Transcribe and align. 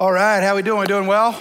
All 0.00 0.12
right, 0.12 0.40
how 0.44 0.54
we 0.54 0.62
doing? 0.62 0.78
We 0.78 0.86
doing 0.86 1.08
well? 1.08 1.36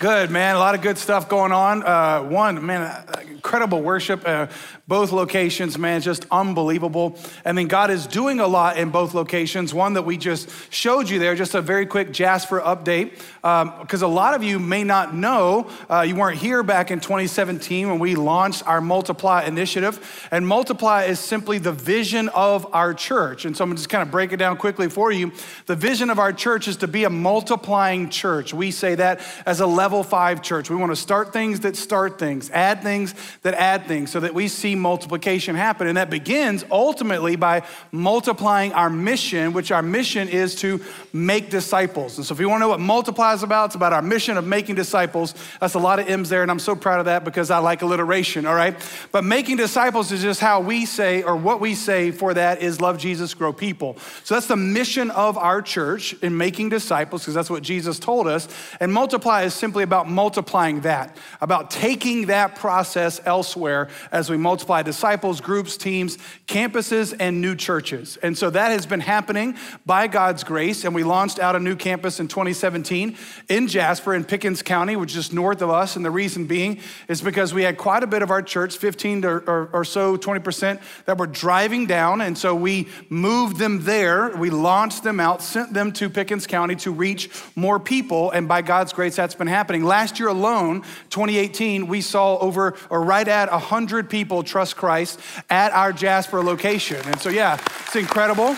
Good, 0.00 0.28
man. 0.28 0.56
A 0.56 0.58
lot 0.58 0.74
of 0.74 0.82
good 0.82 0.98
stuff 0.98 1.28
going 1.28 1.52
on. 1.52 1.84
Uh, 1.84 2.20
one, 2.24 2.66
man, 2.66 3.04
incredible 3.50 3.82
worship. 3.82 4.22
Uh, 4.24 4.46
both 4.86 5.10
locations, 5.10 5.76
man, 5.76 6.00
just 6.00 6.24
unbelievable. 6.30 7.18
And 7.44 7.58
then 7.58 7.66
God 7.66 7.90
is 7.90 8.06
doing 8.06 8.38
a 8.38 8.46
lot 8.46 8.76
in 8.76 8.90
both 8.90 9.12
locations. 9.12 9.74
One 9.74 9.94
that 9.94 10.02
we 10.02 10.16
just 10.16 10.48
showed 10.72 11.08
you 11.08 11.18
there, 11.18 11.34
just 11.34 11.56
a 11.56 11.60
very 11.60 11.84
quick 11.84 12.12
Jasper 12.12 12.60
update, 12.60 13.10
because 13.42 14.02
um, 14.04 14.10
a 14.10 14.12
lot 14.12 14.34
of 14.34 14.44
you 14.44 14.60
may 14.60 14.84
not 14.84 15.16
know, 15.16 15.68
uh, 15.88 16.02
you 16.02 16.14
weren't 16.14 16.38
here 16.38 16.62
back 16.62 16.92
in 16.92 17.00
2017 17.00 17.88
when 17.88 17.98
we 17.98 18.14
launched 18.14 18.64
our 18.68 18.80
Multiply 18.80 19.42
initiative. 19.42 20.28
And 20.30 20.46
Multiply 20.46 21.04
is 21.04 21.18
simply 21.18 21.58
the 21.58 21.72
vision 21.72 22.28
of 22.28 22.72
our 22.72 22.94
church. 22.94 23.46
And 23.46 23.56
so 23.56 23.64
I'm 23.64 23.74
just 23.74 23.88
kind 23.88 24.02
of 24.02 24.12
break 24.12 24.32
it 24.32 24.36
down 24.36 24.58
quickly 24.58 24.88
for 24.88 25.10
you. 25.10 25.32
The 25.66 25.74
vision 25.74 26.08
of 26.08 26.20
our 26.20 26.32
church 26.32 26.68
is 26.68 26.76
to 26.78 26.86
be 26.86 27.02
a 27.02 27.10
multiplying 27.10 28.10
church. 28.10 28.54
We 28.54 28.70
say 28.70 28.94
that 28.94 29.20
as 29.44 29.58
a 29.58 29.66
level 29.66 30.04
five 30.04 30.40
church. 30.40 30.70
We 30.70 30.76
want 30.76 30.92
to 30.92 30.96
start 30.96 31.32
things 31.32 31.60
that 31.60 31.74
start 31.74 32.16
things, 32.16 32.48
add 32.50 32.84
things 32.84 33.12
that 33.42 33.54
add 33.54 33.86
things, 33.86 34.10
so 34.10 34.20
that 34.20 34.34
we 34.34 34.48
see 34.48 34.74
multiplication 34.74 35.56
happen. 35.56 35.86
And 35.86 35.96
that 35.96 36.10
begins 36.10 36.62
ultimately 36.70 37.36
by 37.36 37.62
multiplying 37.90 38.72
our 38.74 38.90
mission, 38.90 39.54
which 39.54 39.72
our 39.72 39.80
mission 39.80 40.28
is 40.28 40.54
to 40.56 40.82
make 41.14 41.48
disciples. 41.48 42.18
And 42.18 42.26
so, 42.26 42.34
if 42.34 42.40
you 42.40 42.50
want 42.50 42.60
to 42.60 42.64
know 42.66 42.68
what 42.68 42.80
multiply 42.80 43.32
is 43.32 43.42
about, 43.42 43.66
it's 43.66 43.74
about 43.76 43.94
our 43.94 44.02
mission 44.02 44.36
of 44.36 44.46
making 44.46 44.74
disciples. 44.74 45.34
That's 45.58 45.72
a 45.72 45.78
lot 45.78 45.98
of 45.98 46.08
M's 46.08 46.28
there, 46.28 46.42
and 46.42 46.50
I'm 46.50 46.58
so 46.58 46.76
proud 46.76 46.98
of 46.98 47.06
that 47.06 47.24
because 47.24 47.50
I 47.50 47.58
like 47.58 47.80
alliteration, 47.80 48.44
all 48.44 48.54
right? 48.54 48.76
But 49.10 49.24
making 49.24 49.56
disciples 49.56 50.12
is 50.12 50.20
just 50.20 50.40
how 50.40 50.60
we 50.60 50.84
say, 50.84 51.22
or 51.22 51.34
what 51.34 51.60
we 51.60 51.74
say 51.74 52.10
for 52.10 52.34
that 52.34 52.60
is 52.60 52.80
love 52.80 52.98
Jesus, 52.98 53.32
grow 53.32 53.54
people. 53.54 53.96
So, 54.22 54.34
that's 54.34 54.48
the 54.48 54.56
mission 54.56 55.10
of 55.12 55.38
our 55.38 55.62
church 55.62 56.12
in 56.22 56.36
making 56.36 56.68
disciples, 56.68 57.22
because 57.22 57.34
that's 57.34 57.50
what 57.50 57.62
Jesus 57.62 57.98
told 57.98 58.26
us. 58.26 58.48
And 58.80 58.92
multiply 58.92 59.44
is 59.44 59.54
simply 59.54 59.82
about 59.82 60.10
multiplying 60.10 60.80
that, 60.80 61.16
about 61.40 61.70
taking 61.70 62.26
that 62.26 62.56
process 62.56 63.18
elsewhere 63.30 63.88
as 64.12 64.28
we 64.28 64.36
multiply 64.36 64.82
disciples, 64.82 65.40
groups, 65.40 65.76
teams, 65.76 66.18
campuses, 66.46 67.16
and 67.18 67.40
new 67.40 67.54
churches. 67.54 68.18
And 68.22 68.36
so 68.36 68.50
that 68.50 68.70
has 68.72 68.84
been 68.84 69.00
happening 69.00 69.56
by 69.86 70.08
God's 70.08 70.44
grace. 70.44 70.84
And 70.84 70.94
we 70.94 71.04
launched 71.04 71.38
out 71.38 71.56
a 71.56 71.60
new 71.60 71.76
campus 71.76 72.20
in 72.20 72.28
2017 72.28 73.16
in 73.48 73.68
Jasper 73.68 74.14
in 74.14 74.24
Pickens 74.24 74.62
County, 74.62 74.96
which 74.96 75.16
is 75.16 75.32
north 75.32 75.62
of 75.62 75.70
us. 75.70 75.96
And 75.96 76.04
the 76.04 76.10
reason 76.10 76.46
being 76.46 76.80
is 77.08 77.22
because 77.22 77.54
we 77.54 77.62
had 77.62 77.78
quite 77.78 78.02
a 78.02 78.06
bit 78.06 78.22
of 78.22 78.30
our 78.30 78.42
church, 78.42 78.76
15 78.76 79.24
or, 79.24 79.38
or, 79.46 79.70
or 79.72 79.84
so, 79.84 80.16
20%, 80.16 80.80
that 81.06 81.16
were 81.16 81.28
driving 81.28 81.86
down. 81.86 82.20
And 82.20 82.36
so 82.36 82.54
we 82.54 82.88
moved 83.08 83.58
them 83.58 83.84
there. 83.84 84.36
We 84.36 84.50
launched 84.50 85.04
them 85.04 85.20
out, 85.20 85.40
sent 85.40 85.72
them 85.72 85.92
to 85.92 86.10
Pickens 86.10 86.46
County 86.46 86.74
to 86.76 86.90
reach 86.90 87.30
more 87.54 87.78
people. 87.78 88.32
And 88.32 88.48
by 88.48 88.62
God's 88.62 88.92
grace, 88.92 89.14
that's 89.14 89.36
been 89.36 89.46
happening. 89.46 89.84
Last 89.84 90.18
year 90.18 90.28
alone, 90.28 90.82
2018, 91.10 91.86
we 91.86 92.00
saw 92.00 92.36
over 92.38 92.74
or 92.90 93.02
right 93.02 93.19
at 93.28 93.50
100 93.50 94.08
people 94.10 94.42
trust 94.42 94.76
Christ 94.76 95.20
at 95.48 95.72
our 95.72 95.92
Jasper 95.92 96.42
location. 96.42 97.00
And 97.06 97.20
so, 97.20 97.28
yeah, 97.28 97.58
it's 97.86 97.96
incredible. 97.96 98.54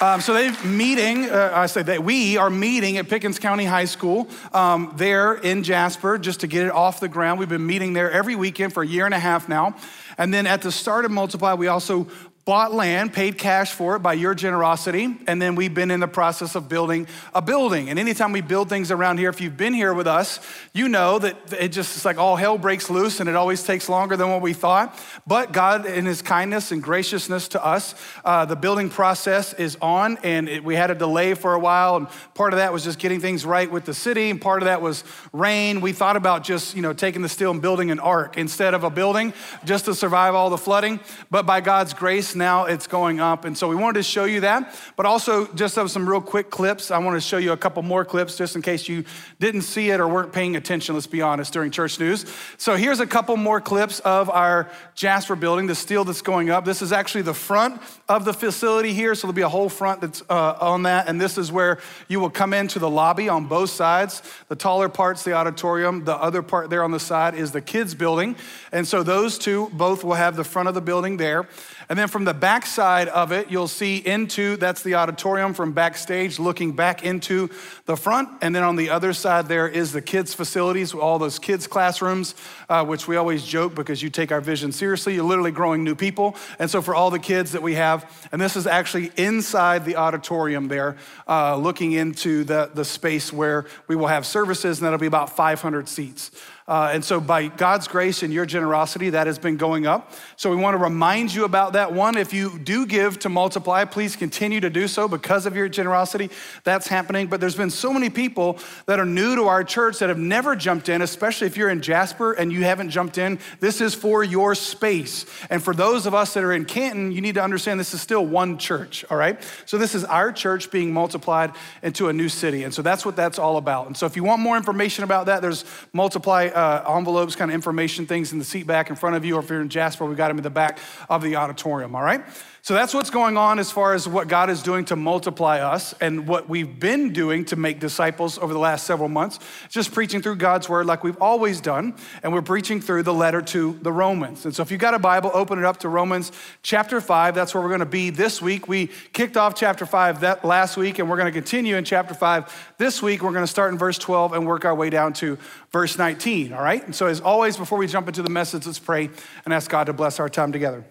Um, 0.00 0.20
so 0.20 0.32
they're 0.32 0.52
meeting, 0.64 1.28
uh, 1.28 1.50
I 1.52 1.66
say 1.66 1.82
that 1.82 2.04
we 2.04 2.36
are 2.36 2.50
meeting 2.50 2.98
at 2.98 3.08
Pickens 3.08 3.40
County 3.40 3.64
High 3.64 3.86
School 3.86 4.28
um, 4.52 4.92
there 4.94 5.34
in 5.34 5.64
Jasper 5.64 6.18
just 6.18 6.40
to 6.40 6.46
get 6.46 6.64
it 6.66 6.70
off 6.70 7.00
the 7.00 7.08
ground. 7.08 7.40
We've 7.40 7.48
been 7.48 7.66
meeting 7.66 7.94
there 7.94 8.08
every 8.08 8.36
weekend 8.36 8.72
for 8.72 8.84
a 8.84 8.86
year 8.86 9.06
and 9.06 9.14
a 9.14 9.18
half 9.18 9.48
now. 9.48 9.74
And 10.16 10.32
then 10.32 10.46
at 10.46 10.62
the 10.62 10.70
start 10.70 11.04
of 11.04 11.10
Multiply, 11.10 11.54
we 11.54 11.66
also 11.66 12.06
bought 12.48 12.72
land, 12.72 13.12
paid 13.12 13.36
cash 13.36 13.74
for 13.74 13.96
it 13.96 13.98
by 13.98 14.14
your 14.14 14.34
generosity, 14.34 15.14
and 15.26 15.42
then 15.42 15.54
we've 15.54 15.74
been 15.74 15.90
in 15.90 16.00
the 16.00 16.08
process 16.08 16.54
of 16.54 16.66
building 16.66 17.06
a 17.34 17.42
building. 17.42 17.90
And 17.90 17.98
anytime 17.98 18.32
we 18.32 18.40
build 18.40 18.70
things 18.70 18.90
around 18.90 19.18
here, 19.18 19.28
if 19.28 19.42
you've 19.42 19.58
been 19.58 19.74
here 19.74 19.92
with 19.92 20.06
us, 20.06 20.40
you 20.72 20.88
know 20.88 21.18
that 21.18 21.36
it 21.60 21.72
just 21.72 21.94
is 21.94 22.06
like 22.06 22.16
all 22.16 22.36
hell 22.36 22.56
breaks 22.56 22.88
loose 22.88 23.20
and 23.20 23.28
it 23.28 23.36
always 23.36 23.62
takes 23.62 23.86
longer 23.86 24.16
than 24.16 24.30
what 24.30 24.40
we 24.40 24.54
thought. 24.54 24.98
But 25.26 25.52
God, 25.52 25.84
in 25.84 26.06
His 26.06 26.22
kindness 26.22 26.72
and 26.72 26.82
graciousness 26.82 27.48
to 27.48 27.62
us, 27.62 27.94
uh, 28.24 28.46
the 28.46 28.56
building 28.56 28.88
process 28.88 29.52
is 29.52 29.76
on, 29.82 30.16
and 30.22 30.48
it, 30.48 30.64
we 30.64 30.74
had 30.74 30.90
a 30.90 30.94
delay 30.94 31.34
for 31.34 31.52
a 31.52 31.58
while. 31.58 31.96
And 31.96 32.06
part 32.32 32.54
of 32.54 32.60
that 32.60 32.72
was 32.72 32.82
just 32.82 32.98
getting 32.98 33.20
things 33.20 33.44
right 33.44 33.70
with 33.70 33.84
the 33.84 33.92
city, 33.92 34.30
and 34.30 34.40
part 34.40 34.62
of 34.62 34.68
that 34.68 34.80
was 34.80 35.04
rain. 35.34 35.82
We 35.82 35.92
thought 35.92 36.16
about 36.16 36.44
just 36.44 36.74
you 36.74 36.80
know 36.80 36.94
taking 36.94 37.20
the 37.20 37.28
steel 37.28 37.50
and 37.50 37.60
building 37.60 37.90
an 37.90 38.00
ark 38.00 38.38
instead 38.38 38.72
of 38.72 38.84
a 38.84 38.90
building, 38.90 39.34
just 39.66 39.84
to 39.84 39.94
survive 39.94 40.34
all 40.34 40.48
the 40.48 40.56
flooding. 40.56 40.98
But 41.30 41.44
by 41.44 41.60
God's 41.60 41.92
grace, 41.92 42.37
now 42.38 42.64
it's 42.64 42.86
going 42.86 43.20
up. 43.20 43.44
And 43.44 43.58
so 43.58 43.68
we 43.68 43.76
wanted 43.76 43.98
to 43.98 44.02
show 44.02 44.24
you 44.24 44.40
that, 44.40 44.74
but 44.96 45.04
also 45.04 45.46
just 45.54 45.76
have 45.76 45.90
some 45.90 46.08
real 46.08 46.20
quick 46.20 46.50
clips. 46.50 46.90
I 46.90 46.98
want 46.98 47.16
to 47.16 47.20
show 47.20 47.36
you 47.36 47.52
a 47.52 47.56
couple 47.56 47.82
more 47.82 48.04
clips 48.04 48.36
just 48.36 48.56
in 48.56 48.62
case 48.62 48.88
you 48.88 49.04
didn't 49.40 49.62
see 49.62 49.90
it 49.90 50.00
or 50.00 50.08
weren't 50.08 50.32
paying 50.32 50.56
attention, 50.56 50.94
let's 50.94 51.06
be 51.06 51.20
honest, 51.20 51.52
during 51.52 51.70
church 51.70 51.98
news. 52.00 52.24
So 52.56 52.76
here's 52.76 53.00
a 53.00 53.06
couple 53.06 53.36
more 53.36 53.60
clips 53.60 54.00
of 54.00 54.30
our 54.30 54.70
Jasper 54.94 55.36
building, 55.36 55.66
the 55.66 55.74
steel 55.74 56.04
that's 56.04 56.22
going 56.22 56.50
up. 56.50 56.64
This 56.64 56.82
is 56.82 56.92
actually 56.92 57.22
the 57.22 57.34
front 57.34 57.80
of 58.08 58.24
the 58.24 58.32
facility 58.32 58.92
here. 58.92 59.14
So 59.14 59.26
there'll 59.26 59.34
be 59.34 59.42
a 59.42 59.48
whole 59.48 59.68
front 59.68 60.00
that's 60.00 60.22
uh, 60.30 60.56
on 60.60 60.84
that. 60.84 61.08
And 61.08 61.20
this 61.20 61.38
is 61.38 61.52
where 61.52 61.78
you 62.08 62.20
will 62.20 62.30
come 62.30 62.54
into 62.54 62.78
the 62.78 62.88
lobby 62.88 63.28
on 63.28 63.46
both 63.46 63.70
sides. 63.70 64.22
The 64.48 64.56
taller 64.56 64.88
part's 64.88 65.24
the 65.24 65.32
auditorium. 65.32 66.04
The 66.04 66.16
other 66.16 66.42
part 66.42 66.70
there 66.70 66.84
on 66.84 66.90
the 66.90 67.00
side 67.00 67.34
is 67.34 67.52
the 67.52 67.60
kids 67.60 67.94
building. 67.94 68.36
And 68.72 68.86
so 68.86 69.02
those 69.02 69.38
two 69.38 69.70
both 69.72 70.04
will 70.04 70.14
have 70.14 70.36
the 70.36 70.44
front 70.44 70.68
of 70.68 70.74
the 70.74 70.80
building 70.80 71.16
there. 71.16 71.48
And 71.88 71.98
then 71.98 72.08
from 72.08 72.24
the 72.24 72.34
back 72.34 72.66
side 72.66 73.08
of 73.08 73.32
it, 73.32 73.50
you'll 73.50 73.66
see 73.66 73.96
into 73.96 74.56
that's 74.56 74.82
the 74.82 74.96
auditorium 74.96 75.54
from 75.54 75.72
backstage, 75.72 76.38
looking 76.38 76.72
back 76.72 77.02
into 77.02 77.48
the 77.86 77.96
front. 77.96 78.28
And 78.42 78.54
then 78.54 78.62
on 78.62 78.76
the 78.76 78.90
other 78.90 79.14
side, 79.14 79.48
there 79.48 79.66
is 79.66 79.92
the 79.92 80.02
kids' 80.02 80.34
facilities, 80.34 80.92
all 80.92 81.18
those 81.18 81.38
kids' 81.38 81.66
classrooms, 81.66 82.34
uh, 82.68 82.84
which 82.84 83.08
we 83.08 83.16
always 83.16 83.42
joke 83.42 83.74
because 83.74 84.02
you 84.02 84.10
take 84.10 84.30
our 84.30 84.42
vision 84.42 84.70
seriously. 84.70 85.14
You're 85.14 85.24
literally 85.24 85.50
growing 85.50 85.82
new 85.82 85.94
people. 85.94 86.36
And 86.58 86.70
so 86.70 86.82
for 86.82 86.94
all 86.94 87.10
the 87.10 87.18
kids 87.18 87.52
that 87.52 87.62
we 87.62 87.74
have, 87.74 88.28
and 88.32 88.40
this 88.40 88.54
is 88.54 88.66
actually 88.66 89.10
inside 89.16 89.86
the 89.86 89.96
auditorium 89.96 90.68
there, 90.68 90.96
uh, 91.26 91.56
looking 91.56 91.92
into 91.92 92.44
the, 92.44 92.70
the 92.74 92.84
space 92.84 93.32
where 93.32 93.64
we 93.86 93.96
will 93.96 94.08
have 94.08 94.26
services, 94.26 94.78
and 94.78 94.84
that'll 94.84 94.98
be 94.98 95.06
about 95.06 95.34
500 95.34 95.88
seats. 95.88 96.30
Uh, 96.68 96.90
and 96.92 97.02
so, 97.02 97.18
by 97.18 97.48
God's 97.48 97.88
grace 97.88 98.22
and 98.22 98.30
your 98.30 98.44
generosity, 98.44 99.08
that 99.10 99.26
has 99.26 99.38
been 99.38 99.56
going 99.56 99.86
up. 99.86 100.12
So, 100.36 100.50
we 100.50 100.56
want 100.56 100.74
to 100.74 100.78
remind 100.78 101.32
you 101.32 101.44
about 101.44 101.72
that. 101.72 101.94
One, 101.94 102.18
if 102.18 102.34
you 102.34 102.58
do 102.58 102.84
give 102.84 103.18
to 103.20 103.30
multiply, 103.30 103.86
please 103.86 104.16
continue 104.16 104.60
to 104.60 104.68
do 104.68 104.86
so 104.86 105.08
because 105.08 105.46
of 105.46 105.56
your 105.56 105.70
generosity. 105.70 106.28
That's 106.64 106.86
happening. 106.86 107.28
But 107.28 107.40
there's 107.40 107.56
been 107.56 107.70
so 107.70 107.90
many 107.90 108.10
people 108.10 108.58
that 108.84 109.00
are 109.00 109.06
new 109.06 109.34
to 109.36 109.44
our 109.44 109.64
church 109.64 109.98
that 110.00 110.10
have 110.10 110.18
never 110.18 110.54
jumped 110.54 110.90
in, 110.90 111.00
especially 111.00 111.46
if 111.46 111.56
you're 111.56 111.70
in 111.70 111.80
Jasper 111.80 112.34
and 112.34 112.52
you 112.52 112.64
haven't 112.64 112.90
jumped 112.90 113.16
in. 113.16 113.38
This 113.60 113.80
is 113.80 113.94
for 113.94 114.22
your 114.22 114.54
space. 114.54 115.24
And 115.48 115.62
for 115.62 115.74
those 115.74 116.04
of 116.04 116.12
us 116.12 116.34
that 116.34 116.44
are 116.44 116.52
in 116.52 116.66
Canton, 116.66 117.12
you 117.12 117.22
need 117.22 117.36
to 117.36 117.42
understand 117.42 117.80
this 117.80 117.94
is 117.94 118.02
still 118.02 118.26
one 118.26 118.58
church, 118.58 119.06
all 119.10 119.16
right? 119.16 119.42
So, 119.64 119.78
this 119.78 119.94
is 119.94 120.04
our 120.04 120.32
church 120.32 120.70
being 120.70 120.92
multiplied 120.92 121.52
into 121.82 122.08
a 122.08 122.12
new 122.12 122.28
city. 122.28 122.64
And 122.64 122.74
so, 122.74 122.82
that's 122.82 123.06
what 123.06 123.16
that's 123.16 123.38
all 123.38 123.56
about. 123.56 123.86
And 123.86 123.96
so, 123.96 124.04
if 124.04 124.16
you 124.16 124.22
want 124.22 124.42
more 124.42 124.58
information 124.58 125.02
about 125.02 125.24
that, 125.26 125.40
there's 125.40 125.64
multiply 125.94 126.50
uh, 126.58 126.96
envelopes, 126.96 127.36
kind 127.36 127.50
of 127.50 127.54
information 127.54 128.06
things 128.06 128.32
in 128.32 128.38
the 128.38 128.44
seat 128.44 128.66
back 128.66 128.90
in 128.90 128.96
front 128.96 129.14
of 129.16 129.24
you, 129.24 129.36
or 129.36 129.40
if 129.40 129.48
you're 129.48 129.60
in 129.60 129.68
Jasper, 129.68 130.04
we 130.04 130.14
got 130.16 130.28
them 130.28 130.38
in 130.38 130.42
the 130.42 130.50
back 130.50 130.78
of 131.08 131.22
the 131.22 131.36
auditorium, 131.36 131.94
all 131.94 132.02
right? 132.02 132.22
So 132.68 132.74
that's 132.74 132.92
what's 132.92 133.08
going 133.08 133.38
on 133.38 133.58
as 133.58 133.70
far 133.70 133.94
as 133.94 134.06
what 134.06 134.28
God 134.28 134.50
is 134.50 134.62
doing 134.62 134.84
to 134.86 134.96
multiply 134.96 135.60
us 135.60 135.94
and 136.02 136.26
what 136.26 136.50
we've 136.50 136.78
been 136.78 137.14
doing 137.14 137.46
to 137.46 137.56
make 137.56 137.80
disciples 137.80 138.36
over 138.36 138.52
the 138.52 138.58
last 138.58 138.84
several 138.84 139.08
months. 139.08 139.38
Just 139.70 139.92
preaching 139.92 140.20
through 140.20 140.36
God's 140.36 140.68
word 140.68 140.84
like 140.84 141.02
we've 141.02 141.16
always 141.16 141.62
done, 141.62 141.94
and 142.22 142.32
we're 142.32 142.42
preaching 142.42 142.80
through 142.80 143.04
the 143.04 143.14
letter 143.14 143.40
to 143.40 143.78
the 143.80 143.92
Romans. 143.92 144.44
And 144.44 144.54
so 144.54 144.62
if 144.62 144.70
you've 144.70 144.80
got 144.80 144.92
a 144.92 144.98
Bible, 144.98 145.30
open 145.32 145.58
it 145.58 145.64
up 145.64 145.78
to 145.78 145.88
Romans 145.88 146.30
chapter 146.62 147.00
5. 147.00 147.34
That's 147.34 147.54
where 147.54 147.62
we're 147.62 147.70
going 147.70 147.80
to 147.80 147.86
be 147.86 148.10
this 148.10 148.42
week. 148.42 148.68
We 148.68 148.88
kicked 149.14 149.38
off 149.38 149.54
chapter 149.54 149.86
5 149.86 150.20
that 150.20 150.44
last 150.44 150.76
week, 150.76 150.98
and 150.98 151.08
we're 151.08 151.16
going 151.16 151.32
to 151.32 151.40
continue 151.40 151.76
in 151.76 151.84
chapter 151.84 152.12
5 152.12 152.74
this 152.76 153.00
week. 153.00 153.22
We're 153.22 153.32
going 153.32 153.44
to 153.44 153.46
start 153.46 153.72
in 153.72 153.78
verse 153.78 153.96
12 153.96 154.34
and 154.34 154.46
work 154.46 154.66
our 154.66 154.74
way 154.74 154.90
down 154.90 155.14
to 155.14 155.38
verse 155.72 155.96
19, 155.96 156.47
all 156.52 156.62
right? 156.62 156.84
And 156.84 156.94
so 156.94 157.06
as 157.06 157.20
always, 157.20 157.56
before 157.56 157.78
we 157.78 157.86
jump 157.86 158.08
into 158.08 158.22
the 158.22 158.30
message, 158.30 158.66
let's 158.66 158.78
pray 158.78 159.10
and 159.44 159.54
ask 159.54 159.70
God 159.70 159.84
to 159.84 159.92
bless 159.92 160.20
our 160.20 160.28
time 160.28 160.52
together. 160.52 160.84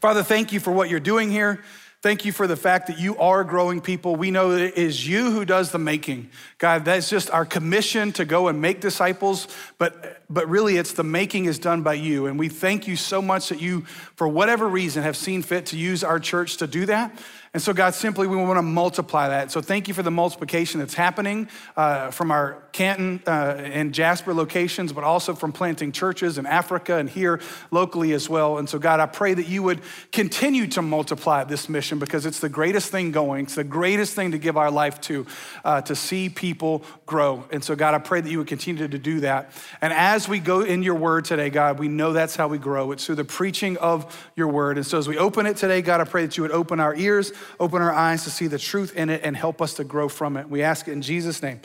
Father, 0.00 0.22
thank 0.22 0.52
you 0.52 0.60
for 0.60 0.70
what 0.70 0.88
you're 0.88 1.00
doing 1.00 1.30
here. 1.30 1.62
Thank 2.02 2.24
you 2.24 2.32
for 2.32 2.48
the 2.48 2.56
fact 2.56 2.88
that 2.88 2.98
you 2.98 3.16
are 3.18 3.44
growing 3.44 3.80
people. 3.80 4.16
We 4.16 4.32
know 4.32 4.50
that 4.50 4.60
it 4.60 4.76
is 4.76 5.06
you 5.06 5.30
who 5.30 5.44
does 5.44 5.70
the 5.70 5.78
making. 5.78 6.30
God, 6.58 6.84
that's 6.84 7.08
just 7.08 7.30
our 7.30 7.46
commission 7.46 8.10
to 8.14 8.24
go 8.24 8.48
and 8.48 8.60
make 8.60 8.80
disciples, 8.80 9.46
but, 9.78 10.20
but 10.28 10.48
really 10.48 10.78
it's 10.78 10.94
the 10.94 11.04
making 11.04 11.44
is 11.44 11.60
done 11.60 11.82
by 11.82 11.94
you. 11.94 12.26
And 12.26 12.40
we 12.40 12.48
thank 12.48 12.88
you 12.88 12.96
so 12.96 13.22
much 13.22 13.50
that 13.50 13.60
you, 13.60 13.82
for 14.16 14.26
whatever 14.26 14.68
reason, 14.68 15.04
have 15.04 15.16
seen 15.16 15.42
fit 15.42 15.66
to 15.66 15.76
use 15.76 16.02
our 16.02 16.18
church 16.18 16.56
to 16.56 16.66
do 16.66 16.86
that. 16.86 17.16
And 17.54 17.62
so, 17.62 17.74
God, 17.74 17.92
simply 17.92 18.26
we 18.26 18.36
want 18.36 18.56
to 18.56 18.62
multiply 18.62 19.28
that. 19.28 19.52
So, 19.52 19.60
thank 19.60 19.86
you 19.86 19.92
for 19.92 20.02
the 20.02 20.10
multiplication 20.10 20.80
that's 20.80 20.94
happening 20.94 21.50
uh, 21.76 22.10
from 22.10 22.30
our 22.30 22.62
Canton 22.72 23.22
uh, 23.26 23.56
and 23.58 23.92
Jasper 23.92 24.32
locations, 24.32 24.90
but 24.94 25.04
also 25.04 25.34
from 25.34 25.52
planting 25.52 25.92
churches 25.92 26.38
in 26.38 26.46
Africa 26.46 26.96
and 26.96 27.10
here 27.10 27.42
locally 27.70 28.14
as 28.14 28.26
well. 28.26 28.56
And 28.56 28.66
so, 28.66 28.78
God, 28.78 29.00
I 29.00 29.06
pray 29.06 29.34
that 29.34 29.48
you 29.48 29.62
would 29.64 29.82
continue 30.12 30.66
to 30.68 30.80
multiply 30.80 31.44
this 31.44 31.68
mission 31.68 31.98
because 31.98 32.24
it's 32.24 32.40
the 32.40 32.48
greatest 32.48 32.90
thing 32.90 33.12
going. 33.12 33.44
It's 33.44 33.56
the 33.56 33.64
greatest 33.64 34.14
thing 34.14 34.30
to 34.30 34.38
give 34.38 34.56
our 34.56 34.70
life 34.70 34.98
to, 35.02 35.26
uh, 35.62 35.82
to 35.82 35.94
see 35.94 36.30
people 36.30 36.82
grow. 37.04 37.44
And 37.52 37.62
so, 37.62 37.76
God, 37.76 37.92
I 37.92 37.98
pray 37.98 38.22
that 38.22 38.30
you 38.30 38.38
would 38.38 38.46
continue 38.46 38.88
to 38.88 38.98
do 38.98 39.20
that. 39.20 39.52
And 39.82 39.92
as 39.92 40.26
we 40.26 40.38
go 40.38 40.62
in 40.62 40.82
your 40.82 40.94
word 40.94 41.26
today, 41.26 41.50
God, 41.50 41.78
we 41.78 41.88
know 41.88 42.14
that's 42.14 42.34
how 42.34 42.48
we 42.48 42.56
grow. 42.56 42.92
It's 42.92 43.04
through 43.04 43.16
the 43.16 43.24
preaching 43.24 43.76
of 43.76 44.30
your 44.36 44.48
word. 44.48 44.78
And 44.78 44.86
so, 44.86 44.96
as 44.96 45.06
we 45.06 45.18
open 45.18 45.44
it 45.44 45.58
today, 45.58 45.82
God, 45.82 46.00
I 46.00 46.04
pray 46.04 46.24
that 46.24 46.38
you 46.38 46.44
would 46.44 46.50
open 46.50 46.80
our 46.80 46.94
ears 46.94 47.30
open 47.60 47.82
our 47.82 47.92
eyes 47.92 48.24
to 48.24 48.30
see 48.30 48.46
the 48.46 48.58
truth 48.58 48.96
in 48.96 49.10
it, 49.10 49.22
and 49.24 49.36
help 49.36 49.62
us 49.62 49.74
to 49.74 49.84
grow 49.84 50.08
from 50.08 50.36
it. 50.36 50.48
We 50.48 50.62
ask 50.62 50.88
it 50.88 50.92
in 50.92 51.02
Jesus' 51.02 51.42
name. 51.42 51.60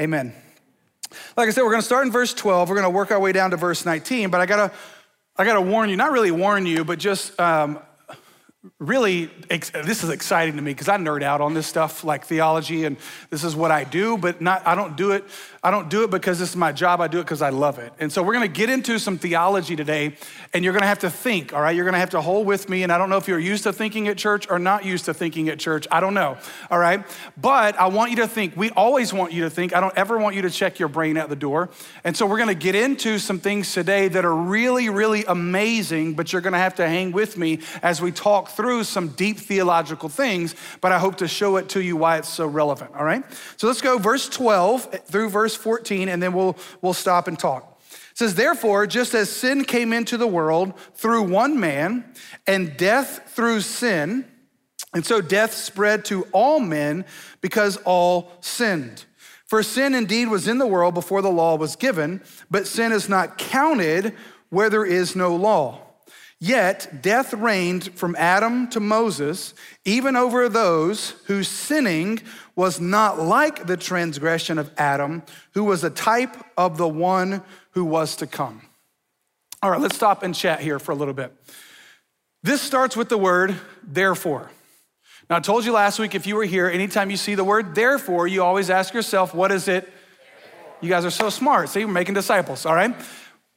Amen. 0.00 0.34
Like 1.36 1.48
I 1.48 1.50
said, 1.50 1.62
we're 1.62 1.70
going 1.70 1.82
to 1.82 1.86
start 1.86 2.06
in 2.06 2.12
verse 2.12 2.32
12. 2.32 2.68
We're 2.68 2.76
going 2.76 2.90
to 2.90 2.90
work 2.90 3.10
our 3.10 3.20
way 3.20 3.32
down 3.32 3.50
to 3.50 3.56
verse 3.56 3.84
19, 3.84 4.30
but 4.30 4.40
I 4.40 4.46
got 4.46 4.68
to 4.68 4.76
I 5.36 5.44
got 5.44 5.54
to 5.54 5.62
warn 5.62 5.88
you, 5.88 5.96
not 5.96 6.12
really 6.12 6.30
warn 6.30 6.66
you, 6.66 6.84
but 6.84 6.98
just 6.98 7.38
um, 7.40 7.78
really, 8.78 9.26
this 9.48 10.04
is 10.04 10.10
exciting 10.10 10.56
to 10.56 10.62
me 10.62 10.72
because 10.72 10.88
I 10.88 10.98
nerd 10.98 11.22
out 11.22 11.40
on 11.40 11.54
this 11.54 11.66
stuff 11.66 12.04
like 12.04 12.26
theology, 12.26 12.84
and 12.84 12.98
this 13.30 13.42
is 13.42 13.56
what 13.56 13.70
I 13.70 13.84
do. 13.84 14.18
But 14.18 14.42
not, 14.42 14.66
I 14.66 14.74
don't 14.74 14.94
do 14.94 15.12
it. 15.12 15.24
I 15.64 15.70
don't 15.70 15.88
do 15.88 16.02
it 16.02 16.10
because 16.10 16.40
this 16.40 16.50
is 16.50 16.56
my 16.56 16.72
job. 16.72 17.00
I 17.00 17.06
do 17.06 17.20
it 17.20 17.22
because 17.22 17.40
I 17.40 17.50
love 17.50 17.78
it. 17.78 17.92
And 18.00 18.12
so 18.12 18.20
we're 18.22 18.32
going 18.32 18.52
to 18.52 18.52
get 18.52 18.68
into 18.68 18.98
some 18.98 19.16
theology 19.16 19.76
today, 19.76 20.16
and 20.52 20.64
you're 20.64 20.72
going 20.72 20.82
to 20.82 20.88
have 20.88 20.98
to 21.00 21.10
think. 21.10 21.52
All 21.52 21.60
right, 21.60 21.74
you're 21.74 21.84
going 21.84 21.92
to 21.92 22.00
have 22.00 22.10
to 22.10 22.20
hold 22.20 22.48
with 22.48 22.68
me. 22.68 22.82
And 22.82 22.90
I 22.90 22.98
don't 22.98 23.10
know 23.10 23.16
if 23.16 23.28
you're 23.28 23.38
used 23.38 23.62
to 23.62 23.72
thinking 23.72 24.08
at 24.08 24.18
church 24.18 24.50
or 24.50 24.58
not 24.58 24.84
used 24.84 25.04
to 25.04 25.14
thinking 25.14 25.48
at 25.48 25.60
church. 25.60 25.86
I 25.90 26.00
don't 26.00 26.14
know. 26.14 26.36
All 26.68 26.80
right, 26.80 27.06
but 27.40 27.78
I 27.78 27.86
want 27.86 28.10
you 28.10 28.16
to 28.16 28.26
think. 28.26 28.56
We 28.56 28.70
always 28.70 29.12
want 29.12 29.32
you 29.32 29.42
to 29.42 29.50
think. 29.50 29.72
I 29.72 29.80
don't 29.80 29.96
ever 29.96 30.18
want 30.18 30.34
you 30.34 30.42
to 30.42 30.50
check 30.50 30.80
your 30.80 30.88
brain 30.88 31.16
at 31.16 31.28
the 31.28 31.36
door. 31.36 31.70
And 32.02 32.16
so 32.16 32.26
we're 32.26 32.38
going 32.38 32.48
to 32.48 32.54
get 32.54 32.74
into 32.74 33.20
some 33.20 33.38
things 33.38 33.72
today 33.72 34.08
that 34.08 34.24
are 34.24 34.34
really, 34.34 34.88
really 34.88 35.24
amazing. 35.26 36.14
But 36.14 36.32
you're 36.32 36.42
going 36.42 36.54
to 36.54 36.58
have 36.58 36.74
to 36.76 36.88
hang 36.88 37.12
with 37.12 37.38
me 37.38 37.60
as 37.82 38.02
we 38.02 38.10
talk 38.10 38.48
through 38.48 38.82
some 38.82 39.08
deep 39.08 39.38
theological 39.38 40.08
things, 40.08 40.56
but 40.80 40.90
I 40.90 40.98
hope 40.98 41.16
to 41.18 41.28
show 41.28 41.56
it 41.56 41.68
to 41.70 41.82
you 41.82 41.96
why 41.96 42.18
it's 42.18 42.28
so 42.28 42.46
relevant, 42.46 42.92
all 42.96 43.04
right? 43.04 43.22
So 43.56 43.66
let's 43.68 43.80
go 43.80 43.98
verse 43.98 44.28
12 44.28 45.04
through 45.06 45.28
verse 45.28 45.51
14, 45.54 46.08
and 46.08 46.22
then 46.22 46.32
we'll, 46.32 46.56
we'll 46.80 46.94
stop 46.94 47.28
and 47.28 47.38
talk. 47.38 47.80
It 48.12 48.18
says, 48.18 48.34
Therefore, 48.34 48.86
just 48.86 49.14
as 49.14 49.30
sin 49.30 49.64
came 49.64 49.92
into 49.92 50.16
the 50.16 50.26
world 50.26 50.74
through 50.94 51.22
one 51.22 51.58
man, 51.58 52.12
and 52.46 52.76
death 52.76 53.32
through 53.34 53.60
sin, 53.60 54.26
and 54.94 55.04
so 55.04 55.20
death 55.20 55.54
spread 55.54 56.04
to 56.06 56.24
all 56.32 56.60
men 56.60 57.04
because 57.40 57.78
all 57.78 58.32
sinned. 58.40 59.04
For 59.46 59.62
sin 59.62 59.94
indeed 59.94 60.28
was 60.28 60.48
in 60.48 60.58
the 60.58 60.66
world 60.66 60.94
before 60.94 61.22
the 61.22 61.30
law 61.30 61.56
was 61.56 61.76
given, 61.76 62.22
but 62.50 62.66
sin 62.66 62.92
is 62.92 63.08
not 63.08 63.38
counted 63.38 64.14
where 64.48 64.70
there 64.70 64.84
is 64.84 65.16
no 65.16 65.34
law. 65.34 65.91
Yet 66.44 67.02
death 67.02 67.32
reigned 67.32 67.96
from 67.96 68.16
Adam 68.18 68.66
to 68.70 68.80
Moses, 68.80 69.54
even 69.84 70.16
over 70.16 70.48
those 70.48 71.10
whose 71.26 71.46
sinning 71.46 72.18
was 72.56 72.80
not 72.80 73.20
like 73.20 73.68
the 73.68 73.76
transgression 73.76 74.58
of 74.58 74.68
Adam, 74.76 75.22
who 75.54 75.62
was 75.62 75.84
a 75.84 75.90
type 75.90 76.36
of 76.56 76.78
the 76.78 76.88
one 76.88 77.44
who 77.74 77.84
was 77.84 78.16
to 78.16 78.26
come. 78.26 78.62
All 79.62 79.70
right, 79.70 79.80
let's 79.80 79.94
stop 79.94 80.24
and 80.24 80.34
chat 80.34 80.58
here 80.58 80.80
for 80.80 80.90
a 80.90 80.96
little 80.96 81.14
bit. 81.14 81.32
This 82.42 82.60
starts 82.60 82.96
with 82.96 83.08
the 83.08 83.18
word 83.18 83.54
therefore. 83.84 84.50
Now, 85.30 85.36
I 85.36 85.40
told 85.40 85.64
you 85.64 85.70
last 85.70 86.00
week 86.00 86.16
if 86.16 86.26
you 86.26 86.34
were 86.34 86.44
here, 86.44 86.66
anytime 86.66 87.08
you 87.08 87.16
see 87.16 87.36
the 87.36 87.44
word 87.44 87.76
therefore, 87.76 88.26
you 88.26 88.42
always 88.42 88.68
ask 88.68 88.92
yourself, 88.94 89.32
what 89.32 89.52
is 89.52 89.68
it? 89.68 89.88
You 90.80 90.88
guys 90.88 91.04
are 91.04 91.10
so 91.10 91.30
smart. 91.30 91.68
See, 91.68 91.84
we're 91.84 91.92
making 91.92 92.14
disciples, 92.14 92.66
all 92.66 92.74
right? 92.74 92.96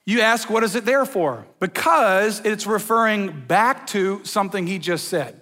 You 0.07 0.21
ask, 0.21 0.51
what 0.51 0.63
is 0.63 0.75
it 0.75 0.85
there 0.85 1.05
for? 1.05 1.47
Because 1.59 2.39
it's 2.45 2.67
referring 2.67 3.45
back 3.47 3.87
to 3.87 4.23
something 4.23 4.67
he 4.67 4.77
just 4.77 5.07
said. 5.07 5.41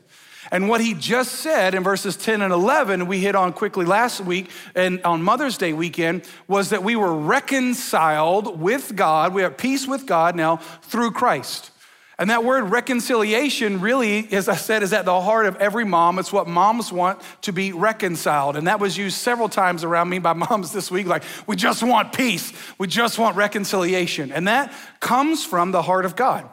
And 0.51 0.69
what 0.69 0.79
he 0.79 0.93
just 0.93 1.33
said 1.33 1.73
in 1.75 1.83
verses 1.83 2.15
10 2.15 2.41
and 2.41 2.53
11, 2.53 3.07
we 3.07 3.19
hit 3.19 3.35
on 3.35 3.51
quickly 3.51 3.85
last 3.85 4.21
week 4.21 4.51
and 4.73 5.01
on 5.03 5.21
Mother's 5.21 5.57
Day 5.57 5.73
weekend, 5.73 6.23
was 6.47 6.69
that 6.69 6.83
we 6.83 6.95
were 6.95 7.13
reconciled 7.13 8.59
with 8.59 8.95
God. 8.95 9.33
We 9.33 9.41
have 9.41 9.57
peace 9.57 9.85
with 9.85 10.05
God 10.05 10.35
now 10.35 10.57
through 10.57 11.11
Christ. 11.11 11.71
And 12.19 12.29
that 12.29 12.43
word 12.43 12.65
reconciliation 12.65 13.81
really, 13.81 14.31
as 14.31 14.47
I 14.47 14.55
said, 14.55 14.83
is 14.83 14.93
at 14.93 15.05
the 15.05 15.19
heart 15.19 15.47
of 15.47 15.55
every 15.55 15.83
mom. 15.83 16.19
It's 16.19 16.31
what 16.31 16.47
moms 16.47 16.91
want 16.91 17.19
to 17.41 17.51
be 17.51 17.73
reconciled. 17.73 18.55
And 18.55 18.67
that 18.67 18.79
was 18.79 18.97
used 18.97 19.17
several 19.17 19.49
times 19.49 19.83
around 19.83 20.09
me 20.09 20.19
by 20.19 20.33
moms 20.33 20.71
this 20.71 20.91
week 20.91 21.07
like, 21.07 21.23
we 21.47 21.55
just 21.55 21.81
want 21.81 22.13
peace, 22.13 22.53
we 22.77 22.87
just 22.87 23.17
want 23.17 23.35
reconciliation. 23.35 24.31
And 24.31 24.47
that 24.47 24.73
comes 24.99 25.43
from 25.43 25.71
the 25.71 25.81
heart 25.81 26.05
of 26.05 26.15
God. 26.15 26.47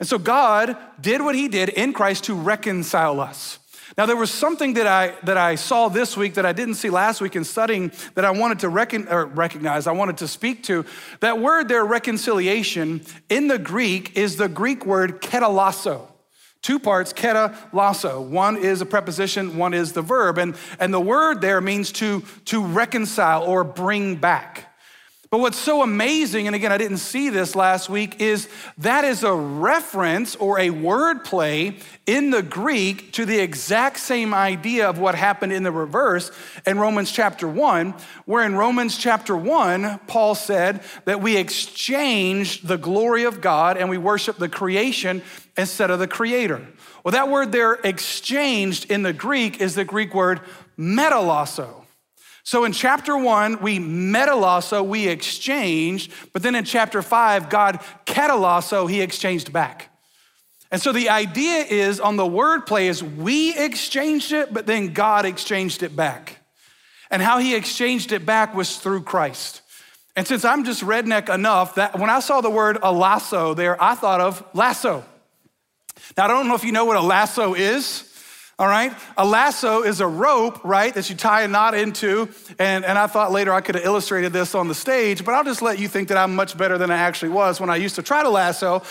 And 0.00 0.08
so 0.08 0.18
God 0.18 0.76
did 1.00 1.20
what 1.20 1.34
he 1.34 1.48
did 1.48 1.68
in 1.68 1.92
Christ 1.92 2.24
to 2.24 2.34
reconcile 2.34 3.20
us. 3.20 3.58
Now, 3.96 4.06
there 4.06 4.16
was 4.16 4.32
something 4.32 4.74
that 4.74 4.88
I, 4.88 5.14
that 5.22 5.36
I 5.36 5.54
saw 5.54 5.88
this 5.88 6.16
week 6.16 6.34
that 6.34 6.44
I 6.44 6.52
didn't 6.52 6.74
see 6.74 6.90
last 6.90 7.20
week 7.20 7.36
in 7.36 7.44
studying 7.44 7.92
that 8.14 8.24
I 8.24 8.32
wanted 8.32 8.58
to 8.60 8.68
recon, 8.68 9.06
recognize, 9.34 9.86
I 9.86 9.92
wanted 9.92 10.16
to 10.18 10.28
speak 10.28 10.64
to. 10.64 10.84
That 11.20 11.38
word 11.38 11.68
there, 11.68 11.84
reconciliation, 11.84 13.02
in 13.28 13.46
the 13.46 13.58
Greek 13.58 14.16
is 14.16 14.36
the 14.36 14.48
Greek 14.48 14.84
word 14.84 15.22
ketalasso. 15.22 16.08
Two 16.60 16.80
parts, 16.80 17.12
keta, 17.12 17.54
lasso. 17.72 18.20
One 18.20 18.56
is 18.56 18.80
a 18.80 18.86
preposition, 18.86 19.58
one 19.58 19.74
is 19.74 19.92
the 19.92 20.02
verb. 20.02 20.38
And, 20.38 20.56
and 20.80 20.92
the 20.92 21.00
word 21.00 21.40
there 21.40 21.60
means 21.60 21.92
to, 21.92 22.22
to 22.46 22.64
reconcile 22.64 23.44
or 23.44 23.62
bring 23.64 24.16
back. 24.16 24.73
But 25.34 25.40
what's 25.40 25.58
so 25.58 25.82
amazing, 25.82 26.46
and 26.46 26.54
again, 26.54 26.70
I 26.70 26.78
didn't 26.78 26.98
see 26.98 27.28
this 27.28 27.56
last 27.56 27.88
week, 27.88 28.20
is 28.20 28.48
that 28.78 29.04
is 29.04 29.24
a 29.24 29.34
reference 29.34 30.36
or 30.36 30.60
a 30.60 30.70
word 30.70 31.24
play 31.24 31.78
in 32.06 32.30
the 32.30 32.40
Greek 32.40 33.12
to 33.14 33.24
the 33.24 33.40
exact 33.40 33.98
same 33.98 34.32
idea 34.32 34.88
of 34.88 35.00
what 35.00 35.16
happened 35.16 35.52
in 35.52 35.64
the 35.64 35.72
reverse 35.72 36.30
in 36.64 36.78
Romans 36.78 37.10
chapter 37.10 37.48
1, 37.48 37.96
where 38.26 38.44
in 38.44 38.54
Romans 38.54 38.96
chapter 38.96 39.36
1, 39.36 40.02
Paul 40.06 40.36
said 40.36 40.84
that 41.04 41.20
we 41.20 41.36
exchanged 41.36 42.68
the 42.68 42.78
glory 42.78 43.24
of 43.24 43.40
God 43.40 43.76
and 43.76 43.90
we 43.90 43.98
worship 43.98 44.36
the 44.36 44.48
creation 44.48 45.20
instead 45.56 45.90
of 45.90 45.98
the 45.98 46.06
creator. 46.06 46.64
Well, 47.02 47.10
that 47.10 47.28
word 47.28 47.50
there, 47.50 47.72
exchanged 47.82 48.88
in 48.88 49.02
the 49.02 49.12
Greek, 49.12 49.60
is 49.60 49.74
the 49.74 49.84
Greek 49.84 50.14
word 50.14 50.42
metalasso. 50.78 51.83
So 52.44 52.64
in 52.64 52.72
chapter 52.72 53.16
one, 53.16 53.60
we 53.60 53.78
metalasso, 53.78 54.86
we 54.86 55.08
exchanged, 55.08 56.12
but 56.34 56.42
then 56.42 56.54
in 56.54 56.64
chapter 56.64 57.00
five, 57.00 57.48
God 57.48 57.80
catalasso, 58.04 58.88
he 58.88 59.00
exchanged 59.00 59.50
back. 59.50 59.90
And 60.70 60.80
so 60.80 60.92
the 60.92 61.08
idea 61.08 61.64
is 61.64 62.00
on 62.00 62.16
the 62.16 62.26
word 62.26 62.66
play 62.66 62.88
is 62.88 63.02
we 63.02 63.56
exchanged 63.56 64.32
it, 64.32 64.52
but 64.52 64.66
then 64.66 64.92
God 64.92 65.24
exchanged 65.24 65.82
it 65.82 65.96
back. 65.96 66.38
And 67.10 67.22
how 67.22 67.38
he 67.38 67.54
exchanged 67.54 68.12
it 68.12 68.26
back 68.26 68.54
was 68.54 68.76
through 68.76 69.04
Christ. 69.04 69.62
And 70.14 70.26
since 70.26 70.44
I'm 70.44 70.64
just 70.64 70.82
redneck 70.82 71.32
enough 71.32 71.76
that 71.76 71.98
when 71.98 72.10
I 72.10 72.20
saw 72.20 72.40
the 72.40 72.50
word 72.50 72.78
a 72.82 72.92
lasso 72.92 73.54
there, 73.54 73.82
I 73.82 73.94
thought 73.94 74.20
of 74.20 74.44
lasso. 74.52 75.04
Now, 76.16 76.24
I 76.24 76.28
don't 76.28 76.46
know 76.46 76.54
if 76.54 76.64
you 76.64 76.72
know 76.72 76.84
what 76.84 76.96
a 76.96 77.00
lasso 77.00 77.54
is 77.54 78.13
all 78.58 78.68
right? 78.68 78.92
A 79.16 79.24
lasso 79.24 79.82
is 79.82 80.00
a 80.00 80.06
rope, 80.06 80.64
right, 80.64 80.94
that 80.94 81.10
you 81.10 81.16
tie 81.16 81.42
a 81.42 81.48
knot 81.48 81.74
into. 81.74 82.28
And, 82.58 82.84
and 82.84 82.98
I 82.98 83.06
thought 83.06 83.32
later 83.32 83.52
I 83.52 83.60
could 83.60 83.74
have 83.74 83.84
illustrated 83.84 84.32
this 84.32 84.54
on 84.54 84.68
the 84.68 84.74
stage, 84.74 85.24
but 85.24 85.34
I'll 85.34 85.44
just 85.44 85.62
let 85.62 85.78
you 85.78 85.88
think 85.88 86.08
that 86.08 86.16
I'm 86.16 86.34
much 86.34 86.56
better 86.56 86.78
than 86.78 86.90
I 86.90 86.96
actually 86.96 87.30
was 87.30 87.60
when 87.60 87.70
I 87.70 87.76
used 87.76 87.96
to 87.96 88.02
try 88.02 88.22
to 88.22 88.28
lasso. 88.28 88.82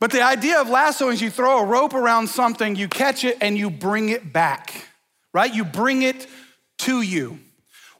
But 0.00 0.10
the 0.10 0.22
idea 0.22 0.60
of 0.60 0.68
lasso 0.68 1.10
is 1.10 1.20
you 1.20 1.30
throw 1.30 1.60
a 1.60 1.64
rope 1.64 1.94
around 1.94 2.28
something, 2.28 2.76
you 2.76 2.88
catch 2.88 3.24
it, 3.24 3.38
and 3.40 3.56
you 3.56 3.70
bring 3.70 4.08
it 4.08 4.32
back, 4.32 4.88
right? 5.32 5.52
You 5.52 5.64
bring 5.64 6.02
it 6.02 6.26
to 6.78 7.02
you. 7.02 7.38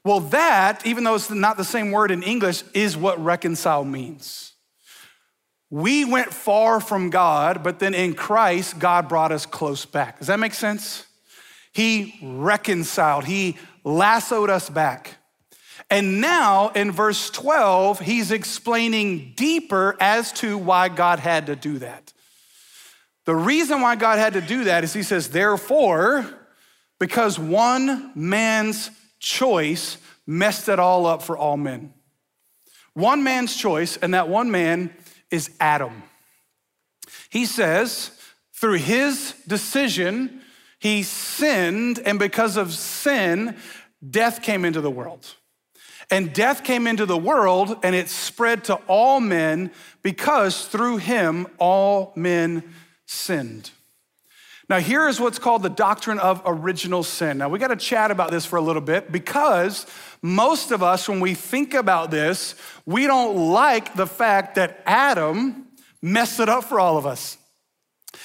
Well, 0.05 0.21
that, 0.21 0.87
even 0.87 1.05
though 1.05 1.15
it's 1.15 1.31
not 1.31 1.57
the 1.57 1.65
same 1.65 1.91
word 1.91 2.11
in 2.11 2.23
English, 2.23 2.63
is 2.75 2.97
what 2.97 3.23
reconcile 3.23 3.85
means. 3.85 4.54
We 5.71 6.05
went 6.05 6.33
far 6.33 6.81
from 6.81 7.11
God, 7.11 7.63
but 7.63 7.79
then 7.79 7.95
in 7.95 8.15
Christ, 8.15 8.79
God 8.79 9.09
brought 9.09 9.33
us 9.33 9.47
close 9.47 9.85
back. 9.85 10.19
Does 10.19 10.29
that 10.29 10.39
make 10.39 10.55
sense? 10.55 11.07
He 11.73 12.19
reconciled, 12.23 13.25
He 13.25 13.57
lassoed 13.83 14.51
us 14.51 14.71
back. 14.71 15.17
And 15.91 16.21
now 16.21 16.69
in 16.71 16.91
verse 16.91 17.31
12, 17.31 18.01
he's 18.01 18.33
explaining 18.33 19.35
deeper 19.37 19.97
as 20.01 20.33
to 20.35 20.57
why 20.57 20.89
God 20.89 21.19
had 21.19 21.47
to 21.47 21.57
do 21.57 21.79
that. 21.79 22.13
The 23.27 23.35
reason 23.35 23.81
why 23.81 23.97
God 23.97 24.19
had 24.19 24.35
to 24.35 24.41
do 24.41 24.65
that 24.65 24.85
is 24.85 24.93
he 24.93 25.03
says, 25.03 25.29
therefore, 25.29 26.27
because 26.99 27.39
one 27.39 28.13
man's 28.15 28.91
choice 29.19 29.99
messed 30.27 30.69
it 30.69 30.79
all 30.79 31.07
up 31.07 31.23
for 31.23 31.37
all 31.37 31.57
men. 31.57 31.93
One 32.95 33.23
man's 33.23 33.57
choice, 33.57 33.97
and 33.97 34.15
that 34.15 34.29
one 34.29 34.51
man 34.51 34.95
is 35.31 35.51
Adam. 35.61 36.03
He 37.31 37.47
says, 37.47 38.11
through 38.53 38.79
his 38.79 39.35
decision, 39.47 40.41
he 40.79 41.03
sinned, 41.03 41.99
and 41.99 42.19
because 42.19 42.57
of 42.57 42.73
sin, 42.73 43.57
death 44.09 44.43
came 44.43 44.65
into 44.65 44.81
the 44.81 44.91
world. 44.91 45.35
And 46.11 46.33
death 46.33 46.65
came 46.65 46.87
into 46.87 47.07
the 47.07 47.17
world, 47.17 47.79
and 47.83 47.95
it 47.95 48.09
spread 48.09 48.65
to 48.65 48.75
all 48.87 49.21
men 49.21 49.71
because 50.03 50.67
through 50.67 50.99
him 50.99 51.47
all 51.59 52.13
men 52.15 52.63
sinned. 53.07 53.71
Now, 54.69 54.79
here 54.79 55.09
is 55.09 55.21
what's 55.21 55.39
called 55.39 55.63
the 55.63 55.69
doctrine 55.69 56.19
of 56.19 56.41
original 56.47 57.03
sin. 57.03 57.39
Now, 57.39 57.49
we 57.51 57.59
got 57.59 57.69
to 57.69 57.77
chat 57.77 58.11
about 58.11 58.31
this 58.31 58.47
for 58.47 58.57
a 58.57 58.63
little 58.63 58.81
bit 58.81 59.13
because 59.13 59.87
most 60.25 60.71
of 60.71 60.83
us, 60.83 61.07
when 61.07 61.21
we 61.21 61.35
think 61.35 61.75
about 61.75 62.11
this, 62.11 62.55
we 62.87 63.07
don't 63.07 63.37
like 63.53 63.95
the 63.95 64.07
fact 64.07 64.55
that 64.55 64.83
Adam 64.87 65.67
messed 66.01 66.41
it 66.41 66.49
up 66.49 66.65
for 66.65 66.81
all 66.81 66.97
of 66.97 67.05
us. 67.05 67.37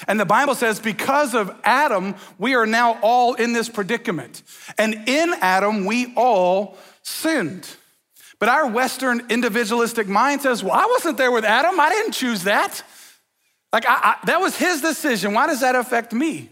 And 0.08 0.18
the 0.18 0.24
Bible 0.24 0.54
says, 0.54 0.80
because 0.80 1.34
of 1.34 1.54
Adam, 1.62 2.14
we 2.38 2.54
are 2.54 2.64
now 2.64 2.98
all 3.02 3.34
in 3.34 3.52
this 3.52 3.68
predicament. 3.68 4.42
And 4.78 5.06
in 5.06 5.34
Adam, 5.42 5.84
we 5.84 6.14
all 6.16 6.78
sinned. 7.02 7.68
But 8.38 8.48
our 8.48 8.66
Western 8.66 9.26
individualistic 9.28 10.08
mind 10.08 10.40
says, 10.40 10.64
well, 10.64 10.72
I 10.72 10.86
wasn't 10.86 11.18
there 11.18 11.30
with 11.30 11.44
Adam. 11.44 11.78
I 11.78 11.90
didn't 11.90 12.12
choose 12.12 12.44
that. 12.44 12.82
Like, 13.74 13.84
I, 13.86 13.94
I, 13.94 14.16
that 14.24 14.40
was 14.40 14.56
his 14.56 14.80
decision. 14.80 15.34
Why 15.34 15.48
does 15.48 15.60
that 15.60 15.74
affect 15.74 16.14
me? 16.14 16.48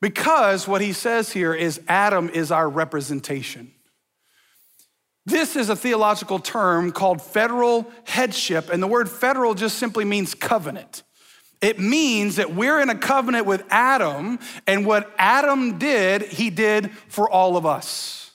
Because 0.00 0.68
what 0.68 0.80
he 0.80 0.92
says 0.92 1.32
here 1.32 1.54
is 1.54 1.80
Adam 1.88 2.28
is 2.28 2.52
our 2.52 2.68
representation. 2.68 3.72
This 5.28 5.56
is 5.56 5.68
a 5.68 5.76
theological 5.76 6.38
term 6.38 6.90
called 6.90 7.20
federal 7.20 7.86
headship, 8.04 8.70
and 8.70 8.82
the 8.82 8.86
word 8.86 9.10
federal 9.10 9.52
just 9.52 9.76
simply 9.76 10.06
means 10.06 10.34
covenant. 10.34 11.02
It 11.60 11.78
means 11.78 12.36
that 12.36 12.54
we're 12.54 12.80
in 12.80 12.88
a 12.88 12.94
covenant 12.94 13.44
with 13.44 13.62
Adam, 13.68 14.38
and 14.66 14.86
what 14.86 15.12
Adam 15.18 15.78
did, 15.78 16.22
he 16.22 16.48
did 16.48 16.90
for 17.08 17.28
all 17.28 17.58
of 17.58 17.66
us. 17.66 18.30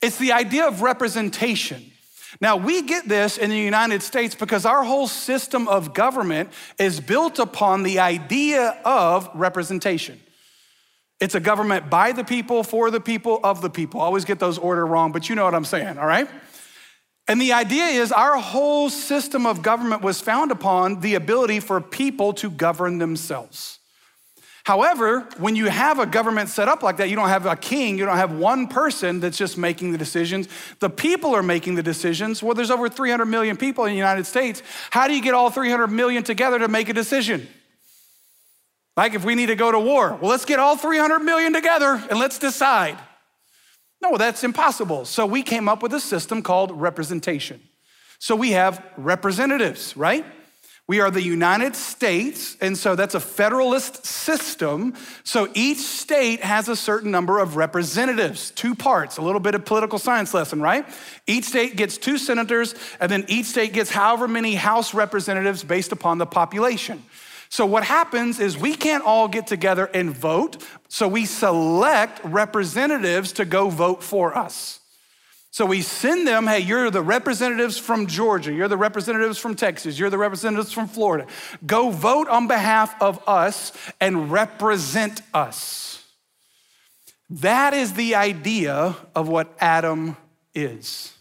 It's 0.00 0.16
the 0.16 0.32
idea 0.32 0.66
of 0.66 0.80
representation. 0.80 1.92
Now, 2.40 2.56
we 2.56 2.80
get 2.80 3.06
this 3.06 3.36
in 3.36 3.50
the 3.50 3.58
United 3.58 4.02
States 4.02 4.34
because 4.34 4.64
our 4.64 4.82
whole 4.82 5.08
system 5.08 5.68
of 5.68 5.92
government 5.92 6.54
is 6.78 7.00
built 7.00 7.38
upon 7.38 7.82
the 7.82 7.98
idea 7.98 8.80
of 8.82 9.28
representation. 9.34 10.18
It's 11.20 11.34
a 11.34 11.40
government 11.40 11.90
by 11.90 12.12
the 12.12 12.24
people, 12.24 12.64
for 12.64 12.90
the 12.90 13.00
people, 13.00 13.40
of 13.44 13.60
the 13.60 13.68
people. 13.70 14.00
I 14.00 14.04
always 14.04 14.24
get 14.24 14.38
those 14.38 14.56
order 14.56 14.86
wrong, 14.86 15.12
but 15.12 15.28
you 15.28 15.34
know 15.34 15.44
what 15.44 15.54
I'm 15.54 15.66
saying, 15.66 15.98
all 15.98 16.06
right? 16.06 16.28
And 17.28 17.40
the 17.40 17.52
idea 17.52 17.84
is 17.84 18.10
our 18.10 18.38
whole 18.38 18.90
system 18.90 19.46
of 19.46 19.62
government 19.62 20.02
was 20.02 20.20
found 20.20 20.50
upon 20.50 21.00
the 21.00 21.14
ability 21.14 21.60
for 21.60 21.80
people 21.80 22.32
to 22.34 22.50
govern 22.50 22.98
themselves. 22.98 23.78
However, 24.64 25.28
when 25.38 25.56
you 25.56 25.66
have 25.66 25.98
a 25.98 26.06
government 26.06 26.48
set 26.48 26.68
up 26.68 26.82
like 26.82 26.96
that, 26.98 27.08
you 27.08 27.16
don't 27.16 27.28
have 27.28 27.46
a 27.46 27.56
king, 27.56 27.98
you 27.98 28.04
don't 28.04 28.16
have 28.16 28.32
one 28.32 28.66
person 28.66 29.20
that's 29.20 29.38
just 29.38 29.56
making 29.56 29.92
the 29.92 29.98
decisions. 29.98 30.48
The 30.80 30.90
people 30.90 31.34
are 31.34 31.42
making 31.42 31.76
the 31.76 31.82
decisions. 31.82 32.42
Well, 32.42 32.54
there's 32.54 32.70
over 32.70 32.88
300 32.88 33.26
million 33.26 33.56
people 33.56 33.84
in 33.84 33.92
the 33.92 33.96
United 33.96 34.26
States. 34.26 34.62
How 34.90 35.06
do 35.06 35.14
you 35.14 35.22
get 35.22 35.34
all 35.34 35.50
300 35.50 35.88
million 35.88 36.22
together 36.22 36.58
to 36.58 36.68
make 36.68 36.88
a 36.88 36.92
decision? 36.92 37.48
Like 39.00 39.14
if 39.14 39.24
we 39.24 39.34
need 39.34 39.46
to 39.46 39.56
go 39.56 39.72
to 39.72 39.80
war, 39.80 40.18
well, 40.20 40.30
let's 40.30 40.44
get 40.44 40.58
all 40.58 40.76
300 40.76 41.20
million 41.20 41.54
together 41.54 42.04
and 42.10 42.18
let's 42.18 42.38
decide. 42.38 42.98
No, 44.02 44.18
that's 44.18 44.44
impossible. 44.44 45.06
So 45.06 45.24
we 45.24 45.42
came 45.42 45.70
up 45.70 45.82
with 45.82 45.94
a 45.94 46.00
system 46.00 46.42
called 46.42 46.70
representation. 46.70 47.62
So 48.18 48.36
we 48.36 48.50
have 48.50 48.84
representatives, 48.98 49.96
right? 49.96 50.26
We 50.86 51.00
are 51.00 51.10
the 51.10 51.22
United 51.22 51.76
States, 51.76 52.58
and 52.60 52.76
so 52.76 52.94
that's 52.94 53.14
a 53.14 53.20
federalist 53.20 54.04
system. 54.04 54.92
So 55.24 55.48
each 55.54 55.78
state 55.78 56.40
has 56.40 56.68
a 56.68 56.76
certain 56.76 57.10
number 57.10 57.38
of 57.38 57.56
representatives, 57.56 58.50
two 58.50 58.74
parts, 58.74 59.16
a 59.16 59.22
little 59.22 59.40
bit 59.40 59.54
of 59.54 59.64
political 59.64 59.98
science 59.98 60.34
lesson, 60.34 60.60
right? 60.60 60.84
Each 61.26 61.46
state 61.46 61.74
gets 61.74 61.96
two 61.96 62.18
senators, 62.18 62.74
and 63.00 63.10
then 63.10 63.24
each 63.28 63.46
state 63.46 63.72
gets 63.72 63.88
however 63.88 64.28
many 64.28 64.56
House 64.56 64.92
representatives 64.92 65.64
based 65.64 65.90
upon 65.90 66.18
the 66.18 66.26
population. 66.26 67.02
So 67.50 67.66
what 67.66 67.82
happens 67.82 68.38
is 68.38 68.56
we 68.56 68.76
can't 68.76 69.04
all 69.04 69.26
get 69.26 69.48
together 69.48 69.86
and 69.92 70.16
vote, 70.16 70.64
so 70.88 71.08
we 71.08 71.26
select 71.26 72.20
representatives 72.24 73.32
to 73.32 73.44
go 73.44 73.68
vote 73.68 74.04
for 74.04 74.38
us. 74.38 74.78
So 75.50 75.66
we 75.66 75.82
send 75.82 76.28
them, 76.28 76.46
hey, 76.46 76.60
you're 76.60 76.92
the 76.92 77.02
representatives 77.02 77.76
from 77.76 78.06
Georgia, 78.06 78.52
you're 78.52 78.68
the 78.68 78.76
representatives 78.76 79.36
from 79.36 79.56
Texas, 79.56 79.98
you're 79.98 80.10
the 80.10 80.16
representatives 80.16 80.70
from 80.70 80.86
Florida. 80.86 81.26
Go 81.66 81.90
vote 81.90 82.28
on 82.28 82.46
behalf 82.46 82.94
of 83.02 83.20
us 83.26 83.72
and 84.00 84.30
represent 84.30 85.20
us. 85.34 86.04
That 87.30 87.74
is 87.74 87.94
the 87.94 88.14
idea 88.14 88.94
of 89.16 89.28
what 89.28 89.52
Adam 89.58 90.16
is. 90.54 91.12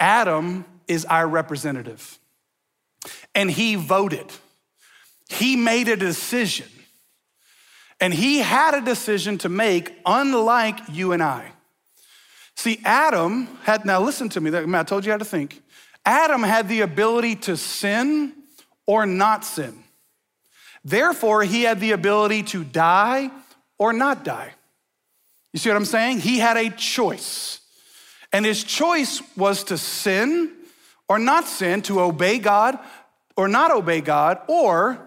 Adam 0.00 0.64
is 0.88 1.04
our 1.04 1.28
representative, 1.28 2.18
and 3.34 3.50
he 3.50 3.74
voted. 3.74 4.32
He 5.32 5.56
made 5.56 5.88
a 5.88 5.96
decision, 5.96 6.68
and 8.00 8.12
he 8.12 8.38
had 8.38 8.74
a 8.74 8.80
decision 8.80 9.38
to 9.38 9.48
make, 9.48 9.94
unlike 10.04 10.78
you 10.90 11.12
and 11.12 11.22
I. 11.22 11.52
See, 12.56 12.80
Adam 12.84 13.46
had, 13.62 13.84
now 13.84 14.00
listen 14.02 14.28
to 14.30 14.40
me, 14.40 14.50
I 14.54 14.82
told 14.82 15.06
you 15.06 15.12
how 15.12 15.18
to 15.18 15.24
think. 15.24 15.62
Adam 16.04 16.42
had 16.42 16.68
the 16.68 16.82
ability 16.82 17.36
to 17.36 17.56
sin 17.56 18.34
or 18.86 19.06
not 19.06 19.44
sin. 19.44 19.82
Therefore, 20.84 21.44
he 21.44 21.62
had 21.62 21.80
the 21.80 21.92
ability 21.92 22.42
to 22.44 22.64
die 22.64 23.30
or 23.78 23.92
not 23.92 24.24
die. 24.24 24.52
You 25.52 25.58
see 25.60 25.70
what 25.70 25.76
I'm 25.76 25.84
saying? 25.84 26.20
He 26.20 26.38
had 26.38 26.56
a 26.56 26.70
choice. 26.70 27.60
And 28.32 28.44
his 28.44 28.64
choice 28.64 29.22
was 29.36 29.64
to 29.64 29.78
sin 29.78 30.52
or 31.08 31.18
not 31.18 31.46
sin, 31.46 31.82
to 31.82 32.00
obey 32.00 32.38
God 32.38 32.78
or 33.36 33.48
not 33.48 33.70
obey 33.70 34.00
God, 34.00 34.40
or 34.46 34.98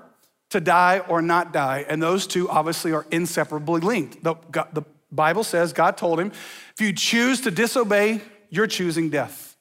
to 0.55 0.61
die 0.61 0.99
or 0.99 1.21
not 1.21 1.51
die. 1.51 1.85
And 1.89 2.01
those 2.01 2.25
two 2.25 2.49
obviously 2.49 2.93
are 2.93 3.05
inseparably 3.11 3.81
linked. 3.81 4.23
The, 4.23 4.35
the 4.71 4.83
Bible 5.11 5.43
says 5.43 5.73
God 5.73 5.97
told 5.97 6.17
him, 6.17 6.31
if 6.73 6.79
you 6.79 6.93
choose 6.93 7.41
to 7.41 7.51
disobey, 7.51 8.21
you're 8.49 8.65
choosing 8.65 9.09
death. 9.09 9.57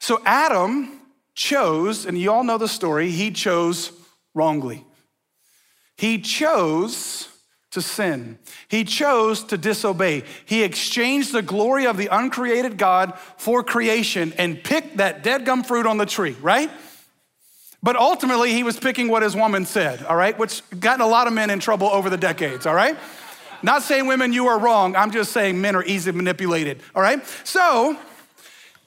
So 0.00 0.20
Adam 0.26 1.00
chose, 1.34 2.04
and 2.04 2.18
you 2.18 2.30
all 2.30 2.44
know 2.44 2.58
the 2.58 2.68
story, 2.68 3.10
he 3.10 3.30
chose 3.30 3.90
wrongly. 4.34 4.84
He 5.96 6.18
chose 6.18 7.30
to 7.70 7.80
sin. 7.80 8.38
He 8.68 8.84
chose 8.84 9.44
to 9.44 9.56
disobey. 9.56 10.24
He 10.44 10.62
exchanged 10.62 11.32
the 11.32 11.40
glory 11.40 11.86
of 11.86 11.96
the 11.96 12.08
uncreated 12.08 12.76
God 12.76 13.18
for 13.38 13.64
creation 13.64 14.34
and 14.36 14.62
picked 14.62 14.98
that 14.98 15.22
dead 15.22 15.46
gum 15.46 15.64
fruit 15.64 15.86
on 15.86 15.96
the 15.96 16.06
tree, 16.06 16.36
right? 16.42 16.70
But 17.84 17.96
ultimately, 17.96 18.54
he 18.54 18.62
was 18.62 18.80
picking 18.80 19.08
what 19.08 19.22
his 19.22 19.36
woman 19.36 19.66
said, 19.66 20.02
all 20.04 20.16
right, 20.16 20.38
which 20.38 20.62
gotten 20.80 21.02
a 21.02 21.06
lot 21.06 21.26
of 21.26 21.34
men 21.34 21.50
in 21.50 21.60
trouble 21.60 21.88
over 21.88 22.08
the 22.08 22.16
decades, 22.16 22.64
all 22.64 22.74
right? 22.74 22.96
Not 23.62 23.82
saying 23.82 24.06
women, 24.06 24.32
you 24.32 24.46
are 24.46 24.58
wrong. 24.58 24.96
I'm 24.96 25.10
just 25.10 25.32
saying 25.32 25.60
men 25.60 25.76
are 25.76 25.84
easily 25.84 26.16
manipulated, 26.16 26.80
all 26.94 27.02
right? 27.02 27.22
So, 27.44 27.98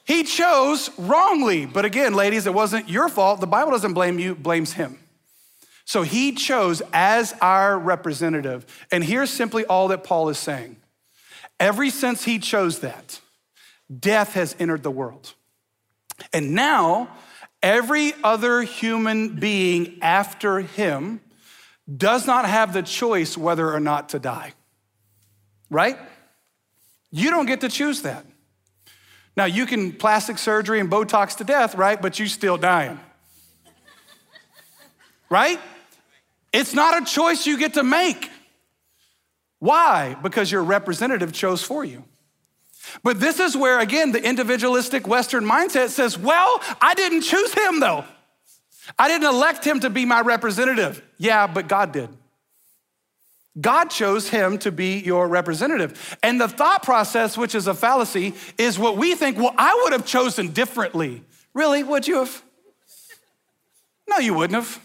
he 0.04 0.24
chose 0.24 0.90
wrongly. 0.98 1.64
But 1.64 1.84
again, 1.84 2.14
ladies, 2.14 2.48
it 2.48 2.54
wasn't 2.54 2.88
your 2.88 3.08
fault. 3.08 3.38
The 3.38 3.46
Bible 3.46 3.70
doesn't 3.70 3.94
blame 3.94 4.18
you, 4.18 4.34
blames 4.34 4.72
him. 4.72 4.98
So 5.84 6.02
he 6.02 6.32
chose 6.32 6.82
as 6.92 7.34
our 7.40 7.78
representative. 7.78 8.66
And 8.90 9.04
here's 9.04 9.30
simply 9.30 9.64
all 9.66 9.88
that 9.88 10.02
Paul 10.02 10.28
is 10.28 10.38
saying. 10.38 10.76
Ever 11.60 11.88
since 11.90 12.24
he 12.24 12.40
chose 12.40 12.80
that, 12.80 13.20
death 13.96 14.32
has 14.32 14.56
entered 14.58 14.82
the 14.82 14.90
world. 14.90 15.34
And 16.32 16.52
now, 16.52 17.10
every 17.62 18.12
other 18.22 18.62
human 18.62 19.36
being 19.36 19.98
after 20.02 20.60
him 20.60 21.20
does 21.94 22.26
not 22.26 22.46
have 22.46 22.72
the 22.72 22.82
choice 22.82 23.36
whether 23.36 23.72
or 23.72 23.80
not 23.80 24.10
to 24.10 24.18
die 24.18 24.52
right? 25.70 25.98
You 27.10 27.30
don't 27.30 27.46
get 27.46 27.60
to 27.62 27.68
choose 27.68 28.02
that. 28.02 28.24
Now, 29.36 29.44
you 29.44 29.66
can 29.66 29.92
plastic 29.92 30.38
surgery 30.38 30.80
and 30.80 30.90
Botox 30.90 31.36
to 31.36 31.44
death, 31.44 31.74
right? 31.74 32.00
But 32.00 32.18
you're 32.18 32.28
still 32.28 32.56
dying. 32.56 32.98
right? 35.30 35.60
It's 36.52 36.74
not 36.74 37.02
a 37.02 37.06
choice 37.06 37.46
you 37.46 37.58
get 37.58 37.74
to 37.74 37.82
make. 37.82 38.30
Why? 39.60 40.16
Because 40.22 40.50
your 40.50 40.64
representative 40.64 41.32
chose 41.32 41.62
for 41.62 41.84
you. 41.84 42.04
But 43.02 43.20
this 43.20 43.40
is 43.40 43.56
where, 43.56 43.78
again, 43.80 44.12
the 44.12 44.22
individualistic 44.22 45.06
Western 45.06 45.44
mindset 45.44 45.88
says, 45.88 46.18
well, 46.18 46.62
I 46.80 46.94
didn't 46.94 47.22
choose 47.22 47.52
him 47.54 47.80
though. 47.80 48.04
I 48.98 49.08
didn't 49.08 49.28
elect 49.28 49.64
him 49.64 49.80
to 49.80 49.90
be 49.90 50.06
my 50.06 50.20
representative. 50.20 51.02
Yeah, 51.18 51.46
but 51.46 51.68
God 51.68 51.92
did. 51.92 52.08
God 53.60 53.86
chose 53.86 54.28
him 54.28 54.58
to 54.58 54.70
be 54.70 55.00
your 55.00 55.26
representative. 55.26 56.16
And 56.22 56.40
the 56.40 56.48
thought 56.48 56.82
process, 56.82 57.36
which 57.36 57.54
is 57.54 57.66
a 57.66 57.74
fallacy, 57.74 58.34
is 58.56 58.78
what 58.78 58.96
we 58.96 59.14
think, 59.14 59.36
well, 59.36 59.54
I 59.58 59.80
would 59.82 59.92
have 59.92 60.06
chosen 60.06 60.52
differently. 60.52 61.22
Really? 61.54 61.82
Would 61.82 62.06
you 62.06 62.18
have? 62.18 62.42
No, 64.08 64.18
you 64.18 64.34
wouldn't 64.34 64.64
have. 64.64 64.80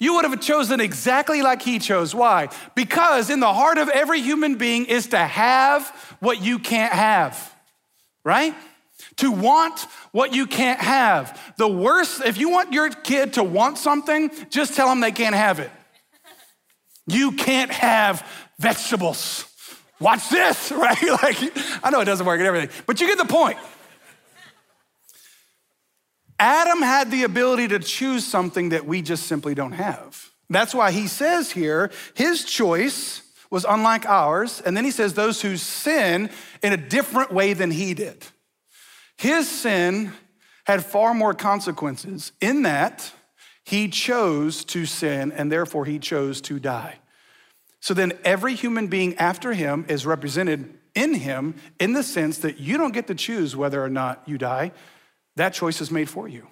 You 0.00 0.14
would 0.14 0.24
have 0.24 0.40
chosen 0.40 0.80
exactly 0.80 1.42
like 1.42 1.60
he 1.60 1.78
chose. 1.78 2.14
Why? 2.14 2.48
Because 2.74 3.28
in 3.28 3.38
the 3.38 3.52
heart 3.52 3.76
of 3.76 3.90
every 3.90 4.22
human 4.22 4.56
being 4.56 4.86
is 4.86 5.08
to 5.08 5.18
have 5.18 5.86
what 6.20 6.42
you 6.42 6.58
can't 6.58 6.92
have, 6.92 7.54
right? 8.24 8.54
To 9.16 9.30
want 9.30 9.80
what 10.12 10.34
you 10.34 10.46
can't 10.46 10.80
have. 10.80 11.38
The 11.58 11.68
worst, 11.68 12.22
if 12.24 12.38
you 12.38 12.48
want 12.48 12.72
your 12.72 12.88
kid 12.88 13.34
to 13.34 13.44
want 13.44 13.76
something, 13.76 14.30
just 14.48 14.74
tell 14.74 14.88
them 14.88 15.00
they 15.00 15.12
can't 15.12 15.34
have 15.34 15.58
it. 15.60 15.70
You 17.06 17.32
can't 17.32 17.70
have 17.70 18.26
vegetables. 18.58 19.44
Watch 20.00 20.30
this, 20.30 20.72
right? 20.76 21.02
like, 21.22 21.36
I 21.84 21.90
know 21.90 22.00
it 22.00 22.06
doesn't 22.06 22.24
work 22.24 22.38
and 22.38 22.46
everything, 22.46 22.70
but 22.86 23.02
you 23.02 23.06
get 23.06 23.18
the 23.18 23.26
point. 23.26 23.58
Adam 26.40 26.80
had 26.80 27.10
the 27.10 27.22
ability 27.24 27.68
to 27.68 27.78
choose 27.78 28.26
something 28.26 28.70
that 28.70 28.86
we 28.86 29.02
just 29.02 29.26
simply 29.26 29.54
don't 29.54 29.72
have. 29.72 30.30
That's 30.48 30.74
why 30.74 30.90
he 30.90 31.06
says 31.06 31.52
here, 31.52 31.90
his 32.14 32.44
choice 32.44 33.22
was 33.50 33.66
unlike 33.68 34.06
ours. 34.06 34.62
And 34.64 34.76
then 34.76 34.84
he 34.84 34.90
says, 34.90 35.12
those 35.12 35.42
who 35.42 35.56
sin 35.58 36.30
in 36.62 36.72
a 36.72 36.76
different 36.76 37.30
way 37.30 37.52
than 37.52 37.70
he 37.70 37.94
did. 37.94 38.24
His 39.18 39.48
sin 39.48 40.12
had 40.64 40.84
far 40.84 41.12
more 41.12 41.34
consequences 41.34 42.32
in 42.40 42.62
that 42.62 43.12
he 43.64 43.88
chose 43.88 44.64
to 44.64 44.86
sin 44.86 45.32
and 45.32 45.52
therefore 45.52 45.84
he 45.84 45.98
chose 45.98 46.40
to 46.42 46.58
die. 46.58 46.98
So 47.80 47.92
then 47.92 48.12
every 48.24 48.54
human 48.54 48.86
being 48.86 49.16
after 49.16 49.52
him 49.52 49.84
is 49.88 50.06
represented 50.06 50.72
in 50.94 51.14
him 51.14 51.54
in 51.78 51.92
the 51.92 52.02
sense 52.02 52.38
that 52.38 52.58
you 52.58 52.78
don't 52.78 52.92
get 52.92 53.06
to 53.08 53.14
choose 53.14 53.54
whether 53.54 53.82
or 53.82 53.90
not 53.90 54.22
you 54.26 54.38
die. 54.38 54.72
That 55.36 55.54
choice 55.54 55.80
is 55.80 55.90
made 55.90 56.08
for 56.08 56.28
you. 56.28 56.46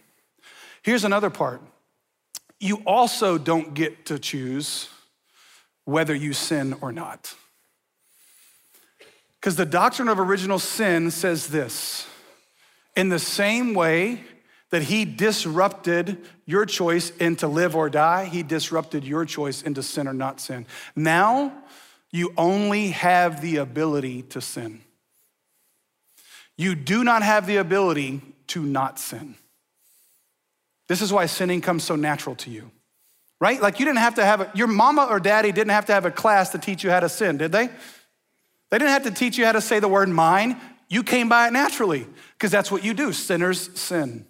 Here's 0.83 1.05
another 1.05 1.31
part 1.31 1.61
you 2.61 2.83
also 2.87 3.39
don't 3.39 3.75
get 3.75 4.07
to 4.07 4.19
choose 4.19 4.89
whether 5.85 6.15
you 6.15 6.33
sin 6.33 6.75
or 6.81 6.93
not. 6.93 7.35
Because 9.41 9.57
the 9.57 9.67
doctrine 9.67 10.09
of 10.09 10.19
original 10.19 10.59
sin 10.59 11.11
says 11.11 11.47
this 11.47 12.07
in 12.97 13.09
the 13.09 13.19
same 13.19 13.75
way 13.75 14.21
that 14.71 14.83
he 14.83 15.05
disrupted 15.05 16.19
your 16.45 16.67
choice 16.67 17.11
into 17.17 17.47
live 17.47 17.77
or 17.77 17.89
die, 17.89 18.27
he 18.27 18.43
disrupted 18.43 19.05
your 19.05 19.25
choice 19.25 19.63
into 19.63 19.83
sin 19.83 20.09
or 20.09 20.13
not 20.13 20.41
sin. 20.41 20.67
Now, 20.97 21.53
you 22.11 22.33
only 22.37 22.89
have 22.89 23.41
the 23.41 23.57
ability 23.57 24.23
to 24.23 24.41
sin. 24.41 24.83
You 26.57 26.75
do 26.75 27.05
not 27.05 27.23
have 27.23 27.47
the 27.47 27.57
ability 27.57 28.21
to 28.49 28.63
not 28.63 28.99
sin. 28.99 29.37
This 30.89 31.03
is 31.03 31.13
why 31.13 31.27
sinning 31.27 31.61
comes 31.61 31.85
so 31.85 31.97
natural 31.97 32.35
to 32.37 32.51
you, 32.51 32.71
right? 33.41 33.61
Like 33.61 33.79
you 33.79 33.85
didn't 33.85 33.99
have 33.99 34.15
to 34.17 34.25
have 34.25 34.41
a, 34.41 34.51
your 34.55 34.67
mama 34.67 35.07
or 35.09 35.21
daddy 35.21 35.53
didn't 35.53 35.71
have 35.71 35.87
to 35.87 35.93
have 35.93 36.07
a 36.07 36.11
class 36.11 36.51
to 36.51 36.59
teach 36.59 36.83
you 36.83 36.91
how 36.91 37.01
to 37.01 37.09
sin, 37.09 37.37
did 37.37 37.53
they? 37.53 37.69
They 38.71 38.79
didn't 38.79 38.91
have 38.91 39.05
to 39.05 39.11
teach 39.11 39.39
you 39.39 39.45
how 39.45 39.53
to 39.53 39.61
say 39.61 39.81
the 39.81 39.89
word 39.89 40.09
mine. 40.09 40.57
You 40.89 41.03
came 41.03 41.29
by 41.29 41.49
it 41.49 41.53
naturally 41.53 42.07
because 42.33 42.51
that's 42.51 42.71
what 42.71 42.85
you 42.85 42.95
do. 42.95 43.13
Sinners 43.13 43.71
sin. 43.79 44.27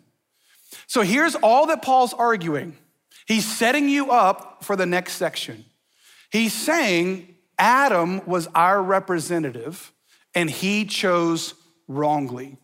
So 0.86 1.02
here's 1.02 1.34
all 1.36 1.66
that 1.66 1.82
Paul's 1.82 2.14
arguing. 2.14 2.76
He's 3.26 3.46
setting 3.46 3.88
you 3.88 4.10
up 4.10 4.64
for 4.64 4.74
the 4.74 4.86
next 4.86 5.14
section. 5.14 5.64
He's 6.30 6.52
saying 6.52 7.34
Adam 7.58 8.24
was 8.26 8.48
our 8.54 8.82
representative 8.82 9.92
and 10.34 10.50
he 10.50 10.84
chose 10.84 11.54
wrongly. 11.86 12.56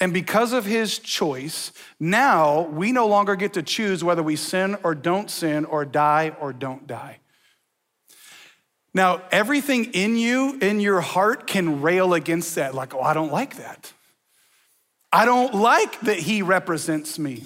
And 0.00 0.14
because 0.14 0.54
of 0.54 0.64
his 0.64 0.98
choice, 0.98 1.72
now 2.00 2.62
we 2.62 2.90
no 2.90 3.06
longer 3.06 3.36
get 3.36 3.52
to 3.52 3.62
choose 3.62 4.02
whether 4.02 4.22
we 4.22 4.34
sin 4.34 4.78
or 4.82 4.94
don't 4.94 5.30
sin 5.30 5.66
or 5.66 5.84
die 5.84 6.34
or 6.40 6.54
don't 6.54 6.86
die. 6.86 7.18
Now, 8.94 9.22
everything 9.30 9.92
in 9.92 10.16
you, 10.16 10.58
in 10.60 10.80
your 10.80 11.02
heart, 11.02 11.46
can 11.46 11.82
rail 11.82 12.14
against 12.14 12.54
that. 12.54 12.74
Like, 12.74 12.94
oh, 12.94 13.02
I 13.02 13.12
don't 13.12 13.30
like 13.30 13.56
that. 13.56 13.92
I 15.12 15.26
don't 15.26 15.54
like 15.54 16.00
that 16.00 16.18
he 16.18 16.40
represents 16.40 17.18
me. 17.18 17.44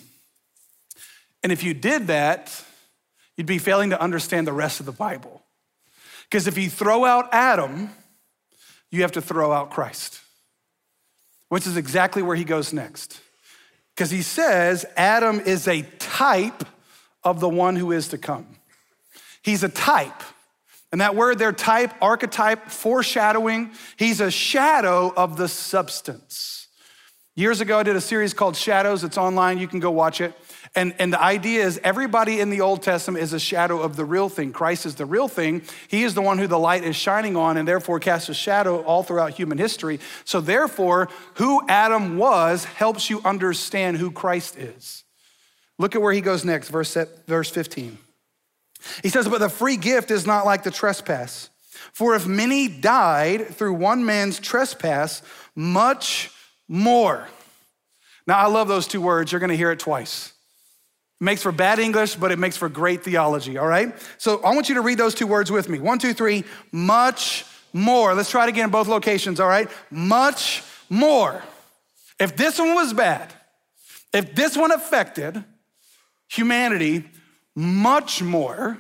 And 1.43 1.51
if 1.51 1.65
you 1.65 1.75
did 1.75 2.07
that, 2.07 2.65
you'd 3.37 3.47
be 3.47 3.59
failing 3.59 3.91
to 3.91 4.01
understand 4.01 4.47
the 4.47 4.53
rest 4.53 4.81
of 4.81 4.87
the 4.87 4.93
Bible. 4.93 5.43
Because 6.31 6.47
if 6.47 6.57
you 6.57 6.71
throw 6.71 7.05
out 7.05 7.29
Adam, 7.33 7.91
you 8.91 9.03
have 9.03 9.13
to 9.13 9.21
throw 9.21 9.53
out 9.53 9.71
Christ 9.71 10.21
which 11.55 11.69
is 11.69 11.77
exactly 11.77 12.21
where 12.21 12.35
he 12.35 12.43
goes 12.43 12.73
next. 12.73 13.21
Because 13.95 14.11
he 14.11 14.23
says 14.23 14.85
Adam 14.97 15.39
is 15.39 15.69
a 15.69 15.83
type 16.01 16.65
of 17.23 17.39
the 17.39 17.49
one 17.49 17.77
who 17.77 17.93
is 17.93 18.09
to 18.09 18.19
come. 18.19 18.45
He's 19.41 19.63
a 19.63 19.69
type. 19.69 20.21
And 20.91 21.01
that 21.01 21.15
word 21.15 21.39
there, 21.39 21.53
type, 21.53 21.93
archetype, 22.03 22.71
foreshadowing, 22.71 23.71
he's 23.97 24.21
a 24.21 24.33
shadow 24.33 25.15
of 25.17 25.37
the 25.37 25.47
substance. 25.47 26.67
Years 27.37 27.61
ago, 27.61 27.79
I 27.79 27.85
did 27.85 27.95
a 27.95 28.01
series 28.01 28.35
called 28.35 28.57
Shadows. 28.57 29.05
It's 29.05 29.17
online, 29.17 29.59
you 29.59 29.69
can 29.69 29.79
go 29.79 29.93
watch 29.93 30.21
it. 30.21 30.35
And, 30.77 30.93
and 30.99 31.13
the 31.13 31.23
idea 31.23 31.65
is 31.65 31.81
everybody 31.85 32.41
in 32.41 32.51
the 32.51 32.61
Old 32.61 32.83
Testament 32.83 33.23
is 33.23 33.33
a 33.33 33.39
shadow 33.39 33.81
of 33.81 33.95
the 33.95 34.05
real 34.05 34.29
thing. 34.29 34.53
Christ 34.53 34.87
is 34.87 34.97
the 34.97 35.07
real 35.07 35.29
thing. 35.29 35.63
He 35.87 36.03
is 36.03 36.15
the 36.15 36.23
one 36.23 36.39
who 36.39 36.49
the 36.49 36.59
light 36.59 36.83
is 36.83 36.97
shining 36.97 37.37
on 37.37 37.57
and 37.57 37.67
therefore 37.67 38.01
casts 38.01 38.29
a 38.29 38.35
shadow 38.35 38.83
all 38.83 39.05
throughout 39.05 39.35
human 39.35 39.59
history. 39.59 40.01
So, 40.25 40.41
therefore, 40.41 41.09
who 41.35 41.65
Adam 41.69 42.17
was 42.17 42.65
helps 42.65 43.09
you 43.09 43.21
understand 43.25 43.99
who 43.99 44.11
Christ 44.11 44.59
is. 44.59 45.05
Look 45.79 45.95
at 45.95 46.03
where 46.03 46.13
he 46.13 46.21
goes 46.21 46.45
next, 46.45 46.71
verse, 46.71 46.97
verse 47.27 47.51
15. 47.51 47.97
He 49.03 49.09
says, 49.11 49.29
But 49.29 49.39
the 49.39 49.49
free 49.49 49.77
gift 49.77 50.11
is 50.11 50.27
not 50.27 50.45
like 50.45 50.65
the 50.65 50.71
trespass. 50.73 51.51
For 51.93 52.17
if 52.17 52.27
many 52.27 52.67
died 52.67 53.49
through 53.49 53.75
one 53.75 54.05
man's 54.05 54.41
trespass, 54.41 55.23
much 55.55 56.33
more. 56.67 57.29
Now, 58.27 58.39
I 58.39 58.47
love 58.47 58.67
those 58.67 58.89
two 58.89 59.01
words. 59.01 59.31
You're 59.31 59.39
going 59.39 59.51
to 59.51 59.57
hear 59.57 59.71
it 59.71 59.79
twice 59.79 60.34
makes 61.25 61.43
for 61.43 61.51
bad 61.51 61.79
English, 61.79 62.15
but 62.17 62.31
it 62.31 62.39
makes 62.39 62.57
for 62.57 62.69
great 62.69 63.03
theology, 63.03 63.59
all 63.59 63.67
right? 63.67 63.95
So 64.19 64.41
I 64.43 64.55
want 64.55 64.69
you 64.69 64.77
to 64.77 64.81
read 64.81 64.99
those 64.99 65.15
two 65.15 65.27
words 65.27 65.51
with 65.51 65.69
me. 65.69 65.79
One, 65.79 65.99
two, 65.99 66.13
three, 66.13 66.45
much 66.71 67.45
more. 67.73 68.15
Let's 68.15 68.31
try 68.31 68.45
it 68.45 68.51
again 68.51 68.67
in 68.67 68.71
both 68.71 68.87
locations, 68.87 69.41
all 69.41 69.49
right? 69.49 69.69
Much 69.91 70.63
more. 70.89 71.43
If 72.21 72.37
this 72.37 72.59
one 72.59 72.75
was 72.75 72.93
bad, 72.93 73.33
if 74.13 74.35
this 74.35 74.57
one 74.57 74.71
affected 74.71 75.43
humanity, 76.29 77.05
much 77.55 78.23
more, 78.23 78.79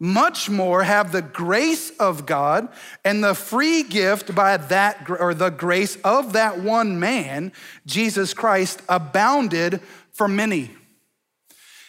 much 0.00 0.48
more 0.48 0.82
have 0.82 1.10
the 1.10 1.22
grace 1.22 1.90
of 1.98 2.26
God 2.26 2.68
and 3.04 3.24
the 3.24 3.34
free 3.34 3.82
gift 3.82 4.34
by 4.34 4.56
that, 4.56 5.08
or 5.08 5.34
the 5.34 5.50
grace 5.50 5.96
of 6.04 6.34
that 6.34 6.60
one 6.60 7.00
man, 7.00 7.52
Jesus 7.86 8.34
Christ, 8.34 8.82
abounded 8.88 9.80
for 10.12 10.28
many. 10.28 10.70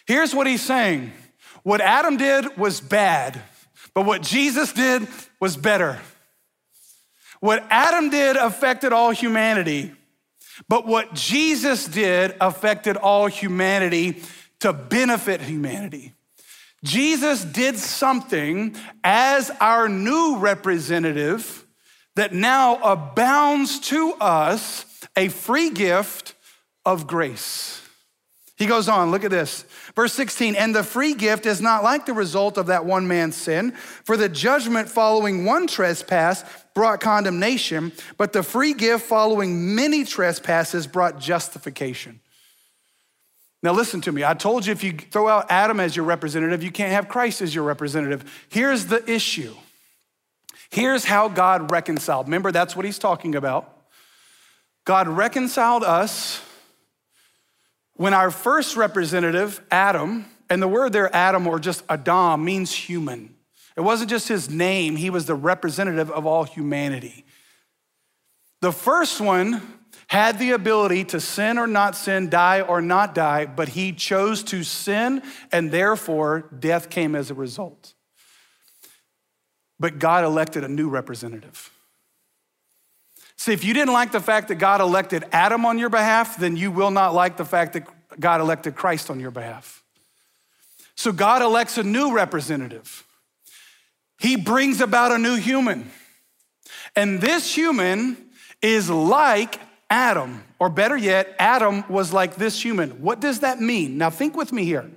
Here's 0.10 0.34
what 0.34 0.48
he's 0.48 0.64
saying 0.64 1.12
what 1.62 1.82
Adam 1.82 2.18
did 2.18 2.58
was 2.58 2.82
bad, 2.82 3.40
but 3.94 4.08
what 4.08 4.24
Jesus 4.24 4.74
did 4.74 5.08
was 5.40 5.56
better. 5.56 6.00
What 7.42 7.64
Adam 7.70 8.10
did 8.10 8.36
affected 8.36 8.92
all 8.92 9.12
humanity, 9.12 9.94
but 10.68 10.88
what 10.88 11.14
Jesus 11.14 11.86
did 11.86 12.36
affected 12.42 12.98
all 12.98 13.28
humanity 13.28 14.24
to 14.62 14.74
benefit 14.74 15.42
humanity. 15.42 16.16
Jesus 16.84 17.46
did 17.46 17.78
something 17.78 18.76
as 19.04 19.52
our 19.62 19.88
new 19.88 20.38
representative 20.38 21.68
that 22.16 22.34
now 22.34 22.78
abounds 22.78 23.80
to 23.82 24.14
us 24.14 24.88
a 25.16 25.30
free 25.30 25.70
gift 25.70 26.34
of 26.84 27.06
grace. 27.06 27.80
He 28.60 28.66
goes 28.66 28.90
on, 28.90 29.10
look 29.10 29.24
at 29.24 29.32
this. 29.32 29.64
Verse 30.00 30.14
16, 30.14 30.56
and 30.56 30.74
the 30.74 30.82
free 30.82 31.14
gift 31.14 31.46
is 31.46 31.60
not 31.60 31.84
like 31.84 32.06
the 32.06 32.14
result 32.14 32.58
of 32.58 32.68
that 32.68 32.86
one 32.86 33.06
man's 33.06 33.36
sin, 33.36 33.74
for 34.06 34.16
the 34.16 34.30
judgment 34.30 34.88
following 34.88 35.44
one 35.44 35.68
trespass 35.68 36.46
brought 36.74 37.02
condemnation, 37.02 37.92
but 38.16 38.32
the 38.32 38.42
free 38.42 38.74
gift 38.74 39.06
following 39.06 39.76
many 39.76 40.06
trespasses 40.06 40.88
brought 40.88 41.20
justification. 41.20 42.22
Now, 43.62 43.74
listen 43.74 44.00
to 44.00 44.14
me. 44.14 44.24
I 44.24 44.36
told 44.36 44.66
you 44.66 44.72
if 44.72 44.86
you 44.86 44.94
throw 44.94 45.28
out 45.28 45.48
Adam 45.50 45.82
as 45.82 45.98
your 45.98 46.06
representative, 46.06 46.64
you 46.64 46.72
can't 46.72 46.94
have 46.94 47.10
Christ 47.10 47.42
as 47.42 47.54
your 47.54 47.66
representative. 47.66 48.48
Here's 48.48 48.86
the 48.86 49.04
issue. 49.12 49.54
Here's 50.70 51.04
how 51.04 51.28
God 51.28 51.72
reconciled. 51.72 52.28
Remember, 52.28 52.54
that's 52.54 52.74
what 52.74 52.86
he's 52.86 53.00
talking 53.00 53.36
about. 53.36 53.70
God 54.86 55.10
reconciled 55.10 55.84
us 55.84 56.42
when 58.00 58.14
our 58.14 58.32
first 58.32 58.78
representative, 58.78 59.62
Adam, 59.70 60.26
and 60.50 60.62
the 60.62 60.70
word 60.70 60.94
there, 60.94 61.14
Adam 61.14 61.46
or 61.46 61.60
just 61.60 61.84
Adam, 61.90 62.46
means 62.46 62.74
human. 62.74 63.36
It 63.76 63.82
wasn't 63.82 64.10
just 64.10 64.30
his 64.30 64.50
name, 64.50 64.96
he 64.96 65.10
was 65.10 65.26
the 65.26 65.36
representative 65.36 66.10
of 66.10 66.26
all 66.26 66.46
humanity. 66.46 67.26
The 68.62 68.72
first 68.72 69.20
one 69.20 69.62
had 70.08 70.40
the 70.40 70.52
ability 70.52 71.04
to 71.06 71.20
sin 71.20 71.58
or 71.58 71.68
not 71.68 71.94
sin, 71.94 72.30
die 72.30 72.62
or 72.62 72.82
not 72.82 73.14
die, 73.14 73.46
but 73.46 73.68
he 73.68 73.92
chose 73.92 74.44
to 74.44 74.64
sin, 74.64 75.22
and 75.52 75.70
therefore 75.70 76.50
death 76.58 76.90
came 76.90 77.16
as 77.16 77.30
a 77.30 77.34
result. 77.34 77.96
But 79.78 80.00
God 80.00 80.24
elected 80.24 80.64
a 80.64 80.70
new 80.70 80.88
representative. 80.88 81.70
See, 83.40 83.54
if 83.54 83.64
you 83.64 83.74
didn't 83.74 83.94
like 83.94 84.12
the 84.12 84.20
fact 84.20 84.50
that 84.50 84.56
God 84.56 84.82
elected 84.82 85.24
Adam 85.32 85.66
on 85.66 85.80
your 85.80 85.88
behalf, 85.88 86.36
then 86.36 86.58
you 86.58 86.72
will 86.72 86.92
not 86.92 87.14
like 87.14 87.38
the 87.38 87.46
fact 87.46 87.72
that 87.72 87.88
God 88.20 88.42
elected 88.42 88.76
Christ 88.76 89.10
on 89.10 89.22
your 89.22 89.32
behalf. 89.32 89.82
So 90.96 91.14
God 91.14 91.42
elects 91.42 91.78
a 91.78 91.84
new 91.84 92.12
representative. 92.14 93.08
He 94.20 94.36
brings 94.36 94.82
about 94.82 95.14
a 95.14 95.18
new 95.18 95.38
human. 95.38 95.90
And 96.98 97.22
this 97.22 97.56
human 97.56 98.18
is 98.62 98.90
like 98.90 99.58
Adam, 99.90 100.44
or 100.60 100.68
better 100.70 100.98
yet, 100.98 101.34
Adam 101.40 101.86
was 101.88 102.12
like 102.12 102.36
this 102.36 102.62
human. 102.62 103.02
What 103.02 103.22
does 103.22 103.40
that 103.40 103.62
mean? 103.62 103.98
Now, 103.98 104.10
think 104.10 104.36
with 104.36 104.52
me 104.52 104.66
here. 104.66 104.92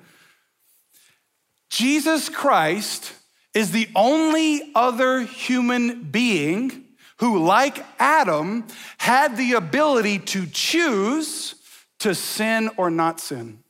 Jesus 1.70 2.28
Christ 2.28 3.12
is 3.54 3.70
the 3.70 3.88
only 3.94 4.72
other 4.74 5.20
human 5.20 6.10
being 6.10 6.81
who, 7.22 7.38
like 7.38 7.86
Adam, 8.00 8.64
had 8.98 9.36
the 9.36 9.52
ability 9.52 10.18
to 10.18 10.44
choose 10.44 11.54
to 12.00 12.16
sin 12.16 12.68
or 12.76 12.90
not 12.90 13.20
sin, 13.20 13.60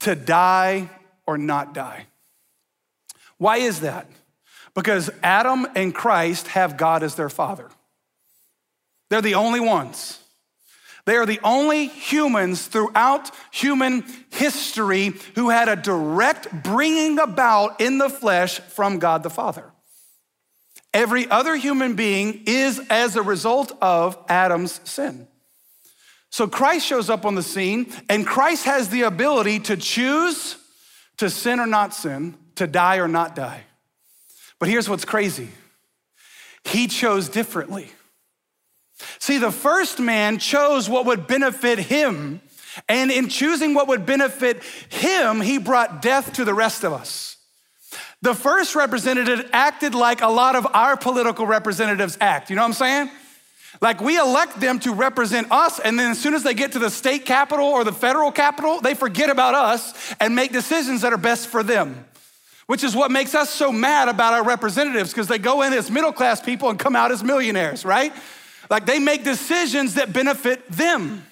to 0.00 0.14
die 0.14 0.90
or 1.26 1.38
not 1.38 1.72
die. 1.72 2.04
Why 3.38 3.56
is 3.56 3.80
that? 3.80 4.10
Because 4.74 5.08
Adam 5.22 5.66
and 5.74 5.94
Christ 5.94 6.48
have 6.48 6.76
God 6.76 7.02
as 7.02 7.14
their 7.14 7.30
father. 7.30 7.70
They're 9.08 9.22
the 9.22 9.36
only 9.36 9.60
ones. 9.60 10.18
They 11.06 11.16
are 11.16 11.24
the 11.24 11.40
only 11.42 11.86
humans 11.86 12.66
throughout 12.66 13.30
human 13.50 14.04
history 14.28 15.14
who 15.34 15.48
had 15.48 15.70
a 15.70 15.76
direct 15.76 16.62
bringing 16.62 17.18
about 17.18 17.80
in 17.80 17.96
the 17.96 18.10
flesh 18.10 18.60
from 18.60 18.98
God 18.98 19.22
the 19.22 19.30
Father. 19.30 19.64
Every 20.94 21.28
other 21.30 21.54
human 21.56 21.94
being 21.94 22.44
is 22.46 22.80
as 22.90 23.16
a 23.16 23.22
result 23.22 23.72
of 23.80 24.16
Adam's 24.28 24.80
sin. 24.84 25.28
So 26.30 26.46
Christ 26.46 26.86
shows 26.86 27.10
up 27.10 27.24
on 27.24 27.34
the 27.34 27.42
scene, 27.42 27.92
and 28.08 28.26
Christ 28.26 28.64
has 28.64 28.88
the 28.88 29.02
ability 29.02 29.60
to 29.60 29.76
choose 29.76 30.56
to 31.18 31.30
sin 31.30 31.60
or 31.60 31.66
not 31.66 31.94
sin, 31.94 32.36
to 32.56 32.66
die 32.66 32.98
or 32.98 33.08
not 33.08 33.34
die. 33.34 33.62
But 34.58 34.68
here's 34.68 34.88
what's 34.88 35.04
crazy 35.04 35.48
He 36.64 36.86
chose 36.86 37.28
differently. 37.28 37.90
See, 39.18 39.38
the 39.38 39.52
first 39.52 40.00
man 40.00 40.38
chose 40.38 40.88
what 40.88 41.06
would 41.06 41.26
benefit 41.26 41.78
him, 41.78 42.40
and 42.88 43.10
in 43.10 43.28
choosing 43.28 43.74
what 43.74 43.88
would 43.88 44.04
benefit 44.04 44.62
him, 44.88 45.40
he 45.40 45.58
brought 45.58 46.02
death 46.02 46.32
to 46.34 46.44
the 46.44 46.54
rest 46.54 46.84
of 46.84 46.92
us. 46.92 47.37
The 48.22 48.34
first 48.34 48.74
representative 48.74 49.48
acted 49.52 49.94
like 49.94 50.22
a 50.22 50.28
lot 50.28 50.56
of 50.56 50.66
our 50.74 50.96
political 50.96 51.46
representatives 51.46 52.18
act. 52.20 52.50
You 52.50 52.56
know 52.56 52.62
what 52.62 52.68
I'm 52.68 52.72
saying? 52.74 53.10
Like 53.80 54.00
we 54.00 54.18
elect 54.18 54.58
them 54.58 54.80
to 54.80 54.92
represent 54.92 55.52
us, 55.52 55.78
and 55.78 55.98
then 55.98 56.10
as 56.10 56.18
soon 56.18 56.34
as 56.34 56.42
they 56.42 56.54
get 56.54 56.72
to 56.72 56.78
the 56.78 56.90
state 56.90 57.26
capital 57.26 57.66
or 57.66 57.84
the 57.84 57.92
federal 57.92 58.32
capital, 58.32 58.80
they 58.80 58.94
forget 58.94 59.30
about 59.30 59.54
us 59.54 60.14
and 60.18 60.34
make 60.34 60.52
decisions 60.52 61.02
that 61.02 61.12
are 61.12 61.18
best 61.18 61.48
for 61.48 61.62
them. 61.62 62.04
Which 62.66 62.82
is 62.82 62.96
what 62.96 63.10
makes 63.10 63.34
us 63.34 63.50
so 63.50 63.70
mad 63.70 64.08
about 64.08 64.34
our 64.34 64.44
representatives, 64.44 65.10
because 65.10 65.28
they 65.28 65.38
go 65.38 65.62
in 65.62 65.72
as 65.72 65.90
middle 65.90 66.12
class 66.12 66.40
people 66.40 66.70
and 66.70 66.78
come 66.78 66.96
out 66.96 67.12
as 67.12 67.22
millionaires, 67.22 67.84
right? 67.84 68.12
Like 68.68 68.84
they 68.84 68.98
make 68.98 69.22
decisions 69.22 69.94
that 69.94 70.12
benefit 70.12 70.68
them. 70.68 71.24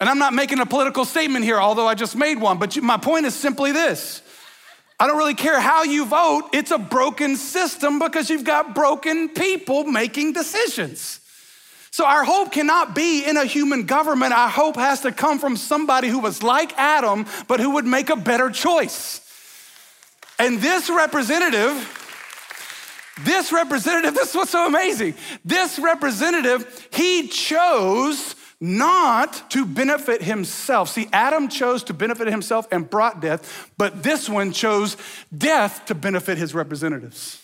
And 0.00 0.10
I'm 0.10 0.18
not 0.18 0.34
making 0.34 0.60
a 0.60 0.66
political 0.66 1.04
statement 1.04 1.44
here, 1.44 1.58
although 1.58 1.86
I 1.86 1.94
just 1.94 2.14
made 2.14 2.40
one, 2.40 2.58
but 2.58 2.76
my 2.82 2.98
point 2.98 3.26
is 3.26 3.34
simply 3.34 3.72
this. 3.72 4.22
I 4.98 5.06
don't 5.06 5.18
really 5.18 5.34
care 5.34 5.60
how 5.60 5.82
you 5.82 6.04
vote, 6.04 6.50
it's 6.52 6.70
a 6.70 6.78
broken 6.78 7.36
system 7.36 7.98
because 7.98 8.30
you've 8.30 8.44
got 8.44 8.74
broken 8.74 9.28
people 9.28 9.84
making 9.84 10.32
decisions. 10.32 11.20
So 11.92 12.06
our 12.06 12.24
hope 12.24 12.52
cannot 12.52 12.94
be 12.94 13.24
in 13.24 13.36
a 13.36 13.44
human 13.44 13.84
government. 13.84 14.32
Our 14.32 14.48
hope 14.48 14.76
has 14.76 15.00
to 15.02 15.12
come 15.12 15.38
from 15.38 15.58
somebody 15.58 16.08
who 16.08 16.20
was 16.20 16.42
like 16.42 16.72
Adam, 16.78 17.26
but 17.48 17.60
who 17.60 17.70
would 17.70 17.84
make 17.84 18.08
a 18.08 18.16
better 18.16 18.48
choice. 18.48 19.20
And 20.38 20.58
this 20.60 20.88
representative, 20.88 21.98
this 23.24 23.52
representative, 23.52 24.14
this 24.14 24.30
is 24.30 24.34
what's 24.34 24.50
so 24.50 24.66
amazing. 24.66 25.14
This 25.44 25.78
representative, 25.78 26.88
he 26.92 27.28
chose 27.28 28.36
not 28.62 29.50
to 29.50 29.66
benefit 29.66 30.22
himself. 30.22 30.88
See, 30.88 31.08
Adam 31.12 31.48
chose 31.48 31.82
to 31.84 31.92
benefit 31.92 32.28
himself 32.28 32.68
and 32.70 32.88
brought 32.88 33.20
death, 33.20 33.72
but 33.76 34.04
this 34.04 34.28
one 34.28 34.52
chose 34.52 34.96
death 35.36 35.84
to 35.86 35.96
benefit 35.96 36.38
his 36.38 36.54
representatives. 36.54 37.42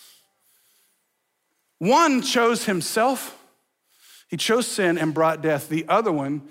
One 1.80 2.22
chose 2.22 2.66
himself, 2.66 3.36
he 4.28 4.36
chose 4.36 4.68
sin 4.68 4.96
and 4.96 5.12
brought 5.12 5.42
death. 5.42 5.68
The 5.68 5.86
other 5.88 6.12
one 6.12 6.42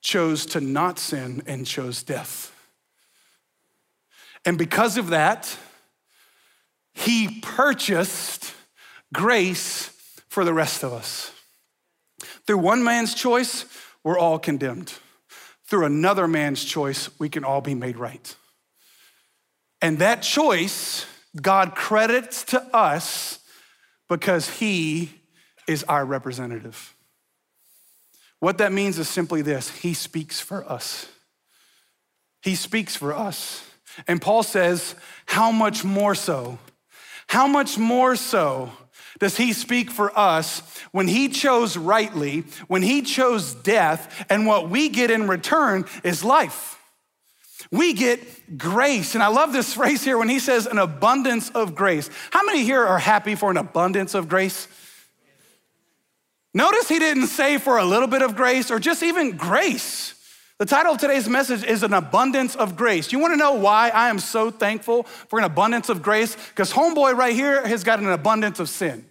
chose 0.00 0.46
to 0.46 0.62
not 0.62 0.98
sin 0.98 1.42
and 1.46 1.66
chose 1.66 2.02
death. 2.02 2.54
And 4.46 4.56
because 4.56 4.96
of 4.96 5.08
that, 5.08 5.58
he 6.94 7.40
purchased 7.42 8.54
grace 9.12 9.90
for 10.28 10.42
the 10.42 10.54
rest 10.54 10.82
of 10.82 10.94
us. 10.94 11.32
Through 12.46 12.58
one 12.58 12.82
man's 12.82 13.12
choice, 13.12 13.66
we're 14.06 14.20
all 14.20 14.38
condemned. 14.38 14.92
Through 15.64 15.84
another 15.84 16.28
man's 16.28 16.64
choice, 16.64 17.10
we 17.18 17.28
can 17.28 17.42
all 17.42 17.60
be 17.60 17.74
made 17.74 17.96
right. 17.96 18.36
And 19.82 19.98
that 19.98 20.22
choice, 20.22 21.04
God 21.42 21.74
credits 21.74 22.44
to 22.44 22.62
us 22.72 23.40
because 24.08 24.48
He 24.48 25.10
is 25.66 25.82
our 25.82 26.04
representative. 26.04 26.94
What 28.38 28.58
that 28.58 28.72
means 28.72 28.96
is 29.00 29.08
simply 29.08 29.42
this 29.42 29.70
He 29.70 29.92
speaks 29.92 30.38
for 30.38 30.64
us. 30.70 31.08
He 32.42 32.54
speaks 32.54 32.94
for 32.94 33.12
us. 33.12 33.68
And 34.06 34.22
Paul 34.22 34.44
says, 34.44 34.94
How 35.26 35.50
much 35.50 35.82
more 35.82 36.14
so? 36.14 36.60
How 37.26 37.48
much 37.48 37.76
more 37.76 38.14
so 38.14 38.70
does 39.18 39.36
he 39.36 39.52
speak 39.52 39.90
for 39.90 40.16
us 40.18 40.62
when 40.92 41.08
he 41.08 41.28
chose 41.28 41.76
rightly, 41.76 42.44
when 42.68 42.82
he 42.82 43.02
chose 43.02 43.54
death, 43.54 44.26
and 44.28 44.46
what 44.46 44.70
we 44.70 44.88
get 44.88 45.10
in 45.10 45.28
return 45.28 45.84
is 46.04 46.24
life? 46.24 46.78
We 47.70 47.94
get 47.94 48.58
grace. 48.58 49.14
And 49.14 49.22
I 49.22 49.28
love 49.28 49.52
this 49.52 49.74
phrase 49.74 50.04
here 50.04 50.18
when 50.18 50.28
he 50.28 50.38
says 50.38 50.66
an 50.66 50.78
abundance 50.78 51.50
of 51.50 51.74
grace. 51.74 52.10
How 52.30 52.44
many 52.44 52.62
here 52.62 52.84
are 52.84 52.98
happy 52.98 53.34
for 53.34 53.50
an 53.50 53.56
abundance 53.56 54.14
of 54.14 54.28
grace? 54.28 54.68
Notice 56.54 56.88
he 56.88 56.98
didn't 56.98 57.26
say 57.26 57.58
for 57.58 57.76
a 57.78 57.84
little 57.84 58.08
bit 58.08 58.22
of 58.22 58.36
grace 58.36 58.70
or 58.70 58.78
just 58.78 59.02
even 59.02 59.36
grace. 59.36 60.14
The 60.58 60.64
title 60.64 60.94
of 60.94 60.98
today's 60.98 61.28
message 61.28 61.62
is 61.62 61.82
An 61.82 61.92
Abundance 61.92 62.56
of 62.56 62.76
Grace. 62.76 63.12
You 63.12 63.18
wanna 63.18 63.36
know 63.36 63.52
why 63.52 63.90
I 63.90 64.08
am 64.08 64.18
so 64.18 64.50
thankful 64.50 65.02
for 65.02 65.38
an 65.38 65.44
abundance 65.44 65.90
of 65.90 66.02
grace? 66.02 66.34
Because 66.48 66.72
Homeboy 66.72 67.14
right 67.14 67.34
here 67.34 67.66
has 67.66 67.84
got 67.84 67.98
an 67.98 68.08
abundance 68.08 68.58
of 68.58 68.70
sin. 68.70 69.04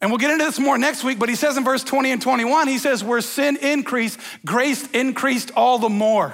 And 0.00 0.12
we'll 0.12 0.18
get 0.18 0.30
into 0.30 0.44
this 0.44 0.60
more 0.60 0.78
next 0.78 1.02
week, 1.02 1.18
but 1.18 1.28
he 1.28 1.34
says 1.34 1.56
in 1.56 1.64
verse 1.64 1.82
20 1.82 2.12
and 2.12 2.22
21, 2.22 2.68
he 2.68 2.78
says, 2.78 3.02
Where 3.02 3.20
sin 3.20 3.56
increased, 3.56 4.20
grace 4.46 4.88
increased 4.92 5.50
all 5.56 5.80
the 5.80 5.88
more. 5.88 6.32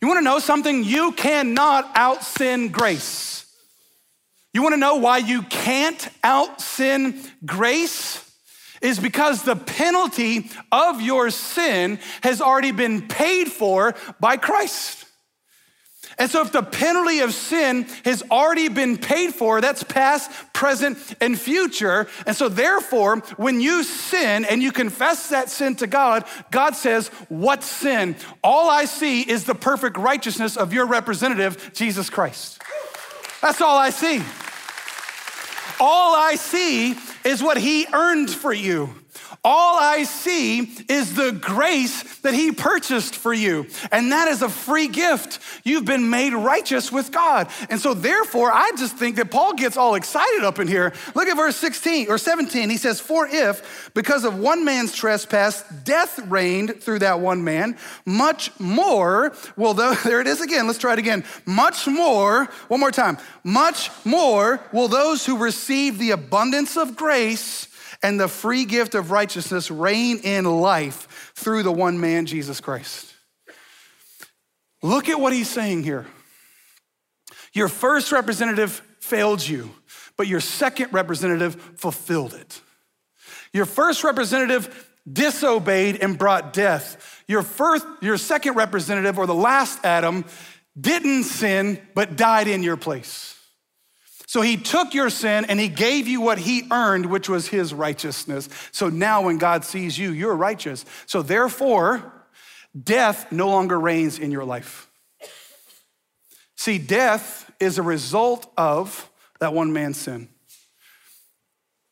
You 0.00 0.08
wanna 0.08 0.22
know 0.22 0.38
something? 0.38 0.82
You 0.82 1.12
cannot 1.12 1.90
out 1.94 2.24
sin 2.24 2.70
grace. 2.70 3.44
You 4.54 4.62
wanna 4.62 4.78
know 4.78 4.94
why 4.94 5.18
you 5.18 5.42
can't 5.42 6.08
out 6.22 6.62
sin 6.62 7.20
grace? 7.44 8.33
Is 8.84 9.00
because 9.00 9.42
the 9.42 9.56
penalty 9.56 10.50
of 10.70 11.00
your 11.00 11.30
sin 11.30 11.98
has 12.22 12.40
already 12.40 12.70
been 12.70 13.08
paid 13.08 13.48
for 13.48 13.94
by 14.20 14.36
Christ. 14.36 15.06
And 16.18 16.30
so, 16.30 16.42
if 16.42 16.52
the 16.52 16.62
penalty 16.62 17.20
of 17.20 17.34
sin 17.34 17.84
has 18.04 18.22
already 18.30 18.68
been 18.68 18.98
paid 18.98 19.34
for, 19.34 19.60
that's 19.60 19.82
past, 19.82 20.30
present, 20.52 20.98
and 21.20 21.36
future. 21.36 22.06
And 22.26 22.36
so, 22.36 22.48
therefore, 22.48 23.16
when 23.36 23.60
you 23.60 23.82
sin 23.82 24.44
and 24.44 24.62
you 24.62 24.70
confess 24.70 25.30
that 25.30 25.50
sin 25.50 25.74
to 25.76 25.88
God, 25.88 26.24
God 26.52 26.76
says, 26.76 27.08
What 27.28 27.64
sin? 27.64 28.14
All 28.44 28.70
I 28.70 28.84
see 28.84 29.22
is 29.22 29.44
the 29.44 29.56
perfect 29.56 29.96
righteousness 29.96 30.56
of 30.56 30.72
your 30.72 30.86
representative, 30.86 31.72
Jesus 31.74 32.10
Christ. 32.10 32.62
That's 33.40 33.60
all 33.60 33.76
I 33.76 33.90
see. 33.90 34.22
All 35.80 36.14
I 36.14 36.36
see 36.36 36.96
is 37.24 37.42
what 37.42 37.56
he 37.56 37.86
earned 37.92 38.30
for 38.30 38.52
you. 38.52 38.94
All 39.44 39.78
I 39.78 40.04
see 40.04 40.60
is 40.88 41.14
the 41.14 41.32
grace 41.32 42.02
that 42.20 42.32
he 42.32 42.50
purchased 42.50 43.14
for 43.14 43.34
you. 43.34 43.66
And 43.92 44.10
that 44.12 44.28
is 44.28 44.40
a 44.40 44.48
free 44.48 44.88
gift. 44.88 45.38
You've 45.64 45.84
been 45.84 46.08
made 46.08 46.32
righteous 46.32 46.90
with 46.90 47.12
God. 47.12 47.48
And 47.68 47.78
so 47.78 47.92
therefore, 47.92 48.50
I 48.50 48.72
just 48.78 48.96
think 48.96 49.16
that 49.16 49.30
Paul 49.30 49.52
gets 49.54 49.76
all 49.76 49.96
excited 49.96 50.44
up 50.44 50.58
in 50.58 50.66
here. 50.66 50.94
Look 51.14 51.28
at 51.28 51.36
verse 51.36 51.56
16 51.56 52.10
or 52.10 52.16
17. 52.16 52.70
He 52.70 52.78
says, 52.78 53.00
For 53.00 53.28
if, 53.28 53.90
because 53.92 54.24
of 54.24 54.38
one 54.38 54.64
man's 54.64 54.94
trespass, 54.94 55.62
death 55.84 56.18
reigned 56.26 56.80
through 56.80 57.00
that 57.00 57.20
one 57.20 57.44
man, 57.44 57.76
much 58.06 58.50
more 58.58 59.34
those, 59.74 60.02
there 60.04 60.20
it 60.20 60.26
is 60.26 60.40
again, 60.40 60.66
let's 60.66 60.78
try 60.78 60.94
it 60.94 60.98
again. 60.98 61.24
Much 61.44 61.86
more, 61.86 62.46
one 62.68 62.80
more 62.80 62.90
time, 62.90 63.18
much 63.42 63.90
more 64.04 64.60
will 64.72 64.88
those 64.88 65.26
who 65.26 65.36
receive 65.36 65.98
the 65.98 66.12
abundance 66.12 66.76
of 66.76 66.96
grace 66.96 67.68
and 68.04 68.20
the 68.20 68.28
free 68.28 68.66
gift 68.66 68.94
of 68.94 69.10
righteousness 69.10 69.70
reign 69.70 70.18
in 70.18 70.44
life 70.44 71.32
through 71.34 71.62
the 71.62 71.72
one 71.72 71.98
man, 71.98 72.26
Jesus 72.26 72.60
Christ. 72.60 73.14
Look 74.82 75.08
at 75.08 75.18
what 75.18 75.32
he's 75.32 75.48
saying 75.48 75.84
here. 75.84 76.04
Your 77.54 77.68
first 77.68 78.12
representative 78.12 78.82
failed 79.00 79.46
you, 79.46 79.74
but 80.18 80.26
your 80.26 80.40
second 80.40 80.92
representative 80.92 81.54
fulfilled 81.76 82.34
it. 82.34 82.60
Your 83.54 83.64
first 83.64 84.04
representative 84.04 84.90
disobeyed 85.10 86.02
and 86.02 86.18
brought 86.18 86.52
death. 86.52 87.22
Your 87.26 87.42
first, 87.42 87.86
your 88.02 88.18
second 88.18 88.54
representative, 88.54 89.18
or 89.18 89.26
the 89.26 89.34
last 89.34 89.82
Adam, 89.82 90.26
didn't 90.78 91.24
sin, 91.24 91.80
but 91.94 92.16
died 92.16 92.48
in 92.48 92.62
your 92.62 92.76
place. 92.76 93.33
So 94.26 94.40
he 94.40 94.56
took 94.56 94.94
your 94.94 95.10
sin 95.10 95.44
and 95.48 95.60
he 95.60 95.68
gave 95.68 96.08
you 96.08 96.20
what 96.20 96.38
he 96.38 96.66
earned, 96.70 97.06
which 97.06 97.28
was 97.28 97.48
his 97.48 97.74
righteousness. 97.74 98.48
So 98.72 98.88
now 98.88 99.22
when 99.22 99.38
God 99.38 99.64
sees 99.64 99.98
you, 99.98 100.10
you're 100.10 100.34
righteous. 100.34 100.84
So 101.06 101.22
therefore, 101.22 102.12
death 102.80 103.30
no 103.30 103.48
longer 103.48 103.78
reigns 103.78 104.18
in 104.18 104.30
your 104.30 104.44
life. 104.44 104.88
See, 106.56 106.78
death 106.78 107.50
is 107.60 107.78
a 107.78 107.82
result 107.82 108.50
of 108.56 109.10
that 109.40 109.52
one 109.52 109.72
man's 109.72 109.98
sin. 109.98 110.28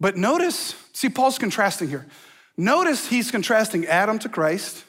But 0.00 0.16
notice, 0.16 0.74
see, 0.92 1.08
Paul's 1.08 1.38
contrasting 1.38 1.88
here. 1.88 2.06
Notice 2.56 3.06
he's 3.06 3.30
contrasting 3.30 3.86
Adam 3.86 4.18
to 4.20 4.28
Christ, 4.28 4.84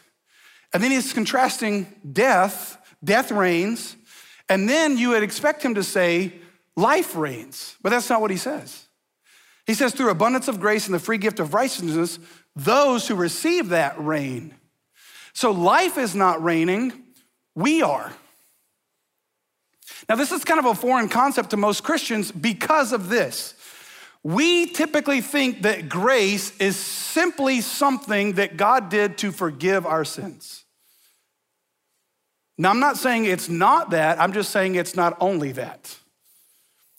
and 0.73 0.81
then 0.81 0.91
he's 0.91 1.13
contrasting 1.13 1.87
death, 2.11 2.77
death 3.03 3.31
reigns, 3.31 3.95
and 4.49 4.67
then 4.67 4.97
you 4.97 5.09
would 5.09 5.23
expect 5.23 5.63
him 5.63 5.75
to 5.75 5.83
say, 5.83 6.33
life 6.75 7.15
reigns. 7.15 7.75
But 7.81 7.89
that's 7.89 8.09
not 8.09 8.21
what 8.21 8.31
he 8.31 8.37
says. 8.37 8.87
He 9.65 9.73
says, 9.73 9.93
through 9.93 10.09
abundance 10.09 10.47
of 10.47 10.59
grace 10.59 10.87
and 10.87 10.93
the 10.93 10.99
free 10.99 11.17
gift 11.17 11.39
of 11.39 11.53
righteousness, 11.53 12.19
those 12.55 13.07
who 13.07 13.15
receive 13.15 13.69
that 13.69 13.97
reign. 13.97 14.53
So 15.33 15.51
life 15.51 15.97
is 15.97 16.13
not 16.13 16.43
reigning, 16.43 16.91
we 17.55 17.81
are. 17.81 18.11
Now, 20.09 20.15
this 20.15 20.31
is 20.31 20.43
kind 20.43 20.59
of 20.59 20.65
a 20.65 20.75
foreign 20.75 21.07
concept 21.07 21.51
to 21.51 21.57
most 21.57 21.83
Christians 21.83 22.31
because 22.31 22.91
of 22.91 23.09
this. 23.09 23.55
We 24.21 24.67
typically 24.67 25.21
think 25.21 25.63
that 25.63 25.89
grace 25.89 26.55
is 26.57 26.75
simply 26.75 27.61
something 27.61 28.33
that 28.33 28.57
God 28.57 28.89
did 28.89 29.17
to 29.19 29.31
forgive 29.31 29.85
our 29.85 30.05
sins. 30.05 30.63
Now, 32.57 32.69
I'm 32.69 32.79
not 32.79 32.97
saying 32.97 33.25
it's 33.25 33.49
not 33.49 33.91
that, 33.91 34.19
I'm 34.19 34.33
just 34.33 34.51
saying 34.51 34.75
it's 34.75 34.95
not 34.95 35.17
only 35.19 35.53
that. 35.53 35.97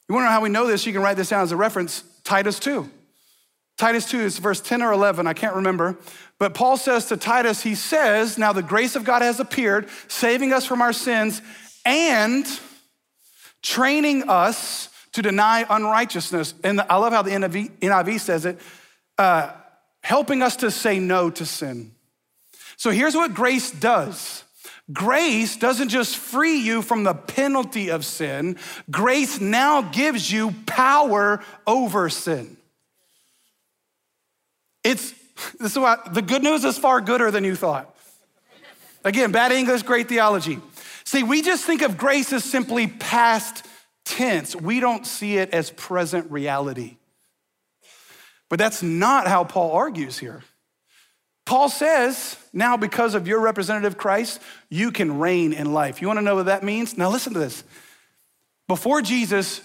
You 0.09 0.17
know 0.17 0.23
how 0.23 0.43
we 0.43 0.49
know 0.49 0.67
this? 0.67 0.87
You 0.87 0.93
can 0.93 1.03
write 1.03 1.17
this 1.17 1.31
down 1.31 1.43
as 1.43 1.53
a 1.53 1.57
reference 1.57 2.03
Titus 2.25 2.59
2. 2.59 2.89
Titus 3.77 4.09
2 4.09 4.21
is 4.21 4.39
verse 4.39 4.61
10 4.61 4.83
or 4.83 4.93
11, 4.93 5.27
I 5.27 5.33
can't 5.33 5.57
remember. 5.57 5.99
But 6.39 6.55
Paul 6.55 6.77
says 6.77 7.07
to 7.07 7.17
Titus, 7.17 7.63
he 7.63 7.75
says, 7.75 8.39
Now 8.39 8.53
the 8.53 8.63
grace 8.63 8.95
of 8.95 9.05
God 9.05 9.23
has 9.23 9.41
appeared, 9.41 9.89
saving 10.07 10.53
us 10.53 10.65
from 10.65 10.81
our 10.81 10.93
sins 10.93 11.43
and 11.85 12.47
training 13.63 14.29
us 14.29 14.89
to 15.13 15.23
deny 15.23 15.67
unrighteousness. 15.69 16.55
And 16.63 16.81
I 16.83 16.97
love 16.97 17.13
how 17.13 17.23
the 17.23 17.31
NIV, 17.31 17.79
NIV 17.81 18.21
says 18.21 18.47
it, 18.47 18.61
uh, 19.19 19.53
helping 20.03 20.43
us 20.43 20.57
to 20.57 20.71
say 20.71 21.01
no 21.01 21.31
to 21.31 21.45
sin. 21.45 21.93
So 22.77 22.91
here's 22.91 23.15
what 23.15 23.35
grace 23.35 23.71
does 23.71 24.44
Grace 24.93 25.57
doesn't 25.57 25.89
just 25.89 26.17
free 26.17 26.59
you 26.59 26.83
from 26.83 27.05
the 27.05 27.15
penalty 27.15 27.91
of 27.91 28.05
sin, 28.05 28.59
grace 28.91 29.41
now 29.41 29.81
gives 29.81 30.31
you 30.31 30.53
power 30.67 31.43
over 31.67 32.11
sin. 32.11 32.57
It's 34.83 35.15
this 35.59 35.73
is 35.73 35.79
what 35.79 36.15
the 36.15 36.23
good 36.23 36.43
news 36.43 36.65
is 36.65 36.79
far 36.79 37.01
gooder 37.01 37.31
than 37.31 37.45
you 37.45 37.57
thought. 37.57 37.95
Again, 39.05 39.33
bad 39.33 39.53
English, 39.53 39.83
great 39.83 40.09
theology. 40.09 40.59
See, 41.05 41.23
we 41.23 41.43
just 41.43 41.65
think 41.65 41.83
of 41.83 41.97
grace 41.97 42.33
as 42.33 42.45
simply 42.45 42.87
past 42.87 43.67
tense. 44.05 44.55
We 44.55 44.81
don't 44.81 45.07
see 45.07 45.37
it 45.39 45.51
as 45.51 45.71
present 45.71 46.31
reality. 46.31 46.97
But 48.49 48.59
that's 48.59 48.83
not 48.83 49.27
how 49.27 49.45
Paul 49.45 49.73
argues 49.73 50.19
here. 50.19 50.43
Paul 51.47 51.69
says, 51.69 52.37
now 52.53 52.77
because 52.77 53.15
of 53.15 53.29
your 53.29 53.41
representative 53.41 53.99
Christ, 53.99 54.41
you 54.71 54.91
can 54.91 55.19
reign 55.19 55.53
in 55.53 55.73
life. 55.73 56.01
You 56.01 56.09
wanna 56.09 56.23
know 56.23 56.37
what 56.37 56.47
that 56.47 56.63
means? 56.65 56.97
Now 56.97 57.11
listen 57.11 57.35
to 57.35 57.39
this. 57.39 57.65
Before 58.67 59.03
Jesus, 59.03 59.61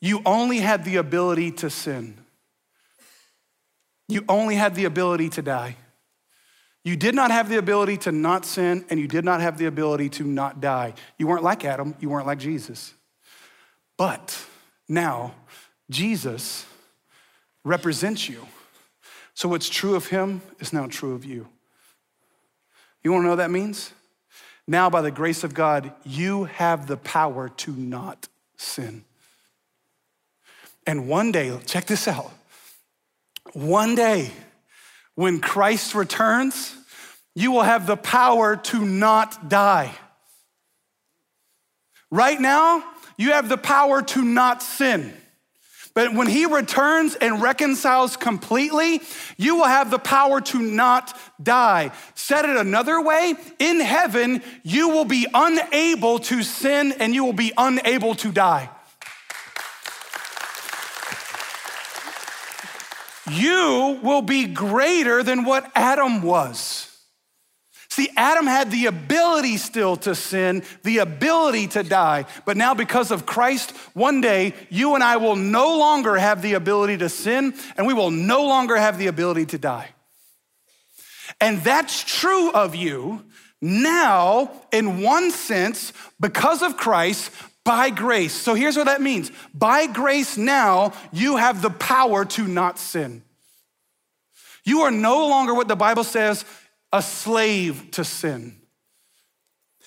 you 0.00 0.20
only 0.26 0.58
had 0.58 0.84
the 0.84 0.96
ability 0.96 1.52
to 1.52 1.70
sin. 1.70 2.18
You 4.08 4.24
only 4.28 4.56
had 4.56 4.74
the 4.74 4.84
ability 4.84 5.30
to 5.30 5.42
die. 5.42 5.76
You 6.84 6.96
did 6.96 7.14
not 7.14 7.30
have 7.30 7.48
the 7.48 7.58
ability 7.58 7.96
to 7.98 8.12
not 8.12 8.44
sin, 8.44 8.84
and 8.90 8.98
you 8.98 9.06
did 9.06 9.24
not 9.24 9.40
have 9.40 9.56
the 9.56 9.66
ability 9.66 10.08
to 10.10 10.24
not 10.24 10.60
die. 10.60 10.94
You 11.16 11.28
weren't 11.28 11.44
like 11.44 11.64
Adam, 11.64 11.94
you 12.00 12.10
weren't 12.10 12.26
like 12.26 12.40
Jesus. 12.40 12.92
But 13.96 14.36
now, 14.88 15.34
Jesus 15.88 16.66
represents 17.64 18.28
you. 18.28 18.46
So 19.34 19.48
what's 19.48 19.68
true 19.68 19.94
of 19.94 20.08
him 20.08 20.42
is 20.60 20.72
now 20.72 20.86
true 20.86 21.14
of 21.14 21.24
you. 21.24 21.48
You 23.02 23.12
wanna 23.12 23.24
know 23.24 23.30
what 23.30 23.36
that 23.36 23.50
means? 23.50 23.92
Now, 24.66 24.88
by 24.90 25.00
the 25.00 25.10
grace 25.10 25.42
of 25.42 25.54
God, 25.54 25.92
you 26.04 26.44
have 26.44 26.86
the 26.86 26.96
power 26.96 27.48
to 27.48 27.72
not 27.72 28.28
sin. 28.56 29.04
And 30.86 31.08
one 31.08 31.32
day, 31.32 31.56
check 31.66 31.86
this 31.86 32.06
out. 32.06 32.30
One 33.52 33.94
day, 33.94 34.30
when 35.14 35.40
Christ 35.40 35.94
returns, 35.94 36.76
you 37.34 37.50
will 37.50 37.62
have 37.62 37.86
the 37.86 37.96
power 37.96 38.56
to 38.56 38.84
not 38.84 39.48
die. 39.48 39.92
Right 42.10 42.40
now, 42.40 42.84
you 43.16 43.32
have 43.32 43.48
the 43.48 43.58
power 43.58 44.02
to 44.02 44.22
not 44.22 44.62
sin. 44.62 45.16
But 45.94 46.14
when 46.14 46.26
he 46.26 46.46
returns 46.46 47.14
and 47.14 47.42
reconciles 47.42 48.16
completely, 48.16 49.02
you 49.36 49.56
will 49.56 49.66
have 49.66 49.90
the 49.90 49.98
power 49.98 50.40
to 50.40 50.58
not 50.58 51.18
die. 51.42 51.92
Said 52.14 52.46
it 52.46 52.56
another 52.56 53.00
way, 53.00 53.34
in 53.58 53.80
heaven, 53.80 54.42
you 54.62 54.88
will 54.88 55.04
be 55.04 55.26
unable 55.34 56.18
to 56.20 56.42
sin 56.42 56.92
and 56.92 57.14
you 57.14 57.24
will 57.24 57.34
be 57.34 57.52
unable 57.58 58.14
to 58.16 58.32
die. 58.32 58.70
You 63.30 64.00
will 64.02 64.22
be 64.22 64.46
greater 64.46 65.22
than 65.22 65.44
what 65.44 65.70
Adam 65.74 66.22
was. 66.22 66.91
See, 67.92 68.08
Adam 68.16 68.46
had 68.46 68.70
the 68.70 68.86
ability 68.86 69.58
still 69.58 69.96
to 69.96 70.14
sin, 70.14 70.62
the 70.82 70.96
ability 70.96 71.66
to 71.66 71.82
die. 71.82 72.24
But 72.46 72.56
now, 72.56 72.72
because 72.72 73.10
of 73.10 73.26
Christ, 73.26 73.72
one 73.92 74.22
day 74.22 74.54
you 74.70 74.94
and 74.94 75.04
I 75.04 75.18
will 75.18 75.36
no 75.36 75.76
longer 75.76 76.16
have 76.16 76.40
the 76.40 76.54
ability 76.54 76.96
to 76.96 77.10
sin, 77.10 77.52
and 77.76 77.86
we 77.86 77.92
will 77.92 78.10
no 78.10 78.46
longer 78.46 78.78
have 78.78 78.96
the 78.96 79.08
ability 79.08 79.44
to 79.44 79.58
die. 79.58 79.90
And 81.38 81.60
that's 81.60 82.02
true 82.02 82.50
of 82.52 82.74
you 82.74 83.26
now, 83.60 84.50
in 84.72 85.02
one 85.02 85.30
sense, 85.30 85.92
because 86.18 86.62
of 86.62 86.78
Christ, 86.78 87.30
by 87.62 87.90
grace. 87.90 88.32
So 88.32 88.54
here's 88.54 88.78
what 88.78 88.86
that 88.86 89.02
means 89.02 89.30
by 89.52 89.86
grace, 89.86 90.38
now 90.38 90.94
you 91.12 91.36
have 91.36 91.60
the 91.60 91.68
power 91.68 92.24
to 92.24 92.48
not 92.48 92.78
sin. 92.78 93.22
You 94.64 94.82
are 94.82 94.90
no 94.90 95.26
longer 95.26 95.52
what 95.52 95.68
the 95.68 95.76
Bible 95.76 96.04
says 96.04 96.46
a 96.92 97.02
slave 97.02 97.90
to 97.92 98.04
sin. 98.04 98.56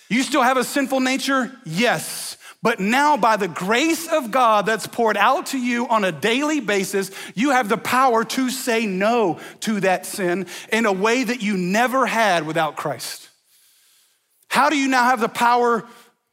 You 0.10 0.24
still 0.24 0.44
have 0.44 0.58
a 0.58 0.63
sinful 0.63 1.00
nature? 1.00 1.52
Yes. 1.65 2.38
But 2.62 2.80
now, 2.80 3.15
by 3.15 3.38
the 3.38 3.48
grace 3.48 4.08
of 4.08 4.32
God 4.32 4.65
that's 4.65 4.88
poured 4.88 5.18
out 5.18 5.48
to 5.48 5.60
you 5.60 5.88
on 5.88 6.04
a 6.04 6.12
daily 6.12 6.60
basis, 6.60 7.12
you 7.36 7.52
have 7.52 7.70
the 7.70 7.78
power 7.78 8.24
to 8.24 8.50
say 8.50 8.88
no 8.88 9.39
to 9.62 9.80
that 9.82 10.06
sin 10.06 10.48
in 10.72 10.88
a 10.88 10.91
way 10.91 11.24
that 11.24 11.44
you 11.44 11.58
never 11.58 12.08
had 12.08 12.48
without 12.48 12.76
Christ. 12.76 13.30
How 14.48 14.70
do 14.70 14.78
you 14.78 14.88
now 14.88 15.04
have 15.04 15.20
the 15.20 15.30
power 15.30 15.86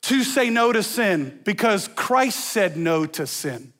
to 0.02 0.24
say 0.24 0.48
no 0.48 0.72
to 0.72 0.82
sin? 0.82 1.40
Because 1.44 1.88
Christ 1.88 2.40
said 2.40 2.76
no 2.76 3.04
to 3.04 3.26
sin. 3.26 3.72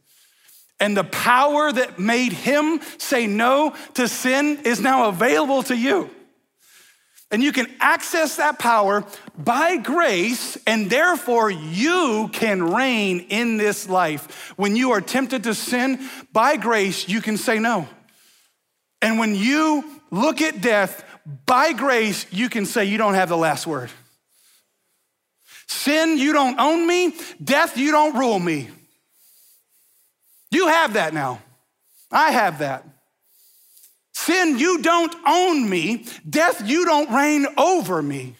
And 0.78 0.96
the 0.96 1.05
power 1.05 1.72
that 1.72 1.98
made 1.98 2.33
him 2.33 2.81
say 2.98 3.26
no 3.26 3.74
to 3.94 4.09
sin 4.09 4.59
is 4.64 4.81
now 4.81 5.09
available 5.09 5.62
to 5.64 5.76
you. 5.76 6.11
And 7.32 7.42
you 7.42 7.50
can 7.50 7.66
access 7.80 8.36
that 8.36 8.58
power 8.58 9.04
by 9.38 9.78
grace, 9.78 10.58
and 10.66 10.90
therefore 10.90 11.50
you 11.50 12.28
can 12.30 12.62
reign 12.62 13.20
in 13.30 13.56
this 13.56 13.88
life. 13.88 14.52
When 14.56 14.76
you 14.76 14.92
are 14.92 15.00
tempted 15.00 15.44
to 15.44 15.54
sin, 15.54 15.98
by 16.34 16.58
grace, 16.58 17.08
you 17.08 17.22
can 17.22 17.38
say 17.38 17.58
no. 17.58 17.88
And 19.00 19.18
when 19.18 19.34
you 19.34 19.82
look 20.10 20.42
at 20.42 20.60
death, 20.60 21.04
by 21.46 21.72
grace, 21.72 22.26
you 22.30 22.50
can 22.50 22.66
say 22.66 22.84
you 22.84 22.98
don't 22.98 23.14
have 23.14 23.30
the 23.30 23.36
last 23.36 23.66
word. 23.66 23.90
Sin, 25.68 26.18
you 26.18 26.34
don't 26.34 26.60
own 26.60 26.86
me. 26.86 27.14
Death, 27.42 27.78
you 27.78 27.92
don't 27.92 28.14
rule 28.14 28.38
me. 28.38 28.68
You 30.50 30.68
have 30.68 30.92
that 30.92 31.14
now. 31.14 31.40
I 32.10 32.32
have 32.32 32.58
that. 32.58 32.84
Sin, 34.24 34.58
you 34.58 34.82
don't 34.82 35.14
own 35.26 35.68
me. 35.68 36.04
Death, 36.28 36.62
you 36.64 36.85
don't 36.85 37.11
reign 37.11 37.46
over 37.58 38.00
me. 38.00 38.37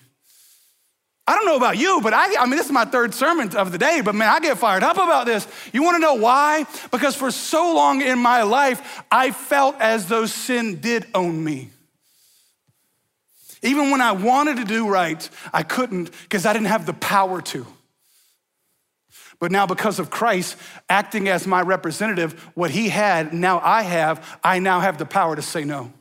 I 1.27 1.35
don't 1.37 1.47
know 1.47 1.57
about 1.57 1.77
you, 1.79 2.01
but 2.03 2.13
I, 2.13 2.37
I 2.37 2.47
mean, 2.47 2.57
this 2.57 2.67
is 2.67 2.73
my 2.73 2.85
third 2.85 3.15
sermon 3.15 3.57
of 3.57 3.73
the 3.73 3.79
day, 3.79 4.01
but 4.05 4.15
man, 4.15 4.29
I 4.29 4.41
get 4.41 4.59
fired 4.59 4.83
up 4.83 4.97
about 4.97 5.27
this. 5.27 5.47
You 5.73 5.83
wanna 5.83 5.99
know 5.99 6.15
why? 6.15 6.67
Because 6.91 7.15
for 7.15 7.31
so 7.31 7.75
long 7.75 8.03
in 8.03 8.19
my 8.19 8.43
life, 8.43 9.03
I 9.11 9.31
felt 9.31 9.77
as 9.81 10.07
though 10.07 10.27
sin 10.27 10.81
did 10.81 11.07
own 11.15 11.43
me. 11.43 11.71
Even 13.63 13.91
when 13.91 14.01
I 14.01 14.13
wanted 14.13 14.57
to 14.57 14.65
do 14.65 14.89
right, 14.89 15.29
I 15.53 15.63
couldn't 15.63 16.11
because 16.23 16.45
I 16.45 16.53
didn't 16.53 16.67
have 16.67 16.87
the 16.87 16.95
power 16.95 17.41
to. 17.43 17.67
But 19.43 19.51
now, 19.51 19.67
because 19.67 19.99
of 19.99 20.09
Christ 20.09 20.57
acting 20.89 21.29
as 21.29 21.49
my 21.49 21.63
representative, 21.63 22.41
what 22.55 22.71
he 22.71 22.89
had, 22.89 23.35
now 23.35 23.59
I 23.59 23.83
have, 23.83 24.39
I 24.45 24.61
now 24.61 24.79
have 24.79 24.99
the 24.99 25.05
power 25.05 25.35
to 25.35 25.43
say 25.43 25.65
no. 25.65 25.93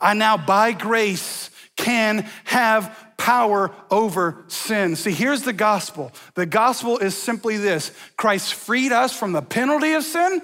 I 0.00 0.14
now, 0.14 0.36
by 0.36 0.70
grace, 0.70 1.50
can 1.74 2.30
have 2.44 2.96
power 3.16 3.72
over 3.90 4.44
sin. 4.46 4.94
See, 4.94 5.10
here's 5.10 5.42
the 5.42 5.52
gospel 5.52 6.12
the 6.36 6.46
gospel 6.46 6.98
is 6.98 7.16
simply 7.16 7.56
this 7.56 7.90
Christ 8.16 8.54
freed 8.54 8.92
us 8.92 9.18
from 9.18 9.32
the 9.32 9.42
penalty 9.42 9.94
of 9.94 10.04
sin. 10.04 10.40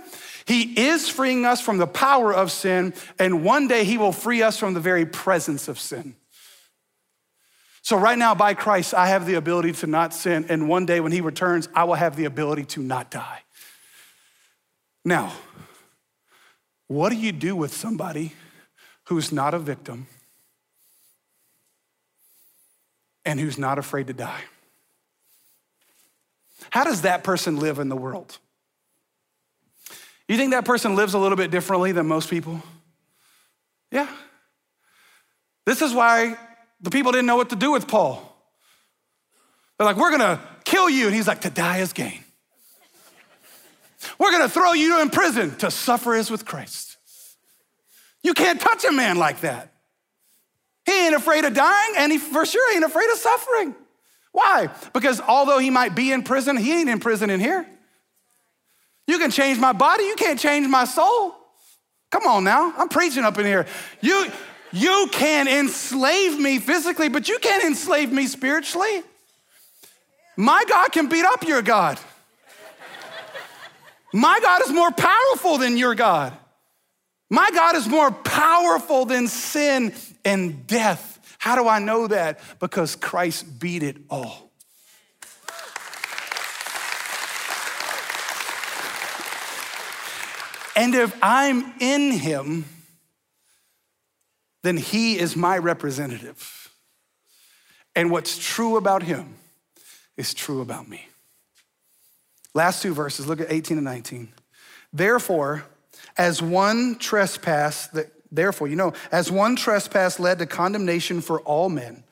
He 0.46 0.62
is 0.88 1.08
freeing 1.08 1.46
us 1.46 1.60
from 1.60 1.78
the 1.78 1.86
power 1.86 2.34
of 2.34 2.50
sin, 2.50 2.92
and 3.20 3.44
one 3.44 3.68
day 3.68 3.84
he 3.84 3.98
will 3.98 4.10
free 4.10 4.42
us 4.42 4.56
from 4.56 4.74
the 4.74 4.80
very 4.80 5.06
presence 5.06 5.68
of 5.68 5.78
sin. 5.78 6.16
So, 7.82 7.96
right 7.96 8.18
now, 8.18 8.34
by 8.34 8.54
Christ, 8.54 8.94
I 8.94 9.08
have 9.08 9.26
the 9.26 9.34
ability 9.34 9.72
to 9.72 9.86
not 9.86 10.12
sin. 10.12 10.46
And 10.48 10.68
one 10.68 10.86
day 10.86 11.00
when 11.00 11.12
He 11.12 11.20
returns, 11.20 11.68
I 11.74 11.84
will 11.84 11.94
have 11.94 12.16
the 12.16 12.26
ability 12.26 12.64
to 12.64 12.82
not 12.82 13.10
die. 13.10 13.40
Now, 15.04 15.32
what 16.88 17.10
do 17.10 17.16
you 17.16 17.32
do 17.32 17.56
with 17.56 17.72
somebody 17.72 18.32
who's 19.04 19.32
not 19.32 19.54
a 19.54 19.58
victim 19.58 20.06
and 23.24 23.40
who's 23.40 23.58
not 23.58 23.78
afraid 23.78 24.08
to 24.08 24.12
die? 24.12 24.42
How 26.70 26.84
does 26.84 27.02
that 27.02 27.24
person 27.24 27.58
live 27.58 27.78
in 27.78 27.88
the 27.88 27.96
world? 27.96 28.38
You 30.28 30.36
think 30.36 30.52
that 30.52 30.64
person 30.64 30.94
lives 30.94 31.14
a 31.14 31.18
little 31.18 31.36
bit 31.36 31.50
differently 31.50 31.92
than 31.92 32.06
most 32.06 32.30
people? 32.30 32.62
Yeah. 33.90 34.08
This 35.64 35.82
is 35.82 35.92
why 35.92 36.36
the 36.80 36.90
people 36.90 37.12
didn't 37.12 37.26
know 37.26 37.36
what 37.36 37.50
to 37.50 37.56
do 37.56 37.72
with 37.72 37.86
Paul. 37.88 38.26
They're 39.78 39.86
like, 39.86 39.96
we're 39.96 40.10
gonna 40.10 40.40
kill 40.64 40.90
you. 40.90 41.06
And 41.06 41.14
he's 41.14 41.26
like, 41.26 41.42
to 41.42 41.50
die 41.50 41.78
is 41.78 41.92
gain. 41.92 42.22
We're 44.18 44.32
gonna 44.32 44.48
throw 44.48 44.72
you 44.72 45.00
in 45.00 45.10
prison. 45.10 45.56
To 45.56 45.70
suffer 45.70 46.14
is 46.14 46.30
with 46.30 46.44
Christ. 46.44 46.96
You 48.22 48.34
can't 48.34 48.60
touch 48.60 48.84
a 48.84 48.92
man 48.92 49.16
like 49.16 49.40
that. 49.40 49.72
He 50.84 51.06
ain't 51.06 51.14
afraid 51.14 51.44
of 51.44 51.54
dying, 51.54 51.94
and 51.98 52.10
he 52.10 52.18
for 52.18 52.44
sure 52.44 52.74
ain't 52.74 52.84
afraid 52.84 53.10
of 53.10 53.18
suffering. 53.18 53.74
Why? 54.32 54.68
Because 54.92 55.20
although 55.20 55.58
he 55.58 55.70
might 55.70 55.94
be 55.94 56.12
in 56.12 56.22
prison, 56.22 56.56
he 56.56 56.72
ain't 56.80 56.88
in 56.88 57.00
prison 57.00 57.30
in 57.30 57.40
here. 57.40 57.66
You 59.06 59.18
can 59.18 59.30
change 59.30 59.58
my 59.58 59.72
body, 59.72 60.04
you 60.04 60.14
can't 60.16 60.38
change 60.38 60.68
my 60.68 60.84
soul. 60.84 61.34
Come 62.10 62.26
on 62.26 62.44
now, 62.44 62.72
I'm 62.76 62.88
preaching 62.88 63.24
up 63.24 63.38
in 63.38 63.46
here. 63.46 63.66
You, 64.00 64.30
you 64.72 65.09
can 65.12 65.48
enslave 65.48 66.38
me 66.38 66.59
physically, 66.59 67.09
but 67.09 67.28
you 67.28 67.38
can't 67.38 67.64
enslave 67.64 68.12
me 68.12 68.26
spiritually. 68.26 69.02
My 70.37 70.64
God 70.68 70.92
can 70.92 71.09
beat 71.09 71.24
up 71.24 71.44
your 71.44 71.62
God. 71.62 71.98
My 74.12 74.40
God 74.40 74.62
is 74.62 74.72
more 74.72 74.90
powerful 74.90 75.59
than 75.59 75.76
your 75.76 75.94
God. 75.94 76.37
My 77.28 77.50
God 77.52 77.76
is 77.76 77.87
more 77.87 78.11
powerful 78.11 79.04
than 79.04 79.28
sin 79.28 79.94
and 80.24 80.66
death. 80.66 81.37
How 81.38 81.54
do 81.54 81.68
I 81.68 81.78
know 81.78 82.09
that? 82.09 82.40
Because 82.59 82.96
Christ 82.96 83.61
beat 83.61 83.83
it 83.83 83.96
all. 84.11 84.50
And 90.74 90.94
if 90.94 91.14
I'm 91.22 91.74
in 91.78 92.12
him, 92.12 92.64
then 94.62 94.76
he 94.76 95.18
is 95.18 95.36
my 95.36 95.58
representative. 95.58 96.70
And 97.96 98.10
what's 98.10 98.38
true 98.38 98.76
about 98.76 99.02
him 99.02 99.34
is 100.16 100.34
true 100.34 100.60
about 100.60 100.88
me. 100.88 101.08
Last 102.54 102.82
two 102.82 102.94
verses, 102.94 103.26
look 103.26 103.40
at 103.40 103.50
18 103.50 103.78
and 103.78 103.84
19. 103.84 104.32
Therefore, 104.92 105.64
as 106.16 106.42
one 106.42 106.96
trespass, 106.96 107.86
that, 107.88 108.10
therefore, 108.30 108.68
you 108.68 108.76
know, 108.76 108.92
as 109.12 109.30
one 109.30 109.56
trespass 109.56 110.18
led 110.18 110.38
to 110.38 110.46
condemnation 110.46 111.20
for 111.20 111.40
all 111.42 111.68
men, 111.68 112.04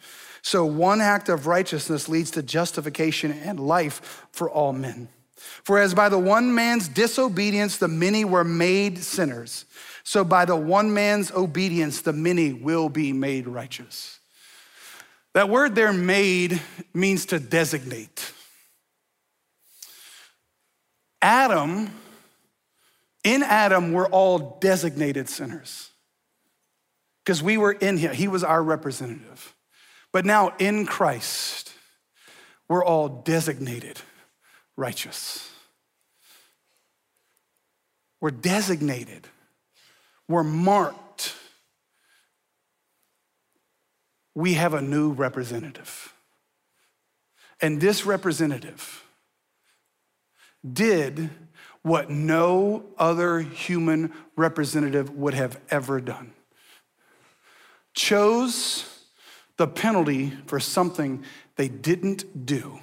so 0.43 0.65
one 0.65 1.01
act 1.01 1.29
of 1.29 1.47
righteousness 1.47 2.09
leads 2.09 2.31
to 2.33 2.43
justification 2.43 3.33
and 3.33 3.61
life 3.61 4.27
for 4.33 4.49
all 4.49 4.73
men. 4.73 5.09
For 5.37 5.79
as 5.79 5.95
by 5.95 6.09
the 6.09 6.19
one 6.19 6.55
man's 6.55 6.89
disobedience 6.89 7.77
the 7.77 7.89
many 7.89 8.25
were 8.25 8.45
made 8.45 8.99
sinners, 8.99 9.65
so 10.09 10.25
by 10.25 10.47
the 10.47 10.57
one 10.57 10.95
man's 10.95 11.31
obedience, 11.31 12.01
the 12.01 12.15
many 12.15 12.55
will 12.55 12.89
be 12.89 13.13
made 13.13 13.47
righteous. 13.47 14.21
That 15.35 15.51
word 15.51 15.75
there, 15.75 15.93
made, 15.93 16.63
means 16.95 17.27
to 17.27 17.39
designate. 17.39 18.33
Adam, 21.21 21.91
in 23.23 23.43
Adam, 23.43 23.93
we're 23.93 24.09
all 24.09 24.57
designated 24.63 25.29
sinners 25.29 25.91
because 27.23 27.43
we 27.43 27.59
were 27.59 27.73
in 27.73 27.99
him. 27.99 28.15
He 28.15 28.29
was 28.29 28.43
our 28.43 28.63
representative. 28.63 29.55
But 30.11 30.25
now 30.25 30.55
in 30.59 30.87
Christ, 30.87 31.71
we're 32.67 32.83
all 32.83 33.11
designated 33.11 34.01
righteous. 34.75 35.51
We're 38.23 38.31
designated 38.31 39.29
we're 40.29 40.45
marked. 40.45 41.35
We 44.35 44.55
have 44.55 44.75
a 44.75 44.83
new 44.83 45.13
representative. 45.13 46.13
And 47.61 47.81
this 47.81 48.07
representative 48.07 49.05
did 50.71 51.31
what 51.83 52.11
no 52.11 52.85
other 52.99 53.41
human 53.41 54.13
representative 54.37 55.11
would 55.11 55.35
have 55.35 55.59
ever 55.71 56.01
done 56.01 56.33
chose 57.95 58.85
the 59.57 59.67
penalty 59.67 60.33
for 60.47 60.61
something 60.61 61.25
they 61.57 61.69
didn't 61.69 62.47
do 62.47 62.79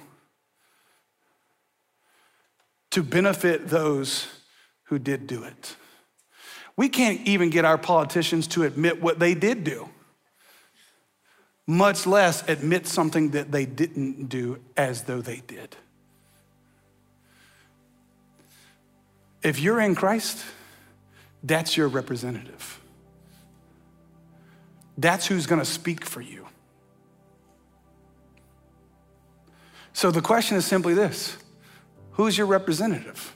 to 2.90 3.02
benefit 3.02 3.68
those 3.68 4.26
who 4.84 4.98
did 4.98 5.26
do 5.26 5.42
it. 5.42 5.76
We 6.76 6.88
can't 6.90 7.26
even 7.26 7.50
get 7.50 7.64
our 7.64 7.78
politicians 7.78 8.46
to 8.48 8.64
admit 8.64 9.00
what 9.00 9.18
they 9.18 9.34
did 9.34 9.64
do, 9.64 9.88
much 11.66 12.06
less 12.06 12.46
admit 12.48 12.86
something 12.86 13.30
that 13.30 13.50
they 13.50 13.64
didn't 13.64 14.28
do 14.28 14.58
as 14.76 15.04
though 15.04 15.22
they 15.22 15.42
did. 15.46 15.76
If 19.42 19.60
you're 19.60 19.80
in 19.80 19.94
Christ, 19.94 20.44
that's 21.42 21.76
your 21.76 21.88
representative. 21.88 22.80
That's 24.98 25.26
who's 25.26 25.46
gonna 25.46 25.64
speak 25.64 26.04
for 26.04 26.20
you. 26.20 26.46
So 29.92 30.10
the 30.10 30.20
question 30.20 30.58
is 30.58 30.66
simply 30.66 30.92
this 30.92 31.38
Who's 32.12 32.36
your 32.36 32.46
representative? 32.46 33.34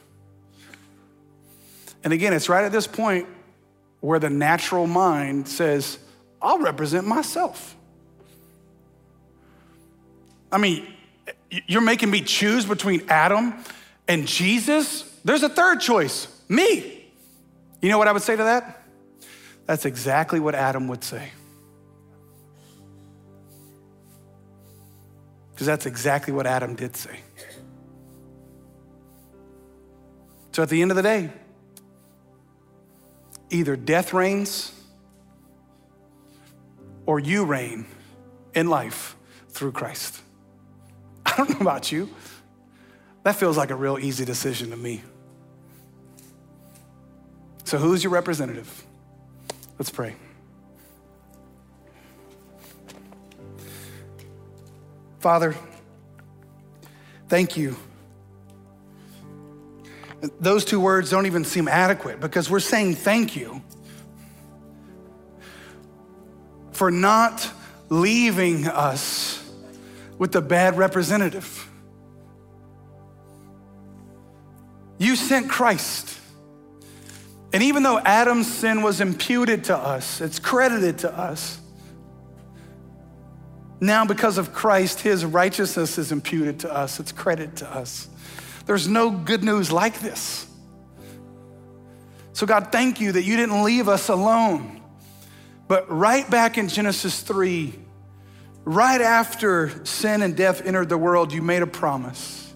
And 2.03 2.13
again, 2.13 2.33
it's 2.33 2.49
right 2.49 2.65
at 2.65 2.73
this 2.73 2.87
point 2.87 3.27
where 4.01 4.19
the 4.19 4.31
natural 4.31 4.87
mind 4.87 5.47
says, 5.49 5.99
I'll 6.41 6.59
represent 6.59 7.07
myself. 7.07 7.77
I 10.51 10.59
mean, 10.59 10.87
you're 11.67 11.83
making 11.83 12.11
me 12.11 12.23
choose 12.23 12.65
between 12.65 13.03
Adam 13.09 13.55
and 14.09 14.27
Jesus. 14.27 15.03
There's 15.25 15.43
a 15.43 15.49
third 15.49 15.81
choice 15.81 16.29
Me. 16.49 17.07
You 17.81 17.89
know 17.89 17.99
what 17.99 18.09
I 18.09 18.13
would 18.13 18.23
say 18.23 18.37
to 18.37 18.43
that? 18.43 18.83
That's 19.67 19.85
exactly 19.85 20.41
what 20.41 20.55
Adam 20.55 20.89
would 20.89 21.05
say. 21.05 21.31
Because 25.53 25.67
that's 25.67 25.87
exactly 25.87 26.33
what 26.33 26.47
Adam 26.47 26.75
did 26.75 26.97
say. 26.97 27.21
So 30.53 30.63
at 30.63 30.69
the 30.69 30.83
end 30.83 30.91
of 30.91 30.97
the 30.97 31.03
day, 31.03 31.31
either 33.51 33.77
death 33.77 34.13
reigns 34.13 34.73
or 37.07 37.19
you 37.19 37.45
reign 37.45 37.87
in 38.55 38.69
life 38.69 39.17
through 39.49 39.73
Christ. 39.73 40.21
I 41.27 41.37
don't 41.37 41.51
know 41.51 41.61
about 41.61 41.93
you. 41.93 42.09
That 43.23 43.37
feels 43.37 43.57
like 43.57 43.71
a 43.71 43.77
real 43.77 43.99
easy 43.99 44.25
decision 44.25 44.71
to 44.71 44.77
me. 44.77 45.03
So, 47.65 47.79
who's 47.79 48.03
your 48.03 48.13
representative? 48.13 48.85
Let's 49.79 49.91
pray. 49.91 50.17
Father, 55.21 55.55
thank 57.29 57.57
you. 57.57 57.77
Those 60.41 60.65
two 60.65 60.81
words 60.81 61.11
don't 61.11 61.27
even 61.27 61.45
seem 61.45 61.69
adequate 61.69 62.21
because 62.21 62.51
we're 62.51 62.61
saying 62.61 62.97
thank 62.97 63.37
you 63.37 63.63
for 66.73 66.91
not 66.91 67.51
leaving 67.89 68.67
us 68.67 69.51
with 70.19 70.37
a 70.37 70.43
bad 70.43 70.77
representative. 70.77 71.69
You 74.99 75.17
sent 75.17 75.49
Christ. 75.49 76.19
And 77.55 77.63
even 77.63 77.83
though 77.83 77.99
Adam's 77.99 78.53
sin 78.53 78.83
was 78.83 79.01
imputed 79.01 79.65
to 79.65 79.77
us, 79.77 80.21
it's 80.21 80.39
credited 80.39 80.99
to 80.99 81.19
us. 81.19 81.59
Now, 83.81 84.05
because 84.05 84.37
of 84.37 84.53
Christ, 84.53 85.01
his 85.01 85.25
righteousness 85.25 85.97
is 85.97 86.13
imputed 86.13 86.61
to 86.61 86.73
us, 86.73 87.01
it's 87.01 87.13
credited 87.13 87.57
to 87.57 87.75
us. 87.75 88.10
There's 88.71 88.87
no 88.87 89.11
good 89.11 89.43
news 89.43 89.73
like 89.73 89.99
this. 89.99 90.47
So, 92.33 92.47
God, 92.47 92.71
thank 92.71 93.01
you 93.01 93.11
that 93.11 93.25
you 93.25 93.37
didn't 93.37 93.65
leave 93.65 93.89
us 93.89 94.09
alone. 94.09 94.81
But 95.67 95.91
right 95.91 96.31
back 96.31 96.57
in 96.57 96.69
Genesis 96.69 97.21
3, 97.21 97.75
right 98.63 99.01
after 99.01 99.85
sin 99.85 100.23
and 100.23 100.37
death 100.37 100.65
entered 100.65 100.89
the 100.89 100.97
world, 100.97 101.33
you 101.33 101.43
made 101.43 101.63
a 101.63 101.67
promise. 101.67 102.55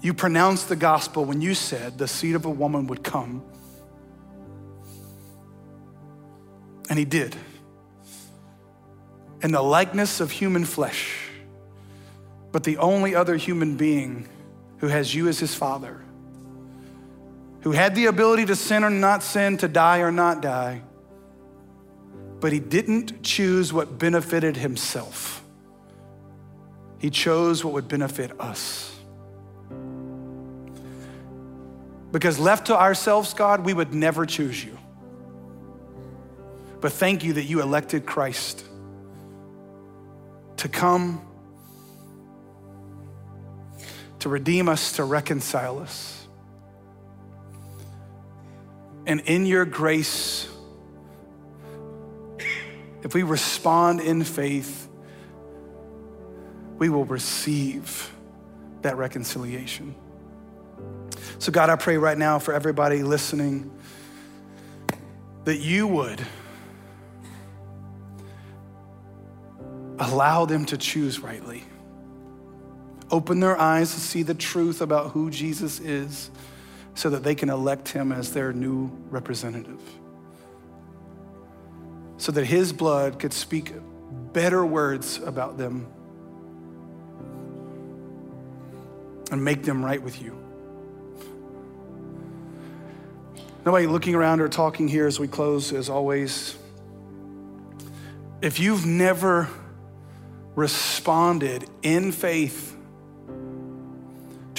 You 0.00 0.14
pronounced 0.14 0.68
the 0.68 0.74
gospel 0.74 1.24
when 1.24 1.40
you 1.40 1.54
said 1.54 1.96
the 1.96 2.08
seed 2.08 2.34
of 2.34 2.44
a 2.44 2.50
woman 2.50 2.88
would 2.88 3.04
come. 3.04 3.44
And 6.88 6.98
he 6.98 7.04
did. 7.04 7.36
In 9.42 9.52
the 9.52 9.62
likeness 9.62 10.20
of 10.20 10.32
human 10.32 10.64
flesh, 10.64 11.28
but 12.50 12.64
the 12.64 12.78
only 12.78 13.14
other 13.14 13.36
human 13.36 13.76
being 13.76 14.28
who 14.80 14.88
has 14.88 15.14
you 15.14 15.28
as 15.28 15.38
his 15.38 15.54
father, 15.54 16.00
who 17.60 17.72
had 17.72 17.94
the 17.94 18.06
ability 18.06 18.46
to 18.46 18.56
sin 18.56 18.82
or 18.82 18.90
not 18.90 19.22
sin, 19.22 19.56
to 19.58 19.68
die 19.68 20.00
or 20.00 20.10
not 20.10 20.40
die, 20.40 20.82
but 22.40 22.52
he 22.52 22.58
didn't 22.58 23.22
choose 23.22 23.72
what 23.72 23.98
benefited 23.98 24.56
himself. 24.56 25.44
He 26.98 27.10
chose 27.10 27.62
what 27.64 27.74
would 27.74 27.88
benefit 27.88 28.38
us. 28.40 28.98
Because 32.12 32.38
left 32.38 32.66
to 32.66 32.78
ourselves, 32.78 33.34
God, 33.34 33.64
we 33.64 33.72
would 33.72 33.94
never 33.94 34.26
choose 34.26 34.64
you. 34.64 34.76
But 36.80 36.92
thank 36.92 37.22
you 37.22 37.34
that 37.34 37.44
you 37.44 37.60
elected 37.60 38.06
Christ 38.06 38.64
to 40.56 40.68
come 40.68 41.26
to 44.20 44.28
redeem 44.28 44.68
us, 44.68 44.92
to 44.92 45.04
reconcile 45.04 45.78
us. 45.78 46.26
And 49.06 49.20
in 49.20 49.46
your 49.46 49.64
grace, 49.64 50.48
if 53.02 53.14
we 53.14 53.22
respond 53.22 54.00
in 54.00 54.22
faith, 54.24 54.88
we 56.78 56.88
will 56.88 57.04
receive 57.04 58.10
that 58.82 58.96
reconciliation. 58.96 59.94
So, 61.38 61.50
God, 61.50 61.70
I 61.70 61.76
pray 61.76 61.96
right 61.96 62.16
now 62.16 62.38
for 62.38 62.54
everybody 62.54 63.02
listening 63.02 63.70
that 65.44 65.58
you 65.58 65.86
would 65.86 66.20
allow 69.98 70.44
them 70.44 70.64
to 70.66 70.76
choose 70.76 71.20
rightly 71.20 71.64
open 73.10 73.40
their 73.40 73.58
eyes 73.58 73.94
to 73.94 74.00
see 74.00 74.22
the 74.22 74.34
truth 74.34 74.80
about 74.80 75.10
who 75.10 75.30
Jesus 75.30 75.80
is 75.80 76.30
so 76.94 77.10
that 77.10 77.22
they 77.22 77.34
can 77.34 77.50
elect 77.50 77.88
him 77.88 78.12
as 78.12 78.32
their 78.32 78.52
new 78.52 78.90
representative. 79.10 79.80
So 82.18 82.32
that 82.32 82.44
his 82.44 82.72
blood 82.72 83.18
could 83.18 83.32
speak 83.32 83.72
better 84.32 84.64
words 84.64 85.18
about 85.18 85.56
them 85.56 85.86
and 89.30 89.44
make 89.44 89.62
them 89.62 89.84
right 89.84 90.02
with 90.02 90.20
you. 90.20 90.36
Nobody 93.64 93.86
looking 93.86 94.14
around 94.14 94.40
or 94.40 94.48
talking 94.48 94.88
here 94.88 95.06
as 95.06 95.20
we 95.20 95.28
close, 95.28 95.72
as 95.72 95.88
always. 95.88 96.56
If 98.40 98.58
you've 98.58 98.86
never 98.86 99.48
responded 100.54 101.68
in 101.82 102.10
faith 102.10 102.69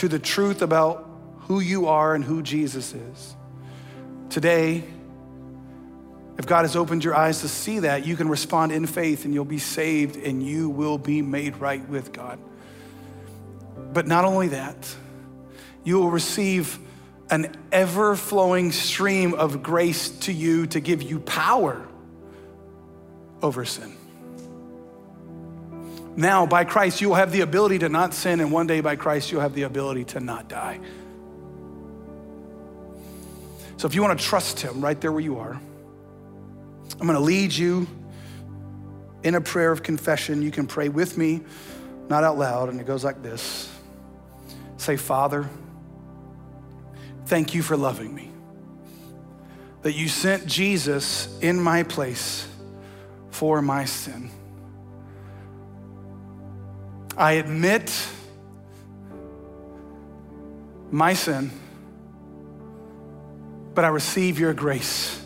to 0.02 0.08
the 0.08 0.18
truth 0.18 0.64
about 0.64 1.08
who 1.41 1.60
you 1.60 1.86
are 1.86 2.16
and 2.16 2.24
who 2.24 2.41
Jesus 2.41 2.95
is. 2.95 3.36
Today, 4.32 4.84
if 6.39 6.47
God 6.47 6.64
has 6.64 6.76
opened 6.76 7.04
your 7.04 7.14
eyes 7.14 7.41
to 7.41 7.47
see 7.47 7.78
that, 7.82 8.04
you 8.04 8.16
can 8.16 8.28
respond 8.28 8.72
in 8.72 8.88
faith 8.88 9.26
and 9.26 9.34
you'll 9.34 9.45
be 9.45 9.60
saved 9.60 10.16
and 10.16 10.41
you 10.41 10.72
will 10.72 10.97
be 10.97 11.22
made 11.22 11.58
right 11.58 11.88
with 11.88 12.14
God. 12.14 12.39
But 13.93 14.08
not 14.08 14.26
only 14.26 14.47
that, 14.47 14.95
you 15.84 15.99
will 15.99 16.10
receive 16.10 16.80
an 17.30 17.56
ever 17.72 18.16
flowing 18.16 18.72
stream 18.72 19.36
of 19.36 19.62
grace 19.62 20.10
to 20.22 20.34
you 20.34 20.66
to 20.66 20.80
give 20.80 21.04
you 21.04 21.20
power 21.20 21.88
over 23.43 23.66
sin. 23.66 23.95
Now, 26.16 26.45
by 26.45 26.66
Christ, 26.66 26.99
you 26.99 27.09
will 27.09 27.16
have 27.16 27.32
the 27.32 27.41
ability 27.41 27.80
to 27.80 27.89
not 27.89 28.14
sin, 28.14 28.41
and 28.41 28.51
one 28.51 28.68
day 28.68 28.82
by 28.82 28.95
Christ, 28.95 29.32
you'll 29.32 29.41
have 29.41 29.53
the 29.53 29.64
ability 29.64 30.03
to 30.05 30.20
not 30.20 30.49
die. 30.49 30.80
So, 33.78 33.88
if 33.88 33.95
you 33.95 34.01
want 34.01 34.20
to 34.20 34.26
trust 34.26 34.59
Him 34.59 34.82
right 34.82 34.99
there 34.99 35.12
where 35.12 35.22
you 35.22 35.39
are, 35.39 35.59
I'm 36.99 37.07
going 37.07 37.14
to 37.14 37.20
lead 37.20 37.53
you 37.53 37.88
in 39.24 39.36
a 39.36 39.41
prayer 39.41 39.72
of 39.72 39.84
confession. 39.84 40.41
You 40.41 40.51
can 40.51 40.68
pray 40.68 40.89
with 40.89 41.18
me, 41.18 41.41
not 42.09 42.24
out 42.24 42.38
loud, 42.38 42.70
and 42.70 42.80
it 42.80 42.86
goes 42.86 43.03
like 43.03 43.24
this 43.24 43.72
Say, 44.78 44.97
Father, 44.97 45.49
thank 47.26 47.53
you 47.53 47.64
for 47.64 47.78
loving 47.78 48.14
me, 48.14 48.30
that 49.84 49.93
you 49.93 50.09
sent 50.09 50.45
Jesus 50.45 51.39
in 51.39 51.59
my 51.59 51.84
place 51.84 52.47
for 53.30 53.62
my 53.62 53.86
sin. 53.86 54.30
I 57.18 57.34
admit 57.34 57.91
my 60.89 61.14
sin, 61.14 61.51
but 63.74 63.86
I 63.86 63.89
receive 63.89 64.39
your 64.39 64.53
grace. 64.53 65.22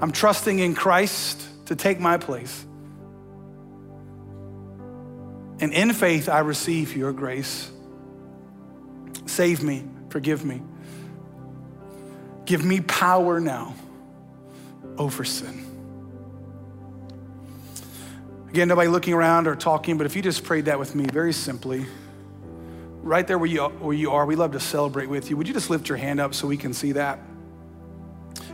I'm 0.00 0.12
trusting 0.12 0.58
in 0.58 0.74
Christ 0.74 1.42
to 1.66 1.76
take 1.76 1.98
my 2.00 2.16
place. 2.18 2.64
And 5.60 5.72
in 5.72 5.92
faith, 5.92 6.28
I 6.28 6.40
receive 6.40 6.96
your 6.96 7.12
grace. 7.12 7.70
Save 9.26 9.62
me, 9.62 9.84
forgive 10.08 10.44
me. 10.44 10.62
Give 12.44 12.64
me 12.64 12.80
power 12.80 13.40
now 13.40 13.74
over 14.96 15.24
sin. 15.24 15.67
Again, 18.50 18.68
nobody 18.68 18.88
looking 18.88 19.12
around 19.12 19.46
or 19.46 19.54
talking, 19.54 19.98
but 19.98 20.06
if 20.06 20.16
you 20.16 20.22
just 20.22 20.42
prayed 20.42 20.66
that 20.66 20.78
with 20.78 20.94
me 20.94 21.04
very 21.04 21.32
simply, 21.32 21.86
right 23.02 23.26
there 23.26 23.38
where 23.38 23.48
you, 23.48 23.62
where 23.64 23.94
you 23.94 24.10
are, 24.10 24.24
we 24.24 24.36
love 24.36 24.52
to 24.52 24.60
celebrate 24.60 25.08
with 25.08 25.28
you. 25.28 25.36
Would 25.36 25.48
you 25.48 25.54
just 25.54 25.70
lift 25.70 25.88
your 25.88 25.98
hand 25.98 26.18
up 26.18 26.34
so 26.34 26.46
we 26.46 26.56
can 26.56 26.72
see 26.72 26.92
that? 26.92 27.18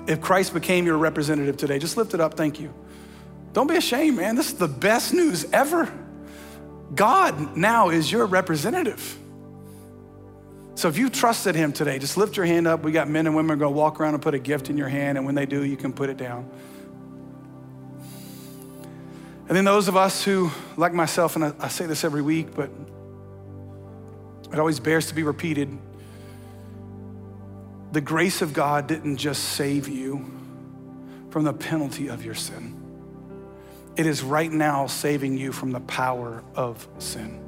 If 0.07 0.21
Christ 0.21 0.53
became 0.53 0.85
your 0.85 0.99
representative 0.99 1.57
today, 1.57 1.79
just 1.79 1.97
lift 1.97 2.13
it 2.13 2.21
up. 2.21 2.35
Thank 2.35 2.61
you. 2.61 2.75
Don't 3.53 3.69
be 3.69 3.77
ashamed, 3.77 4.17
man. 4.17 4.35
This 4.35 4.49
is 4.49 4.55
the 4.55 4.69
best 4.69 5.15
news 5.15 5.45
ever. 5.53 5.93
God 6.95 7.57
now 7.57 7.91
is 7.91 8.11
your 8.11 8.27
representative. 8.27 9.19
So 10.75 10.89
if 10.89 10.99
you 10.99 11.09
trusted 11.09 11.55
him 11.55 11.73
today, 11.73 12.01
just 12.01 12.17
lift 12.17 12.37
your 12.37 12.47
hand 12.47 12.67
up. 12.67 12.83
We 12.83 12.91
got 12.91 13.09
men 13.09 13.27
and 13.27 13.37
women 13.37 13.59
going 13.59 13.73
to 13.73 13.77
walk 13.77 14.01
around 14.01 14.15
and 14.15 14.23
put 14.23 14.35
a 14.35 14.41
gift 14.41 14.71
in 14.71 14.77
your 14.77 14.89
hand, 14.89 15.17
and 15.17 15.25
when 15.25 15.37
they 15.37 15.47
do, 15.47 15.65
you 15.65 15.77
can 15.77 15.93
put 15.93 16.11
it 16.11 16.17
down. 16.17 16.51
And 19.47 19.57
then 19.57 19.65
those 19.65 19.89
of 19.89 19.97
us 19.97 20.25
who, 20.25 20.51
like 20.77 20.95
myself, 20.95 21.37
and 21.37 21.45
I, 21.45 21.53
I 21.61 21.69
say 21.69 21.87
this 21.87 22.05
every 22.05 22.23
week, 22.23 22.55
but 22.55 22.71
it 24.53 24.59
always 24.59 24.81
bears 24.81 25.07
to 25.09 25.15
be 25.15 25.23
repeated 25.23 25.79
the 27.95 28.01
grace 28.01 28.43
of 28.43 28.53
God 28.53 28.89
didn't 28.89 29.19
just 29.19 29.45
save 29.51 29.87
you 29.87 30.29
from 31.31 31.45
the 31.45 31.53
penalty 31.53 32.09
of 32.09 32.25
your 32.25 32.35
sin, 32.35 32.75
it 33.97 34.05
is 34.05 34.23
right 34.23 34.51
now 34.51 34.89
saving 34.89 35.39
you 35.39 35.53
from 35.53 35.71
the 35.71 35.81
power 35.81 36.43
of 36.57 36.89
sin. 36.99 37.41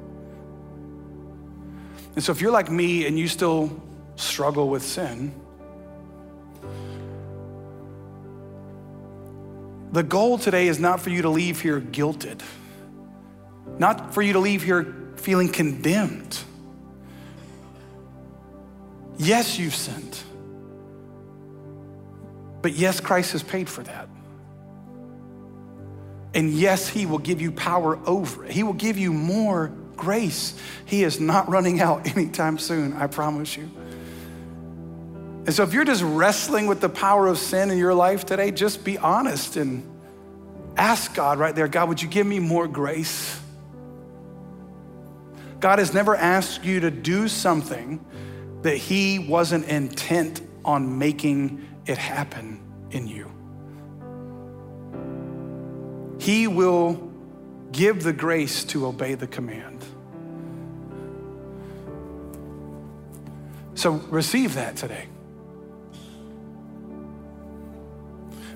And 2.15 2.23
so, 2.23 2.31
if 2.31 2.39
you're 2.39 2.51
like 2.51 2.71
me 2.71 3.05
and 3.05 3.19
you 3.19 3.27
still 3.27 3.83
struggle 4.15 4.69
with 4.69 4.83
sin, 4.83 5.35
the 9.91 10.03
goal 10.03 10.37
today 10.37 10.67
is 10.67 10.79
not 10.79 11.01
for 11.01 11.09
you 11.09 11.21
to 11.23 11.29
leave 11.29 11.61
here 11.61 11.79
guilted, 11.79 12.41
not 13.77 14.13
for 14.13 14.21
you 14.21 14.33
to 14.33 14.39
leave 14.39 14.63
here 14.63 15.13
feeling 15.15 15.49
condemned. 15.49 16.37
Yes, 19.17 19.57
you've 19.57 19.75
sinned. 19.75 20.17
But 22.61 22.73
yes, 22.73 22.99
Christ 22.99 23.31
has 23.31 23.43
paid 23.43 23.69
for 23.69 23.83
that. 23.83 24.09
And 26.33 26.51
yes, 26.51 26.87
He 26.87 27.05
will 27.05 27.17
give 27.17 27.41
you 27.41 27.51
power 27.51 27.97
over 28.05 28.45
it. 28.45 28.51
He 28.51 28.63
will 28.63 28.73
give 28.73 28.97
you 28.97 29.13
more 29.13 29.71
grace. 29.95 30.53
He 30.85 31.03
is 31.03 31.19
not 31.19 31.49
running 31.49 31.79
out 31.79 32.07
anytime 32.15 32.59
soon, 32.59 32.93
I 32.93 33.07
promise 33.07 33.57
you. 33.57 33.69
And 35.47 35.55
so, 35.55 35.63
if 35.63 35.73
you're 35.73 35.85
just 35.85 36.03
wrestling 36.03 36.67
with 36.67 36.81
the 36.81 36.89
power 36.89 37.25
of 37.25 37.37
sin 37.37 37.71
in 37.71 37.77
your 37.77 37.93
life 37.93 38.25
today, 38.25 38.51
just 38.51 38.83
be 38.83 38.97
honest 38.97 39.55
and 39.55 39.81
ask 40.75 41.15
God 41.15 41.39
right 41.39 41.55
there 41.55 41.69
God, 41.69 41.87
would 41.87 42.01
you 42.01 42.09
give 42.09 42.27
me 42.27 42.39
more 42.39 42.67
grace? 42.67 43.39
God 45.61 45.79
has 45.79 45.93
never 45.93 46.17
asked 46.17 46.65
you 46.65 46.81
to 46.81 46.91
do 46.91 47.29
something 47.29 48.05
that 48.63 48.75
He 48.75 49.19
wasn't 49.19 49.69
intent 49.69 50.41
on 50.65 50.99
making 50.99 51.65
it 51.85 51.97
happen 51.97 52.61
in 52.91 53.07
you. 53.07 53.31
He 56.19 56.47
will 56.47 57.09
give 57.71 58.03
the 58.03 58.11
grace 58.11 58.65
to 58.65 58.85
obey 58.85 59.15
the 59.15 59.27
command. 59.27 59.81
So 63.75 63.91
receive 64.09 64.55
that 64.55 64.75
today. 64.75 65.07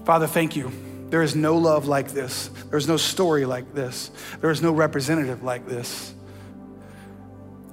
Father, 0.06 0.28
thank 0.28 0.56
you. 0.56 0.72
There 1.10 1.22
is 1.22 1.36
no 1.36 1.58
love 1.58 1.88
like 1.88 2.12
this. 2.12 2.50
There 2.70 2.78
is 2.78 2.88
no 2.88 2.98
story 2.98 3.46
like 3.46 3.74
this. 3.74 4.12
There 4.40 4.50
is 4.50 4.62
no 4.62 4.72
representative 4.72 5.44
like 5.44 5.68
this. 5.68 6.14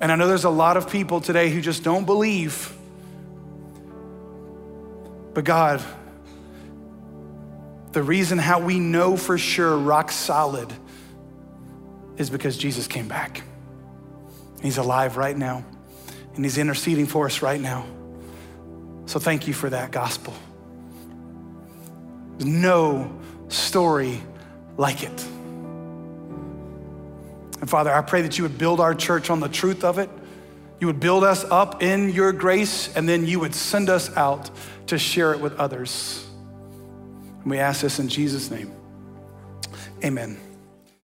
And 0.00 0.12
I 0.12 0.16
know 0.16 0.26
there's 0.26 0.44
a 0.44 0.50
lot 0.50 0.76
of 0.76 0.90
people 0.90 1.20
today 1.20 1.50
who 1.50 1.60
just 1.60 1.82
don't 1.82 2.04
believe. 2.04 2.72
But 5.34 5.44
God, 5.44 5.82
the 7.92 8.02
reason 8.02 8.38
how 8.38 8.60
we 8.60 8.78
know 8.78 9.16
for 9.16 9.38
sure 9.38 9.76
rock 9.76 10.10
solid 10.10 10.72
is 12.16 12.30
because 12.30 12.56
Jesus 12.56 12.86
came 12.86 13.08
back. 13.08 13.42
He's 14.60 14.78
alive 14.78 15.16
right 15.16 15.36
now 15.36 15.64
and 16.34 16.44
He's 16.44 16.58
interceding 16.58 17.06
for 17.06 17.26
us 17.26 17.42
right 17.42 17.60
now. 17.60 17.86
So 19.06 19.18
thank 19.18 19.46
you 19.46 19.54
for 19.54 19.70
that 19.70 19.90
gospel. 19.90 20.34
No 22.40 23.18
story 23.48 24.22
like 24.76 25.02
it. 25.02 25.26
And 27.60 27.68
Father, 27.68 27.92
I 27.92 28.02
pray 28.02 28.22
that 28.22 28.38
you 28.38 28.44
would 28.44 28.58
build 28.58 28.80
our 28.80 28.94
church 28.94 29.30
on 29.30 29.40
the 29.40 29.48
truth 29.48 29.82
of 29.84 29.98
it. 29.98 30.08
You 30.80 30.86
would 30.86 31.00
build 31.00 31.24
us 31.24 31.44
up 31.44 31.82
in 31.82 32.10
your 32.10 32.32
grace, 32.32 32.94
and 32.94 33.08
then 33.08 33.26
you 33.26 33.40
would 33.40 33.54
send 33.54 33.90
us 33.90 34.16
out 34.16 34.50
to 34.86 34.98
share 34.98 35.32
it 35.32 35.40
with 35.40 35.58
others. 35.58 36.24
And 37.42 37.50
we 37.50 37.58
ask 37.58 37.80
this 37.80 37.98
in 37.98 38.08
Jesus' 38.08 38.50
name. 38.50 38.72
Amen. 40.04 40.38